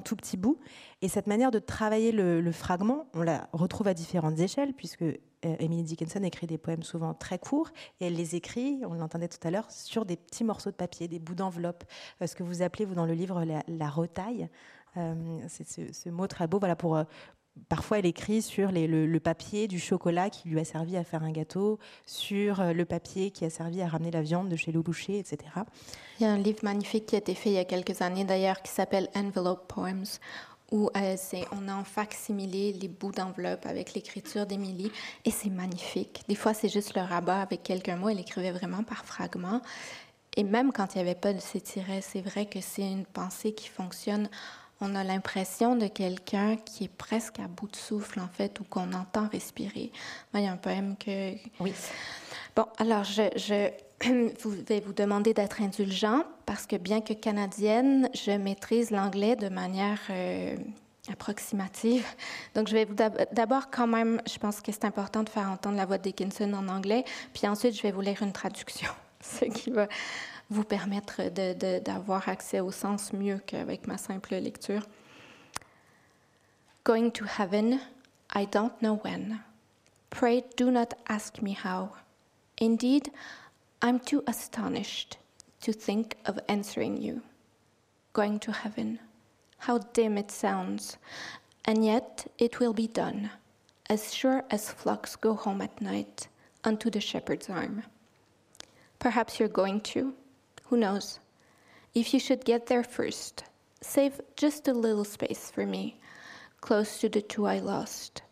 tout 0.00 0.16
petits 0.16 0.36
bouts. 0.36 0.58
Et 1.00 1.08
cette 1.08 1.26
manière 1.26 1.50
de 1.50 1.58
travailler 1.58 2.12
le, 2.12 2.52
fragment, 2.52 3.06
on 3.14 3.22
la 3.22 3.48
retrouve 3.52 3.88
à 3.88 3.94
différentes 3.94 4.38
échelles, 4.38 4.74
puisque 4.74 5.02
euh, 5.02 5.16
Emily 5.42 5.82
Dickinson 5.82 6.22
écrit 6.22 6.46
des 6.46 6.58
poèmes 6.58 6.82
souvent 6.82 7.14
très 7.14 7.38
courts, 7.38 7.70
et 8.00 8.06
elle 8.06 8.14
les 8.14 8.36
écrit, 8.36 8.82
on 8.86 8.94
l'entendait 8.94 9.28
tout 9.28 9.46
à 9.46 9.50
l'heure, 9.50 9.70
sur 9.70 10.04
des 10.04 10.16
petits 10.16 10.44
morceaux 10.44 10.70
de 10.70 10.76
papier, 10.76 11.08
des 11.08 11.18
bouts 11.18 11.34
d'enveloppe, 11.34 11.84
ce 12.24 12.34
que 12.34 12.42
vous 12.42 12.60
appelez, 12.60 12.84
vous, 12.84 12.94
dans 12.94 13.06
le 13.06 13.14
livre, 13.14 13.42
la, 13.44 13.90
retaille. 13.90 14.48
c'est 15.48 15.66
ce, 15.66 15.92
ce, 15.92 16.08
mot 16.10 16.26
très 16.26 16.46
beau 16.46 16.58
voilà, 16.58 16.76
pour, 16.76 17.02
Parfois, 17.68 17.98
elle 17.98 18.06
écrit 18.06 18.40
sur 18.40 18.70
le, 18.72 19.18
papier 19.18 19.68
du 19.68 19.78
chocolat 19.78 20.30
qui 20.30 20.48
lui 20.48 20.58
a 20.58 20.64
servi 20.64 20.96
à 20.96 21.04
faire 21.04 21.22
un 21.22 21.30
gâteau, 21.30 21.78
sur 22.06 22.60
euh, 22.60 22.72
le 22.72 22.84
papier 22.86 23.30
qui 23.30 23.44
a 23.44 23.50
servi 23.50 23.82
à 23.82 23.88
ramener 23.88 24.10
la 24.10 24.22
viande 24.22 24.48
de 24.48 24.56
chez 24.56 24.72
le 24.72 24.80
boucher, 24.80 25.18
etc. 25.18 25.38
Il 26.18 26.24
y 26.24 26.26
a 26.26 26.32
un 26.32 26.38
livre 26.38 26.60
magnifique 26.62 27.06
qui 27.06 27.14
a 27.14 27.18
été 27.18 27.34
fait 27.34 27.50
il 27.50 27.54
y 27.54 27.58
a 27.58 27.64
quelques 27.64 28.00
années 28.00 28.24
d'ailleurs 28.24 28.62
qui 28.62 28.72
s'appelle 28.72 29.08
Envelope 29.14 29.68
Poems, 29.68 30.18
où 30.70 30.88
euh, 30.96 31.16
on 31.52 31.68
a 31.68 31.74
en 31.74 31.84
facsimilé 31.84 32.72
les 32.72 32.88
bouts 32.88 33.12
d'enveloppe 33.12 33.66
avec 33.66 33.92
l'écriture 33.92 34.46
d'Émilie, 34.46 34.90
et 35.26 35.30
c'est 35.30 35.50
magnifique. 35.50 36.22
Des 36.28 36.34
fois, 36.34 36.54
c'est 36.54 36.70
juste 36.70 36.94
le 36.94 37.02
rabat 37.02 37.42
avec 37.42 37.62
quelques 37.62 37.90
mots, 37.90 38.08
elle 38.08 38.20
écrivait 38.20 38.52
vraiment 38.52 38.82
par 38.82 39.04
fragments. 39.04 39.60
Et 40.36 40.44
même 40.44 40.72
quand 40.72 40.94
il 40.94 40.98
n'y 40.98 41.02
avait 41.02 41.14
pas 41.14 41.34
de 41.34 41.40
ces 41.40 41.62
c'est 42.00 42.22
vrai 42.22 42.46
que 42.46 42.62
c'est 42.62 42.90
une 42.90 43.04
pensée 43.04 43.52
qui 43.52 43.68
fonctionne 43.68 44.30
on 44.82 44.94
a 44.94 45.04
l'impression 45.04 45.76
de 45.76 45.86
quelqu'un 45.86 46.56
qui 46.56 46.84
est 46.84 46.94
presque 46.96 47.38
à 47.38 47.46
bout 47.46 47.68
de 47.68 47.76
souffle, 47.76 48.20
en 48.20 48.28
fait, 48.28 48.60
ou 48.60 48.64
qu'on 48.64 48.92
entend 48.92 49.28
respirer. 49.28 49.92
il 50.34 50.40
y 50.40 50.46
a 50.46 50.52
un 50.52 50.56
poème 50.56 50.96
que... 50.96 51.34
Oui. 51.60 51.72
Bon, 52.56 52.66
alors, 52.78 53.04
je, 53.04 53.70
vais 54.68 54.80
vous 54.80 54.92
demander 54.92 55.32
d'être 55.34 55.62
indulgent, 55.62 56.24
parce 56.44 56.66
que 56.66 56.76
bien 56.76 57.00
que 57.00 57.12
canadienne, 57.12 58.10
je 58.14 58.32
maîtrise 58.32 58.90
l'anglais 58.90 59.36
de 59.36 59.48
manière... 59.48 60.00
Euh, 60.10 60.56
approximative. 61.10 62.06
Donc, 62.54 62.68
je 62.68 62.74
vais 62.74 62.84
vous 62.84 62.94
d'abord 63.32 63.70
quand 63.70 63.88
même, 63.88 64.22
je 64.24 64.38
pense 64.38 64.60
que 64.60 64.70
c'est 64.70 64.84
important 64.84 65.24
de 65.24 65.28
faire 65.28 65.48
entendre 65.48 65.76
la 65.76 65.84
voix 65.84 65.98
de 65.98 66.04
Dickinson 66.04 66.52
en 66.52 66.68
anglais, 66.68 67.04
puis 67.34 67.48
ensuite 67.48 67.76
je 67.76 67.82
vais 67.82 67.90
vous 67.90 68.02
lire 68.02 68.22
une 68.22 68.32
traduction, 68.32 68.88
ce 69.20 69.46
qui 69.46 69.70
va 69.70 69.88
vous 70.52 70.64
permettre 70.64 71.22
d'avoir 71.80 72.28
accès 72.28 72.60
au 72.60 72.70
sens 72.70 73.12
mieux 73.12 73.38
qu'avec 73.46 73.86
ma 73.86 73.98
simple 73.98 74.36
lecture. 74.36 74.86
Going 76.84 77.10
to 77.12 77.24
heaven, 77.24 77.80
I 78.34 78.46
don't 78.46 78.80
know 78.80 79.00
when. 79.02 79.40
Pray 80.10 80.44
do 80.56 80.70
not 80.70 80.94
ask 81.08 81.40
me 81.40 81.54
how. 81.54 81.92
Indeed, 82.58 83.10
I'm 83.80 83.98
too 83.98 84.22
astonished 84.26 85.18
to 85.62 85.72
think 85.72 86.16
of 86.26 86.38
answering 86.48 86.96
you. 87.00 87.22
Going 88.12 88.38
to 88.40 88.52
heaven, 88.52 88.98
how 89.58 89.78
dim 89.78 90.18
it 90.18 90.30
sounds, 90.30 90.98
and 91.64 91.84
yet 91.84 92.26
it 92.38 92.60
will 92.60 92.74
be 92.74 92.88
done, 92.88 93.30
as 93.88 94.12
sure 94.12 94.44
as 94.50 94.70
flocks 94.70 95.16
go 95.16 95.34
home 95.34 95.62
at 95.62 95.80
night 95.80 96.28
unto 96.62 96.90
the 96.90 97.00
shepherd's 97.00 97.48
arm. 97.48 97.84
Perhaps 98.98 99.40
you're 99.40 99.48
going 99.48 99.80
to, 99.80 100.14
who 100.72 100.78
knows? 100.78 101.20
If 101.94 102.14
you 102.14 102.18
should 102.18 102.46
get 102.46 102.64
there 102.66 102.82
first, 102.82 103.44
save 103.82 104.22
just 104.38 104.68
a 104.68 104.72
little 104.72 105.04
space 105.04 105.50
for 105.50 105.66
me, 105.66 106.00
close 106.62 106.98
to 107.00 107.10
the 107.10 107.20
two 107.20 107.44
I 107.44 107.58
lost. 107.58 108.22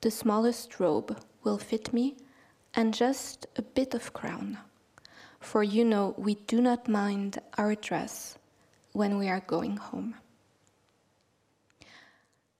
The 0.00 0.10
smallest 0.10 0.80
robe 0.80 1.14
will 1.44 1.58
fit 1.58 1.92
me, 1.92 2.16
and 2.72 2.94
just 2.94 3.46
a 3.56 3.60
bit 3.60 3.92
of 3.92 4.14
crown. 4.14 4.56
For 5.40 5.62
you 5.62 5.84
know 5.84 6.14
we 6.16 6.36
do 6.46 6.62
not 6.62 6.88
mind 6.88 7.38
our 7.58 7.74
dress 7.74 8.38
when 8.94 9.18
we 9.18 9.28
are 9.28 9.40
going 9.40 9.76
home. 9.76 10.14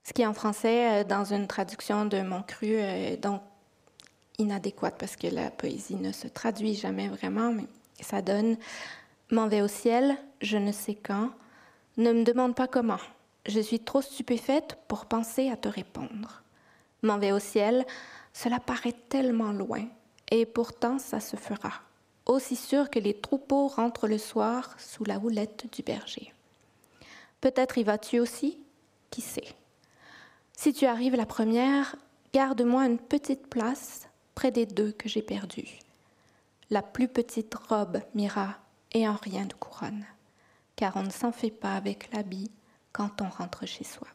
Ce 0.03 0.13
qui 0.13 0.23
en 0.23 0.33
français, 0.33 1.01
euh, 1.01 1.03
dans 1.03 1.33
une 1.33 1.47
traduction 1.47 2.05
de 2.05 2.21
mon 2.21 2.43
cru, 2.43 2.75
euh, 2.75 3.13
est 3.13 3.13
euh, 3.13 3.17
donc 3.17 3.41
inadéquate 4.37 4.97
parce 4.99 5.15
que 5.15 5.27
la 5.27 5.49
poésie 5.49 5.95
ne 5.95 6.11
se 6.11 6.27
traduit 6.27 6.75
jamais 6.75 7.07
vraiment, 7.07 7.51
mais 7.51 7.67
ça 8.03 8.21
donne 8.21 8.57
M'en 9.31 9.47
vais 9.47 9.61
au 9.61 9.67
ciel, 9.67 10.17
je 10.41 10.57
ne 10.57 10.71
sais 10.71 10.95
quand. 10.95 11.29
Ne 11.97 12.13
me 12.13 12.23
demande 12.23 12.55
pas 12.55 12.67
comment. 12.67 12.99
Je 13.45 13.59
suis 13.59 13.79
trop 13.79 14.01
stupéfaite 14.01 14.77
pour 14.87 15.05
penser 15.05 15.49
à 15.51 15.57
te 15.57 15.67
répondre. 15.67 16.41
M'en 17.03 17.19
vais 17.19 17.31
au 17.31 17.39
ciel, 17.39 17.85
cela 18.33 18.59
paraît 18.59 18.95
tellement 19.09 19.51
loin, 19.51 19.85
et 20.31 20.45
pourtant 20.45 20.97
ça 20.97 21.19
se 21.19 21.35
fera, 21.35 21.73
aussi 22.25 22.55
sûr 22.55 22.89
que 22.89 22.99
les 22.99 23.13
troupeaux 23.13 23.67
rentrent 23.67 24.07
le 24.07 24.17
soir 24.17 24.75
sous 24.79 25.03
la 25.03 25.19
houlette 25.19 25.67
du 25.75 25.83
berger. 25.83 26.33
Peut-être 27.39 27.77
y 27.77 27.83
vas-tu 27.83 28.19
aussi, 28.19 28.59
qui 29.11 29.21
sait? 29.21 29.55
Si 30.57 30.73
tu 30.73 30.85
arrives 30.85 31.15
la 31.15 31.25
première, 31.25 31.95
garde-moi 32.33 32.85
une 32.85 32.99
petite 32.99 33.47
place 33.47 34.09
près 34.35 34.51
des 34.51 34.65
deux 34.65 34.91
que 34.91 35.07
j'ai 35.07 35.21
perdus. 35.21 35.79
La 36.71 36.83
plus 36.83 37.07
petite 37.07 37.55
robe 37.55 38.01
m'ira 38.13 38.57
et 38.91 39.07
en 39.07 39.15
rien 39.15 39.45
de 39.45 39.53
couronne, 39.53 40.05
car 40.75 40.95
on 40.97 41.03
ne 41.03 41.09
s'en 41.09 41.31
fait 41.31 41.51
pas 41.51 41.75
avec 41.75 42.13
l'habit 42.13 42.51
quand 42.91 43.21
on 43.21 43.29
rentre 43.29 43.65
chez 43.65 43.83
soi. 43.83 44.07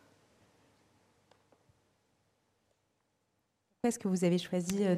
Pourquoi 3.72 3.88
est-ce 3.88 3.98
que 3.98 4.08
vous 4.08 4.24
avez 4.24 4.38
choisi 4.38 4.84
euh, 4.84 4.96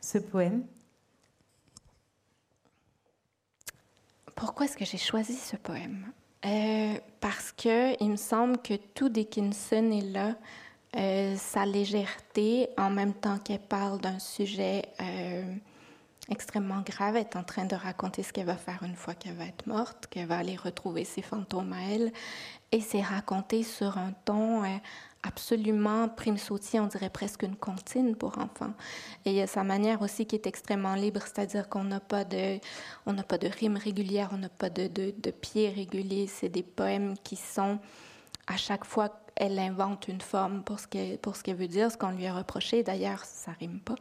ce 0.00 0.18
poème? 0.18 0.66
Pourquoi 4.34 4.66
est-ce 4.66 4.76
que 4.76 4.84
j'ai 4.84 4.98
choisi 4.98 5.34
ce 5.34 5.56
poème? 5.56 6.12
Euh, 6.44 6.98
Parce 7.20 7.52
que 7.52 8.00
il 8.02 8.10
me 8.10 8.16
semble 8.16 8.58
que 8.58 8.74
tout 8.74 9.08
Dickinson 9.08 9.90
est 9.90 10.02
là, 10.12 10.36
euh, 10.96 11.36
sa 11.36 11.64
légèreté, 11.64 12.68
en 12.76 12.90
même 12.90 13.14
temps 13.14 13.38
qu'elle 13.38 13.60
parle 13.60 14.00
d'un 14.00 14.18
sujet 14.18 14.82
extrêmement 16.28 16.82
grave, 16.84 17.16
est 17.16 17.36
en 17.36 17.44
train 17.44 17.64
de 17.64 17.74
raconter 17.74 18.22
ce 18.22 18.32
qu'elle 18.32 18.46
va 18.46 18.56
faire 18.56 18.82
une 18.82 18.96
fois 18.96 19.14
qu'elle 19.14 19.34
va 19.34 19.46
être 19.46 19.66
morte, 19.66 20.06
qu'elle 20.08 20.26
va 20.26 20.38
aller 20.38 20.56
retrouver 20.56 21.04
ses 21.04 21.22
fantômes 21.22 21.72
à 21.72 21.82
elle. 21.92 22.12
Et 22.72 22.80
c'est 22.80 23.02
raconté 23.02 23.62
sur 23.62 23.96
un 23.98 24.12
ton 24.24 24.64
euh, 24.64 24.76
absolument 25.22 26.08
prime 26.08 26.38
sautier, 26.38 26.80
on 26.80 26.86
dirait 26.86 27.10
presque 27.10 27.42
une 27.42 27.56
comptine 27.56 28.16
pour 28.16 28.38
enfants. 28.38 28.74
Et 29.24 29.30
il 29.30 29.36
y 29.36 29.40
a 29.40 29.46
sa 29.46 29.64
manière 29.64 30.02
aussi 30.02 30.26
qui 30.26 30.36
est 30.36 30.46
extrêmement 30.46 30.94
libre, 30.94 31.22
c'est-à-dire 31.22 31.68
qu'on 31.68 31.84
n'a 31.84 32.00
pas 32.00 32.24
de, 32.24 32.58
on 33.06 33.12
n'a 33.12 33.22
pas 33.22 33.38
de 33.38 33.48
rime 33.48 33.76
régulière, 33.76 34.30
on 34.32 34.38
n'a 34.38 34.48
pas 34.48 34.70
de, 34.70 34.88
de, 34.88 35.14
de 35.16 35.30
pied 35.30 35.70
régulier. 35.70 36.26
C'est 36.26 36.48
des 36.48 36.62
poèmes 36.62 37.14
qui 37.22 37.36
sont 37.36 37.78
à 38.46 38.56
chaque 38.56 38.84
fois 38.84 39.10
elle 39.36 39.58
invente 39.58 40.08
une 40.08 40.20
forme 40.20 40.62
pour 40.62 40.80
ce 40.80 40.86
qu'elle, 40.86 41.18
pour 41.18 41.36
ce 41.36 41.42
qu'elle 41.42 41.56
veut 41.56 41.68
dire, 41.68 41.92
ce 41.92 41.98
qu'on 41.98 42.10
lui 42.10 42.26
a 42.26 42.34
reproché. 42.34 42.82
D'ailleurs, 42.82 43.24
ça 43.24 43.52
rime 43.60 43.80
pas. 43.80 43.94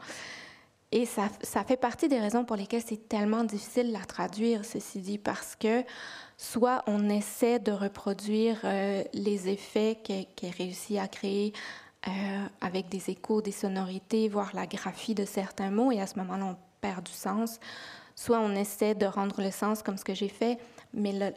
Et 0.95 1.05
ça, 1.05 1.27
fait 1.67 1.75
partie 1.75 2.07
des 2.07 2.21
raisons 2.21 2.45
pour 2.45 2.55
lesquelles 2.55 2.81
c'est 2.81 3.09
tellement 3.09 3.43
difficile 3.43 3.93
à 4.01 4.05
traduire, 4.05 4.63
ceci 4.63 4.99
dit, 4.99 5.17
parce 5.17 5.57
que 5.57 5.83
soit 6.37 6.83
on 6.87 7.09
essaie 7.09 7.59
de 7.59 7.73
reproduire 7.73 8.61
euh, 8.63 9.03
les 9.13 9.49
effets 9.49 9.99
qu'elle 10.01 10.51
réussit 10.57 10.97
à 10.97 11.09
créer 11.09 11.51
euh, 12.07 12.11
avec 12.61 12.87
des 12.87 13.09
échos, 13.09 13.41
des 13.41 13.51
sonorités, 13.51 14.29
voire 14.29 14.51
la 14.53 14.67
graphie 14.67 15.13
de 15.13 15.25
certains 15.25 15.69
mots, 15.69 15.91
et 15.91 15.99
à 15.99 16.07
ce 16.07 16.17
moment-là, 16.19 16.45
on 16.45 16.55
perd 16.79 17.03
du 17.03 17.11
sens. 17.11 17.59
Soit 18.15 18.39
on 18.39 18.55
essaie 18.55 18.95
de 18.95 19.05
rendre 19.05 19.41
le 19.41 19.51
sens 19.51 19.83
comme 19.83 19.97
ce 19.97 20.05
que 20.05 20.13
j'ai 20.13 20.29
fait, 20.29 20.57
mais 20.93 21.33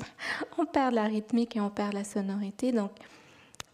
on 0.58 0.64
perd 0.64 0.94
la 0.94 1.04
rythmique 1.04 1.54
et 1.54 1.60
on 1.60 1.68
perd 1.68 1.92
la 1.92 2.04
sonorité. 2.04 2.72
Donc, 2.72 2.92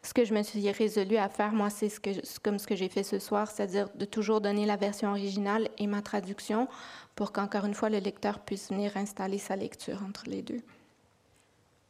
ce 0.09 0.15
que 0.15 0.25
je 0.25 0.33
me 0.33 0.43
suis 0.43 0.71
résolue 0.71 1.19
à 1.19 1.29
faire, 1.29 1.53
moi, 1.53 1.69
c'est 1.69 1.91
ce 1.91 2.01
que, 2.01 2.11
comme 2.43 2.59
ce 2.59 2.67
que 2.67 2.75
j'ai 2.75 2.89
fait 2.89 3.03
ce 3.03 3.19
soir, 3.19 3.51
c'est-à-dire 3.51 3.91
de 3.95 4.07
toujours 4.07 4.41
donner 4.41 4.65
la 4.65 4.77
version 4.77 5.11
originale 5.11 5.69
et 5.77 5.87
ma 5.87 6.01
traduction 6.01 6.67
pour 7.15 7.31
qu'encore 7.31 7.67
une 7.67 7.75
fois, 7.75 7.91
le 7.91 7.99
lecteur 7.99 8.41
puisse 8.41 8.71
venir 8.71 8.97
installer 8.97 9.37
sa 9.37 9.55
lecture 9.55 10.03
entre 10.09 10.25
les 10.27 10.41
deux. 10.41 10.61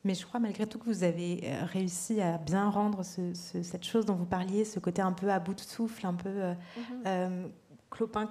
Mais 0.03 0.15
je 0.15 0.27
crois 0.27 0.41
malgré 0.41 0.67
tout 0.67 0.81
que 0.81 0.87
vous 0.87 1.05
avez 1.05 1.43
euh, 1.45 1.65
réussi 1.65 2.21
à 2.21 2.39
bien 2.39 2.69
rendre 2.71 3.05
cette 3.05 3.85
chose 3.85 4.05
dont 4.05 4.15
vous 4.15 4.27
parliez, 4.27 4.65
ce 4.65 4.81
côté 4.81 5.01
un 5.01 5.13
peu 5.13 5.31
à 5.31 5.39
bout 5.39 5.55
de 5.55 5.61
souffle, 5.61 6.05
un 6.05 6.15
peu 6.15 6.29
euh, 6.29 6.55
mm-hmm. 6.55 7.07
euh, 7.07 7.49
clopin, 7.89 8.29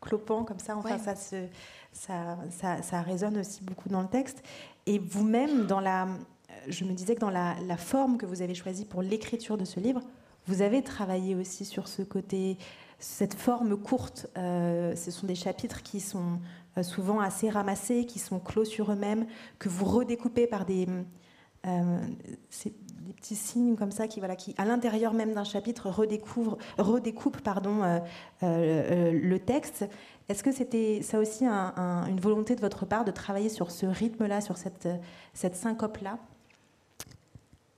clopant 0.00 0.44
comme 0.44 0.60
ça. 0.60 0.78
Enfin, 0.78 0.98
ça, 0.98 1.14
ça, 1.14 2.38
ça, 2.50 2.82
ça, 2.82 3.02
résonne 3.02 3.36
aussi 3.36 3.62
beaucoup 3.62 3.90
dans 3.90 4.00
le 4.00 4.08
texte. 4.08 4.42
Et 4.86 4.98
vous-même, 4.98 5.66
dans 5.66 5.80
la 5.80 6.06
je 6.68 6.84
me 6.84 6.92
disais 6.92 7.14
que 7.14 7.20
dans 7.20 7.30
la, 7.30 7.76
forme 7.76 8.18
que 8.18 8.26
vous 8.26 8.42
avez 8.42 8.54
choisie 8.54 8.84
pour 8.84 9.02
l'écriture 9.02 9.56
de 9.56 9.64
ce 9.64 9.80
livre, 9.80 10.00
vous 10.46 10.62
avez 10.62 10.82
travaillé 10.82 11.34
aussi 11.34 11.64
sur 11.64 11.88
ce 11.88 12.02
côté, 12.02 12.56
cette 12.98 13.34
forme 13.34 13.76
courte. 13.76 14.28
Euh, 14.36 14.94
ce 14.94 15.10
sont 15.10 15.26
des 15.26 15.34
chapitres 15.34 15.82
qui 15.82 16.00
sont 16.00 16.38
euh, 16.78 16.82
souvent 16.82 17.20
assez 17.20 17.50
ramassés, 17.50 18.06
qui 18.06 18.18
sont 18.18 18.38
clos 18.38 18.64
sur 18.64 18.92
eux-mêmes, 18.92 19.26
que 19.58 19.68
vous 19.68 19.84
redécoupez 19.84 20.46
par 20.46 20.64
des, 20.64 20.86
euh, 21.66 21.98
petits 23.16 23.34
signes 23.34 23.76
comme 23.76 23.90
ça 23.90 24.06
qui, 24.06 24.20
à 24.56 24.64
l'intérieur 24.64 25.14
même 25.14 25.34
d'un 25.34 25.44
chapitre, 25.44 25.90
redécouvre, 25.90 26.58
redécoupe 26.78 27.40
pardon, 27.40 28.00
le 28.42 29.38
texte. 29.38 29.84
Est-ce 30.28 30.42
que 30.42 30.52
c'était 30.52 31.02
ça 31.02 31.18
aussi 31.18 31.44
une 31.46 32.20
volonté 32.20 32.56
de 32.56 32.60
votre 32.60 32.84
part 32.84 33.04
de 33.04 33.10
travailler 33.10 33.48
sur 33.48 33.70
ce 33.70 33.86
rythme-là, 33.86 34.40
sur 34.40 34.56
cette 34.58 35.56
syncope-là? 35.56 36.18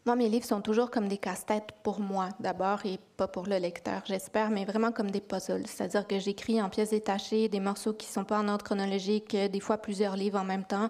Moi, 0.09 0.17
mes 0.17 0.31
livres 0.31 0.47
sont 0.47 0.63
toujours 0.63 0.91
comme 0.91 1.07
des 1.07 1.19
casse-têtes 1.19 1.69
pour 1.83 2.01
moi 2.01 2.31
d'abord 2.41 2.87
et 2.87 2.99
pas 3.19 3.29
pour 3.29 3.45
le 3.47 3.59
lecteur, 3.59 4.01
j'espère, 4.07 4.49
mais 4.49 4.65
vraiment 4.65 4.91
comme 4.91 5.11
des 5.11 5.21
puzzles. 5.21 5.67
C'est-à-dire 5.67 6.07
que 6.07 6.19
j'écris 6.19 6.63
en 6.63 6.71
pièces 6.71 6.89
détachées 6.89 7.51
des 7.51 7.61
morceaux 7.61 7.93
qui 7.93 8.07
sont 8.07 8.25
pas 8.25 8.39
en 8.39 8.49
ordre 8.49 8.65
chronologique, 8.65 9.37
des 9.37 9.61
fois 9.61 9.77
plusieurs 9.77 10.17
livres 10.17 10.41
en 10.41 10.45
même 10.45 10.65
temps. 10.65 10.89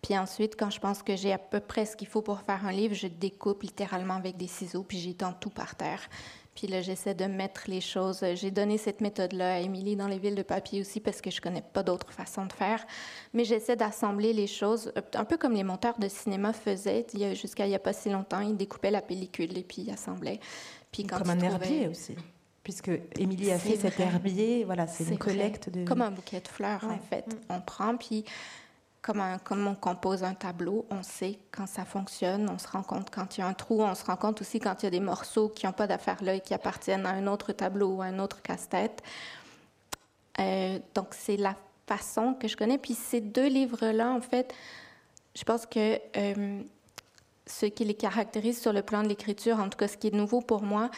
Puis 0.00 0.16
ensuite, 0.16 0.58
quand 0.58 0.70
je 0.70 0.80
pense 0.80 1.02
que 1.02 1.16
j'ai 1.16 1.34
à 1.34 1.38
peu 1.38 1.60
près 1.60 1.84
ce 1.84 1.96
qu'il 1.96 2.06
faut 2.06 2.22
pour 2.22 2.40
faire 2.40 2.64
un 2.64 2.72
livre, 2.72 2.94
je 2.94 3.08
découpe 3.08 3.62
littéralement 3.62 4.14
avec 4.14 4.38
des 4.38 4.46
ciseaux, 4.46 4.84
puis 4.84 5.00
j'étends 5.00 5.34
tout 5.34 5.50
par 5.50 5.74
terre. 5.74 6.00
Puis 6.56 6.66
là, 6.66 6.80
j'essaie 6.80 7.14
de 7.14 7.26
mettre 7.26 7.64
les 7.68 7.82
choses. 7.82 8.24
J'ai 8.34 8.50
donné 8.50 8.78
cette 8.78 9.02
méthode-là 9.02 9.56
à 9.56 9.58
Émilie 9.58 9.94
dans 9.94 10.08
les 10.08 10.18
villes 10.18 10.34
de 10.34 10.42
papier 10.42 10.80
aussi 10.80 11.00
parce 11.00 11.20
que 11.20 11.30
je 11.30 11.40
connais 11.42 11.62
pas 11.62 11.82
d'autre 11.82 12.10
façon 12.12 12.46
de 12.46 12.52
faire. 12.52 12.84
Mais 13.34 13.44
j'essaie 13.44 13.76
d'assembler 13.76 14.32
les 14.32 14.46
choses, 14.46 14.90
un 15.14 15.24
peu 15.26 15.36
comme 15.36 15.52
les 15.52 15.64
monteurs 15.64 15.98
de 15.98 16.08
cinéma 16.08 16.54
faisaient 16.54 17.06
jusqu'à 17.34 17.66
il 17.66 17.68
n'y 17.68 17.74
a 17.74 17.78
pas 17.78 17.92
si 17.92 18.08
longtemps. 18.08 18.40
Ils 18.40 18.56
découpaient 18.56 18.90
la 18.90 19.02
pellicule 19.02 19.56
et 19.56 19.62
puis 19.62 19.82
ils 19.82 19.90
assemblaient. 19.90 20.40
Puis 20.90 21.04
quand 21.04 21.18
comme 21.18 21.30
un 21.30 21.40
herbier 21.40 21.88
aussi. 21.88 22.16
Puisque 22.62 22.90
Émilie 23.16 23.52
a 23.52 23.58
fait 23.58 23.76
cet 23.76 24.00
herbier, 24.00 24.64
voilà, 24.64 24.86
c'est 24.86 25.04
une 25.04 25.18
collecte 25.18 25.68
de. 25.70 25.84
Comme 25.84 26.02
un 26.02 26.10
bouquet 26.10 26.40
de 26.40 26.48
fleurs, 26.48 26.82
en 26.84 26.98
fait. 26.98 27.26
Mm. 27.28 27.38
On 27.50 27.60
prend, 27.60 27.96
puis 27.96 28.24
comme, 29.06 29.66
on 29.66 29.74
compose 29.74 30.24
un 30.24 30.34
tableau, 30.34 30.86
on 30.90 31.02
sait 31.02 31.38
quand 31.52 31.66
ça 31.66 31.84
fonctionne, 31.84 32.50
on 32.50 32.58
se 32.58 32.66
rend 32.66 32.82
compte 32.82 33.10
quand 33.10 33.36
il 33.36 33.40
y 33.40 33.42
a 33.44 33.46
un 33.46 33.54
trou, 33.54 33.82
on 33.82 33.94
se 33.94 34.04
rend 34.04 34.16
compte 34.16 34.40
aussi 34.40 34.58
quand 34.58 34.82
il 34.82 34.86
y 34.86 34.88
a 34.88 34.90
des 34.90 35.00
morceaux 35.00 35.48
qui 35.48 35.66
n'ont 35.66 35.72
pas 35.72 35.86
d'affaire 35.86 36.22
là 36.22 36.34
et 36.34 36.40
qui 36.40 36.54
appartiennent 36.54 37.06
à 37.06 37.10
un 37.10 37.26
autre 37.26 37.52
tableau 37.52 37.96
ou 37.96 38.02
à 38.02 38.06
un 38.06 38.18
autre 38.18 38.42
casse-tête. 38.42 39.02
Euh, 40.40 40.78
donc, 40.94 41.08
c'est 41.12 41.36
la 41.36 41.54
façon 41.86 42.34
que 42.34 42.48
je 42.48 42.56
connais. 42.56 42.78
Puis 42.78 42.94
ces 42.94 43.20
deux 43.20 43.46
livres-là, 43.46 44.10
en 44.10 44.20
fait, 44.20 44.52
je 45.36 45.44
pense 45.44 45.66
que 45.66 46.00
euh, 46.16 46.62
ce 47.46 47.66
qui 47.66 47.84
les 47.84 47.94
caractérise 47.94 48.60
sur 48.60 48.72
le 48.72 48.82
plan 48.82 49.02
de 49.02 49.08
l'écriture, 49.08 49.60
en 49.60 49.68
tout 49.68 49.78
cas 49.78 49.88
ce 49.88 49.96
qui 49.96 50.08
est 50.08 50.14
nouveau 50.14 50.40
pour 50.40 50.62
moi, 50.62 50.90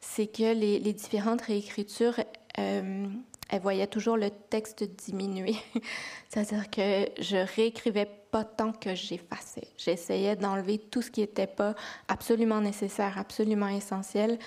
c'est 0.00 0.26
que 0.26 0.52
les, 0.54 0.92
différentes 0.92 1.42
réécritures... 1.42 2.18
Euh, 2.58 3.06
elle 3.50 3.60
voyait 3.60 3.86
toujours 3.86 4.16
le 4.16 4.30
texte 4.30 4.84
diminuer. 4.84 5.56
C'est-à-dire 6.28 6.70
que 6.70 7.08
je 7.20 7.36
réécrivais 7.56 8.08
pas 8.30 8.44
tant 8.44 8.72
que 8.72 8.94
j'effaçais. 8.94 9.68
J'essayais 9.76 10.36
d'enlever 10.36 10.78
tout 10.78 11.02
ce 11.02 11.10
qui 11.10 11.20
n'était 11.20 11.46
pas 11.46 11.74
absolument 12.08 12.60
nécessaire, 12.60 13.18
absolument 13.18 13.68
essentiel, 13.68 14.38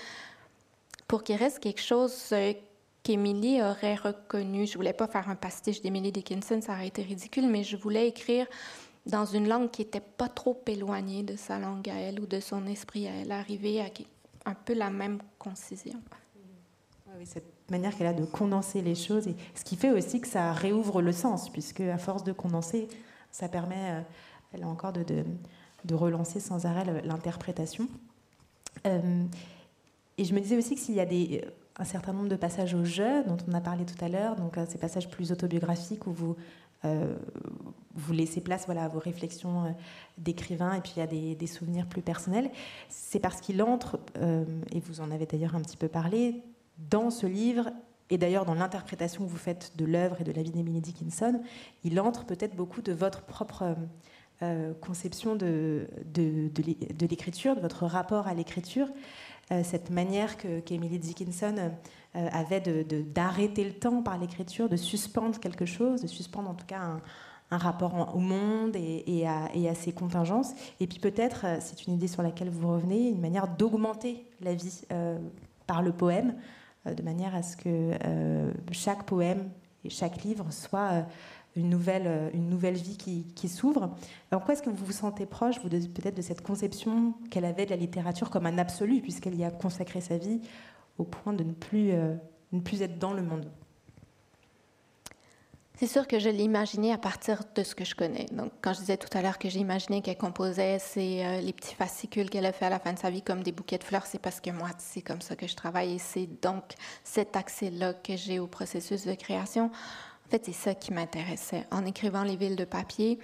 pour 1.06 1.22
qu'il 1.22 1.36
reste 1.36 1.60
quelque 1.60 1.80
chose 1.80 2.34
qu'Émilie 3.02 3.62
aurait 3.62 3.94
reconnu. 3.94 4.66
Je 4.66 4.76
voulais 4.76 4.92
pas 4.92 5.06
faire 5.06 5.28
un 5.30 5.36
pastiche 5.36 5.80
d'Emily 5.80 6.12
Dickinson, 6.12 6.60
ça 6.60 6.72
aurait 6.72 6.88
été 6.88 7.02
ridicule, 7.02 7.48
mais 7.48 7.64
je 7.64 7.76
voulais 7.76 8.08
écrire 8.08 8.46
dans 9.06 9.24
une 9.24 9.48
langue 9.48 9.70
qui 9.70 9.82
n'était 9.82 10.00
pas 10.00 10.28
trop 10.28 10.60
éloignée 10.66 11.22
de 11.22 11.36
sa 11.36 11.58
langue 11.58 11.88
à 11.88 11.94
elle 11.94 12.20
ou 12.20 12.26
de 12.26 12.40
son 12.40 12.66
esprit 12.66 13.08
à 13.08 13.12
elle, 13.12 13.32
arriver 13.32 13.80
à 13.80 13.86
un 14.44 14.54
peu 14.54 14.74
la 14.74 14.90
même 14.90 15.18
concision. 15.38 16.00
Oui, 17.16 17.24
manière 17.70 17.96
qu'elle 17.96 18.06
a 18.06 18.12
de 18.12 18.24
condenser 18.24 18.82
les 18.82 18.94
choses, 18.94 19.28
et 19.28 19.36
ce 19.54 19.64
qui 19.64 19.76
fait 19.76 19.90
aussi 19.90 20.20
que 20.20 20.28
ça 20.28 20.52
réouvre 20.52 21.02
le 21.02 21.12
sens, 21.12 21.50
puisque 21.50 21.80
à 21.80 21.98
force 21.98 22.24
de 22.24 22.32
condenser, 22.32 22.88
ça 23.30 23.48
permet, 23.48 24.02
euh, 24.54 24.62
a 24.62 24.66
encore 24.66 24.92
de, 24.92 25.24
relancer 25.92 26.40
sans 26.40 26.66
arrêt 26.66 26.84
l'interprétation. 27.04 27.88
Euh, 28.86 29.24
et 30.16 30.24
je 30.24 30.34
me 30.34 30.40
disais 30.40 30.56
aussi 30.56 30.74
que 30.74 30.80
s'il 30.80 30.94
y 30.94 31.00
a 31.00 31.06
des, 31.06 31.44
un 31.76 31.84
certain 31.84 32.12
nombre 32.12 32.28
de 32.28 32.36
passages 32.36 32.74
au 32.74 32.84
jeu, 32.84 33.24
dont 33.24 33.36
on 33.48 33.54
a 33.54 33.60
parlé 33.60 33.84
tout 33.84 34.02
à 34.04 34.08
l'heure, 34.08 34.36
donc 34.36 34.58
euh, 34.58 34.66
ces 34.68 34.78
passages 34.78 35.08
plus 35.08 35.32
autobiographiques 35.32 36.06
où 36.06 36.12
vous, 36.12 36.36
laissez 38.12 38.40
place 38.40 38.66
voilà, 38.66 38.84
à 38.84 38.88
vos 38.88 39.00
réflexions 39.00 39.74
d'écrivain 40.16 40.74
et 40.74 40.80
puis 40.80 41.00
a 41.00 41.06
des, 41.06 41.34
des 41.34 41.46
souvenirs 41.46 41.86
plus 41.86 42.02
personnels, 42.02 42.50
c'est 42.88 43.18
parce 43.18 43.40
qu'il 43.40 43.60
entre, 43.62 43.98
et 44.70 44.80
vous 44.80 45.00
en 45.00 45.10
avez 45.10 45.26
d'ailleurs 45.26 45.56
un 45.56 45.60
petit 45.60 45.76
peu 45.76 45.88
parlé, 45.88 46.42
dans 46.78 47.10
ce 47.10 47.26
livre, 47.26 47.70
et 48.10 48.18
d'ailleurs 48.18 48.44
dans 48.44 48.54
l'interprétation 48.54 49.24
que 49.24 49.30
vous 49.30 49.36
faites 49.36 49.72
de 49.76 49.84
l'œuvre 49.84 50.20
et 50.20 50.24
de 50.24 50.32
la 50.32 50.42
vie 50.42 50.50
d'Emily 50.50 50.80
Dickinson, 50.80 51.40
il 51.84 52.00
entre 52.00 52.24
peut-être 52.24 52.56
beaucoup 52.56 52.82
de 52.82 52.92
votre 52.92 53.22
propre 53.22 53.76
euh, 54.42 54.72
conception 54.80 55.34
de, 55.34 55.88
l'écriture, 57.00 57.56
de 57.56 57.60
votre 57.60 57.86
rapport 57.86 58.28
à 58.28 58.34
l'écriture, 58.34 58.88
euh, 59.50 59.62
cette 59.64 59.90
manière 59.90 60.36
qu'Emily 60.36 60.98
Dickinson 60.98 61.72
euh, 62.14 62.28
avait 62.32 62.60
d'arrêter 62.60 63.64
le 63.64 63.72
temps 63.72 64.02
par 64.02 64.16
l'écriture, 64.16 64.68
de 64.68 64.76
suspendre 64.76 65.40
quelque 65.40 65.66
chose, 65.66 66.02
de 66.02 66.06
suspendre 66.06 66.50
en 66.50 66.54
tout 66.54 66.66
cas 66.66 66.80
un, 66.80 67.00
rapport 67.50 68.14
au 68.14 68.18
monde 68.18 68.76
et, 68.76 69.26
à, 69.26 69.74
ses 69.74 69.92
contingences. 69.92 70.52
Et 70.80 70.86
puis 70.86 70.98
peut-être, 70.98 71.46
c'est 71.60 71.86
une 71.86 71.94
idée 71.94 72.06
sur 72.06 72.22
laquelle 72.22 72.50
vous 72.50 72.68
revenez, 72.68 73.08
une 73.08 73.22
manière 73.22 73.48
d'augmenter 73.48 74.22
la 74.42 74.52
vie 74.54 74.82
par 75.66 75.82
le 75.82 75.92
poème, 75.92 76.34
euh, 76.34 76.57
de 76.94 77.02
manière 77.02 77.34
à 77.34 77.42
ce 77.42 77.56
que 77.56 77.92
euh, 78.04 78.52
chaque 78.72 79.04
poème 79.04 79.50
et 79.84 79.90
chaque 79.90 80.22
livre 80.24 80.46
soit 80.50 80.90
euh, 80.92 81.02
une 81.56 81.70
nouvelle, 81.70 82.30
une 82.34 82.48
nouvelle 82.48 82.76
vie 82.76 82.96
qui, 82.96 83.24
qui 83.34 83.48
s'ouvre. 83.48 83.96
En 84.30 84.38
quoi 84.38 84.54
est-ce 84.54 84.62
que 84.62 84.70
vous 84.70 84.84
vous 84.84 84.92
sentez 84.92 85.26
proche, 85.26 85.56
vous, 85.60 85.68
peut-être, 85.68 86.16
de 86.16 86.22
cette 86.22 86.42
conception 86.42 87.14
qu'elle 87.30 87.44
avait 87.44 87.64
de 87.64 87.70
la 87.70 87.76
littérature 87.76 88.30
comme 88.30 88.46
un 88.46 88.58
absolu, 88.58 89.00
puisqu'elle 89.00 89.34
y 89.34 89.44
a 89.44 89.50
consacré 89.50 90.00
sa 90.00 90.18
vie 90.18 90.40
au 90.98 91.04
point 91.04 91.32
de 91.32 91.42
ne 91.42 91.52
plus, 91.52 91.92
ne 92.52 92.60
plus 92.60 92.82
être 92.82 92.98
dans 92.98 93.12
le 93.12 93.22
monde? 93.22 93.46
C'est 95.78 95.86
sûr 95.86 96.08
que 96.08 96.18
je 96.18 96.28
l'ai 96.28 96.42
imaginé 96.42 96.92
à 96.92 96.98
partir 96.98 97.44
de 97.54 97.62
ce 97.62 97.76
que 97.76 97.84
je 97.84 97.94
connais. 97.94 98.26
Donc, 98.32 98.50
quand 98.62 98.72
je 98.72 98.80
disais 98.80 98.96
tout 98.96 99.16
à 99.16 99.22
l'heure 99.22 99.38
que 99.38 99.48
j'ai 99.48 99.60
imaginé 99.60 100.02
qu'elle 100.02 100.16
composait 100.16 100.80
ces, 100.80 101.22
euh, 101.22 101.40
les 101.40 101.52
petits 101.52 101.76
fascicules 101.76 102.28
qu'elle 102.30 102.46
a 102.46 102.52
fait 102.52 102.64
à 102.64 102.70
la 102.70 102.80
fin 102.80 102.92
de 102.92 102.98
sa 102.98 103.10
vie 103.10 103.22
comme 103.22 103.44
des 103.44 103.52
bouquets 103.52 103.78
de 103.78 103.84
fleurs, 103.84 104.04
c'est 104.04 104.18
parce 104.18 104.40
que 104.40 104.50
moi, 104.50 104.70
c'est 104.78 105.02
comme 105.02 105.20
ça 105.20 105.36
que 105.36 105.46
je 105.46 105.54
travaille 105.54 105.94
et 105.94 105.98
c'est 106.00 106.28
donc 106.42 106.64
cet 107.04 107.36
accès-là 107.36 107.94
que 107.94 108.16
j'ai 108.16 108.40
au 108.40 108.48
processus 108.48 109.06
de 109.06 109.14
création. 109.14 109.66
En 109.66 110.30
fait, 110.30 110.46
c'est 110.46 110.52
ça 110.52 110.74
qui 110.74 110.92
m'intéressait. 110.92 111.64
En 111.70 111.86
écrivant 111.86 112.24
les 112.24 112.34
villes 112.34 112.56
de 112.56 112.64
papier, 112.64 113.20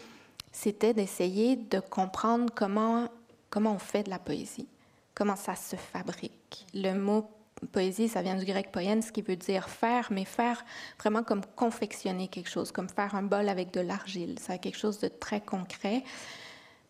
c'était 0.53 0.95
d'essayer 0.95 1.57
de 1.57 1.81
comprendre 1.81 2.53
comment, 2.55 3.09
comment 3.51 3.73
on 3.73 3.81
fait 3.81 4.05
de 4.05 4.11
la 4.11 4.21
poésie, 4.21 4.69
comment 5.13 5.35
ça 5.35 5.57
se 5.57 5.75
fabrique. 5.75 6.67
Le 6.73 6.93
mot 6.93 7.29
poésie, 7.67 8.09
ça 8.09 8.23
vient 8.23 8.37
du 8.37 8.45
grec 8.45 8.71
poien, 8.73 9.01
ce 9.01 9.13
qui 9.13 9.23
veut 9.23 9.37
dire 9.37 9.69
faire, 9.69 10.09
mais 10.11 10.25
faire 10.25 10.65
vraiment 10.99 11.23
comme 11.23 11.43
confectionner 11.57 12.29
quelque 12.29 12.49
chose, 12.49 12.73
comme 12.73 12.89
faire 12.89 13.15
un 13.15 13.23
bol 13.23 13.49
avec 13.49 13.73
de 13.73 13.81
l'argile. 13.81 14.37
C'est 14.41 14.59
quelque 14.59 14.79
chose 14.79 14.99
de 14.99 15.09
très 15.09 15.41
concret. 15.41 16.05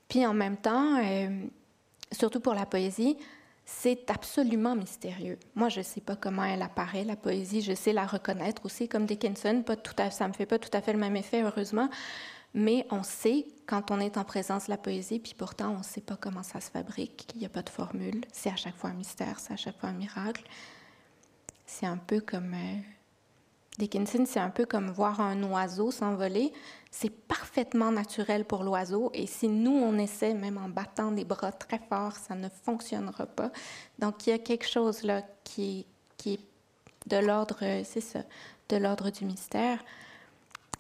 Puis 0.09 0.27
en 0.27 0.35
même 0.35 0.57
temps, 0.57 0.99
euh, 1.03 1.47
surtout 2.13 2.41
pour 2.41 2.55
la 2.55 2.67
poésie, 2.67 3.17
c'est 3.65 4.11
absolument 4.11 4.77
mystérieux. 4.77 5.39
Moi, 5.55 5.71
je 5.71 5.79
ne 5.79 5.85
sais 5.85 6.01
pas 6.01 6.17
comment 6.17 6.45
elle 6.45 6.63
apparaît, 6.63 7.05
la 7.05 7.17
poésie. 7.17 7.63
Je 7.63 7.73
sais 7.75 7.93
la 7.93 8.07
reconnaître 8.07 8.65
aussi, 8.67 8.89
comme 8.89 9.07
Dickinson. 9.07 9.63
Pas 9.65 9.77
tout 9.77 9.95
à, 9.99 10.11
ça 10.11 10.25
ne 10.25 10.29
me 10.31 10.35
fait 10.35 10.47
pas 10.47 10.59
tout 10.59 10.71
à 10.73 10.83
fait 10.83 10.93
le 10.93 10.99
même 10.99 11.17
effet, 11.17 11.43
heureusement. 11.43 11.89
Mais 12.55 12.87
on 12.91 13.03
sait 13.03 13.47
quand 13.67 13.91
on 13.91 13.99
est 13.99 14.17
en 14.17 14.25
présence 14.25 14.67
de 14.67 14.71
la 14.71 14.79
poésie, 14.79 15.19
puis 15.19 15.35
pourtant 15.37 15.71
on 15.71 15.79
ne 15.79 15.83
sait 15.83 16.01
pas 16.01 16.17
comment 16.17 16.45
ça 16.45 16.61
se 16.61 16.71
fabrique, 16.71 17.27
il 17.35 17.41
n'y 17.41 17.47
a 17.47 17.49
pas 17.49 17.63
de 17.63 17.69
formule. 17.69 18.25
C'est 18.33 18.51
à 18.51 18.57
chaque 18.57 18.77
fois 18.77 18.91
un 18.91 18.95
mystère, 18.95 19.41
c'est 19.41 19.53
à 19.53 19.57
chaque 19.57 19.79
fois 19.79 19.89
un 19.89 19.95
miracle. 19.95 20.45
C'est 21.67 21.87
un 21.87 21.97
peu 21.97 22.21
comme... 22.21 22.55
Euh, 22.55 22.77
Dickinson, 23.77 24.25
c'est 24.25 24.39
un 24.39 24.51
peu 24.51 24.67
comme 24.67 24.89
voir 24.91 25.21
un 25.21 25.43
oiseau 25.43 25.91
s'envoler. 25.91 26.53
C'est 26.93 27.11
parfaitement 27.11 27.91
naturel 27.91 28.45
pour 28.45 28.63
l'oiseau 28.63 29.11
et 29.15 29.27
si 29.27 29.49
nous, 29.49 29.73
on 29.73 29.99
essaie, 29.99 30.33
même 30.33 30.59
en 30.59 30.69
battant 30.69 31.11
des 31.11 31.25
bras 31.25 31.51
très 31.51 31.81
fort, 31.81 32.13
ça 32.13 32.37
ne 32.37 32.49
fonctionnera 32.49 33.27
pas. 33.27 33.51
Donc, 33.99 34.27
il 34.27 34.31
y 34.31 34.33
a 34.33 34.39
quelque 34.39 34.69
chose 34.69 35.03
là 35.03 35.23
qui, 35.43 35.87
qui 36.17 36.35
est 36.35 36.41
de 37.07 37.17
l'ordre, 37.17 37.59
c'est 37.83 38.01
ça, 38.01 38.21
de 38.69 38.77
l'ordre 38.77 39.11
du 39.11 39.25
mystère. 39.25 39.83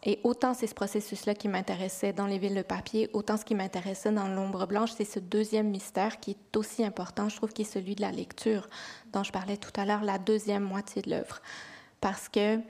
Et 0.05 0.20
autant 0.22 0.52
c'est 0.52 0.66
ce 0.66 0.74
processus-là 0.74 1.34
qui 1.34 1.48
m'intéressait 1.48 2.12
dans 2.12 2.26
les 2.26 2.38
villes 2.38 2.55
de 2.55 2.62
papier, 2.62 3.09
autant 3.14 3.38
ce 3.38 3.44
qui 3.44 3.55
m'intéressait 3.55 4.12
dans 4.12 4.28
l'ombre 4.28 4.66
blanche, 4.66 4.92
c'est 4.94 5.07
ce 5.07 5.18
deuxième 5.18 5.70
mystère 5.70 6.20
qui 6.20 6.32
est 6.32 6.57
aussi 6.57 6.84
important, 6.84 7.30
je 7.30 7.36
trouve, 7.36 7.52
qui 7.52 7.62
est 7.62 7.64
celui 7.64 7.94
de 7.94 8.02
la 8.02 8.12
lecture, 8.12 8.68
dont 9.12 9.22
je 9.22 9.32
parlais 9.32 9.57
tout 9.57 9.72
à 9.80 9.86
l'heure, 9.86 10.05
la 10.05 10.18
deuxième 10.18 10.64
moitié 10.64 11.00
de 11.00 11.11
l'œuvre. 11.11 11.40
Parce 12.02 12.28
que 12.28 12.61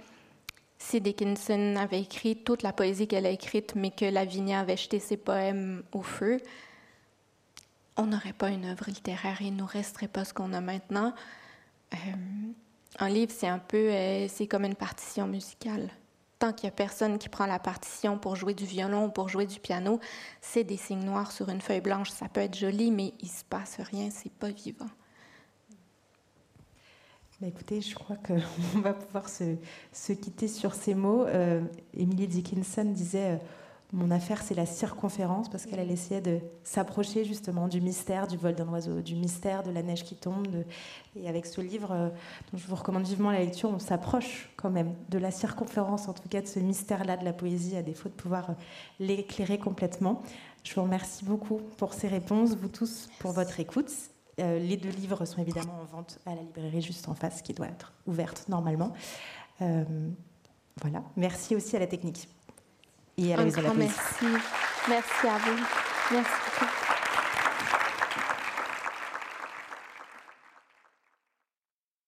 si 0.78 1.00
Dickinson 1.00 1.74
avait 1.76 2.00
écrit 2.00 2.36
toute 2.36 2.62
la 2.62 2.72
poésie 2.72 3.08
qu'elle 3.08 3.26
a 3.26 3.30
écrite, 3.30 3.74
mais 3.74 3.90
que 3.90 4.04
Lavinia 4.04 4.60
avait 4.60 4.76
jeté 4.76 5.00
ses 5.00 5.16
poèmes 5.16 5.82
au 5.92 6.02
feu, 6.02 6.38
on 7.96 8.06
n'aurait 8.06 8.32
pas 8.32 8.50
une 8.50 8.66
œuvre 8.66 8.84
littéraire 8.88 9.40
et 9.40 9.46
il 9.46 9.56
nous 9.56 9.66
resterait 9.66 10.08
pas 10.08 10.24
ce 10.24 10.34
qu'on 10.34 10.52
a 10.52 10.60
maintenant. 10.60 11.14
Euh, 11.94 11.96
un 12.98 13.08
livre, 13.08 13.32
c'est 13.34 13.48
un 13.48 13.58
peu, 13.58 13.90
euh, 13.90 14.28
c'est 14.28 14.46
comme 14.46 14.64
une 14.64 14.74
partition 14.74 15.26
musicale. 15.26 15.90
Tant 16.44 16.52
qu'il 16.52 16.66
y 16.66 16.68
a 16.68 16.72
personne 16.72 17.16
qui 17.16 17.30
prend 17.30 17.46
la 17.46 17.58
partition 17.58 18.18
pour 18.18 18.36
jouer 18.36 18.52
du 18.52 18.66
violon 18.66 19.06
ou 19.06 19.08
pour 19.08 19.30
jouer 19.30 19.46
du 19.46 19.60
piano, 19.60 19.98
c'est 20.42 20.62
des 20.62 20.76
signes 20.76 21.06
noirs 21.06 21.32
sur 21.32 21.48
une 21.48 21.62
feuille 21.62 21.80
blanche. 21.80 22.10
Ça 22.10 22.28
peut 22.28 22.42
être 22.42 22.54
joli, 22.54 22.90
mais 22.90 23.14
il 23.20 23.30
se 23.30 23.44
passe 23.44 23.80
rien, 23.80 24.10
c'est 24.10 24.30
pas 24.30 24.50
vivant. 24.50 24.90
Bah, 27.40 27.46
écoutez, 27.46 27.80
je 27.80 27.94
crois 27.94 28.16
qu'on 28.16 28.42
va 28.82 28.92
pouvoir 28.92 29.30
se, 29.30 29.56
se, 29.90 30.12
quitter 30.12 30.46
sur 30.46 30.74
ces 30.74 30.94
mots. 30.94 31.24
Euh, 31.24 31.62
Emily 31.96 32.28
Dickinson 32.28 32.84
disait 32.84 33.40
mon 33.94 34.10
affaire, 34.10 34.42
c'est 34.42 34.54
la 34.54 34.66
circonférence, 34.66 35.48
parce 35.48 35.66
qu'elle 35.66 35.88
essayait 35.88 36.20
de 36.20 36.40
s'approcher 36.64 37.24
justement 37.24 37.68
du 37.68 37.80
mystère 37.80 38.26
du 38.26 38.36
vol 38.36 38.54
d'un 38.54 38.68
oiseau, 38.68 39.00
du 39.00 39.14
mystère 39.14 39.62
de 39.62 39.70
la 39.70 39.82
neige 39.82 40.02
qui 40.02 40.16
tombe. 40.16 40.48
Et 41.14 41.28
avec 41.28 41.46
ce 41.46 41.60
livre, 41.60 41.92
euh, 41.92 42.08
dont 42.50 42.58
je 42.58 42.66
vous 42.66 42.74
recommande 42.74 43.04
vivement 43.04 43.30
la 43.30 43.38
lecture, 43.38 43.70
on 43.70 43.78
s'approche 43.78 44.50
quand 44.56 44.70
même 44.70 44.94
de 45.10 45.18
la 45.18 45.30
circonférence, 45.30 46.08
en 46.08 46.12
tout 46.12 46.28
cas 46.28 46.42
de 46.42 46.48
ce 46.48 46.58
mystère-là 46.58 47.16
de 47.16 47.24
la 47.24 47.32
poésie, 47.32 47.76
à 47.76 47.82
défaut 47.82 48.08
de 48.08 48.14
pouvoir 48.14 48.50
euh, 48.50 48.54
l'éclairer 48.98 49.58
complètement. 49.58 50.22
Je 50.64 50.74
vous 50.74 50.82
remercie 50.82 51.24
beaucoup 51.24 51.60
pour 51.76 51.94
ces 51.94 52.08
réponses, 52.08 52.56
vous 52.56 52.68
tous, 52.68 53.08
pour 53.20 53.30
votre 53.30 53.60
écoute. 53.60 53.92
Euh, 54.40 54.58
les 54.58 54.76
deux 54.76 54.90
livres 54.90 55.24
sont 55.24 55.40
évidemment 55.40 55.78
en 55.80 55.84
vente 55.84 56.18
à 56.26 56.34
la 56.34 56.42
librairie 56.42 56.82
juste 56.82 57.08
en 57.08 57.14
face, 57.14 57.42
qui 57.42 57.54
doit 57.54 57.68
être 57.68 57.92
ouverte 58.08 58.46
normalement. 58.48 58.92
voilà. 59.60 61.04
Merci 61.16 61.54
aussi 61.54 61.76
à 61.76 61.78
la 61.78 61.86
technique 61.86 62.28
et 63.18 63.34
à 63.34 63.36
la 63.36 63.74
Merci. 63.74 64.26
Merci 64.88 65.28
à 65.28 65.38
vous. 65.38 65.62
Merci. 66.12 66.43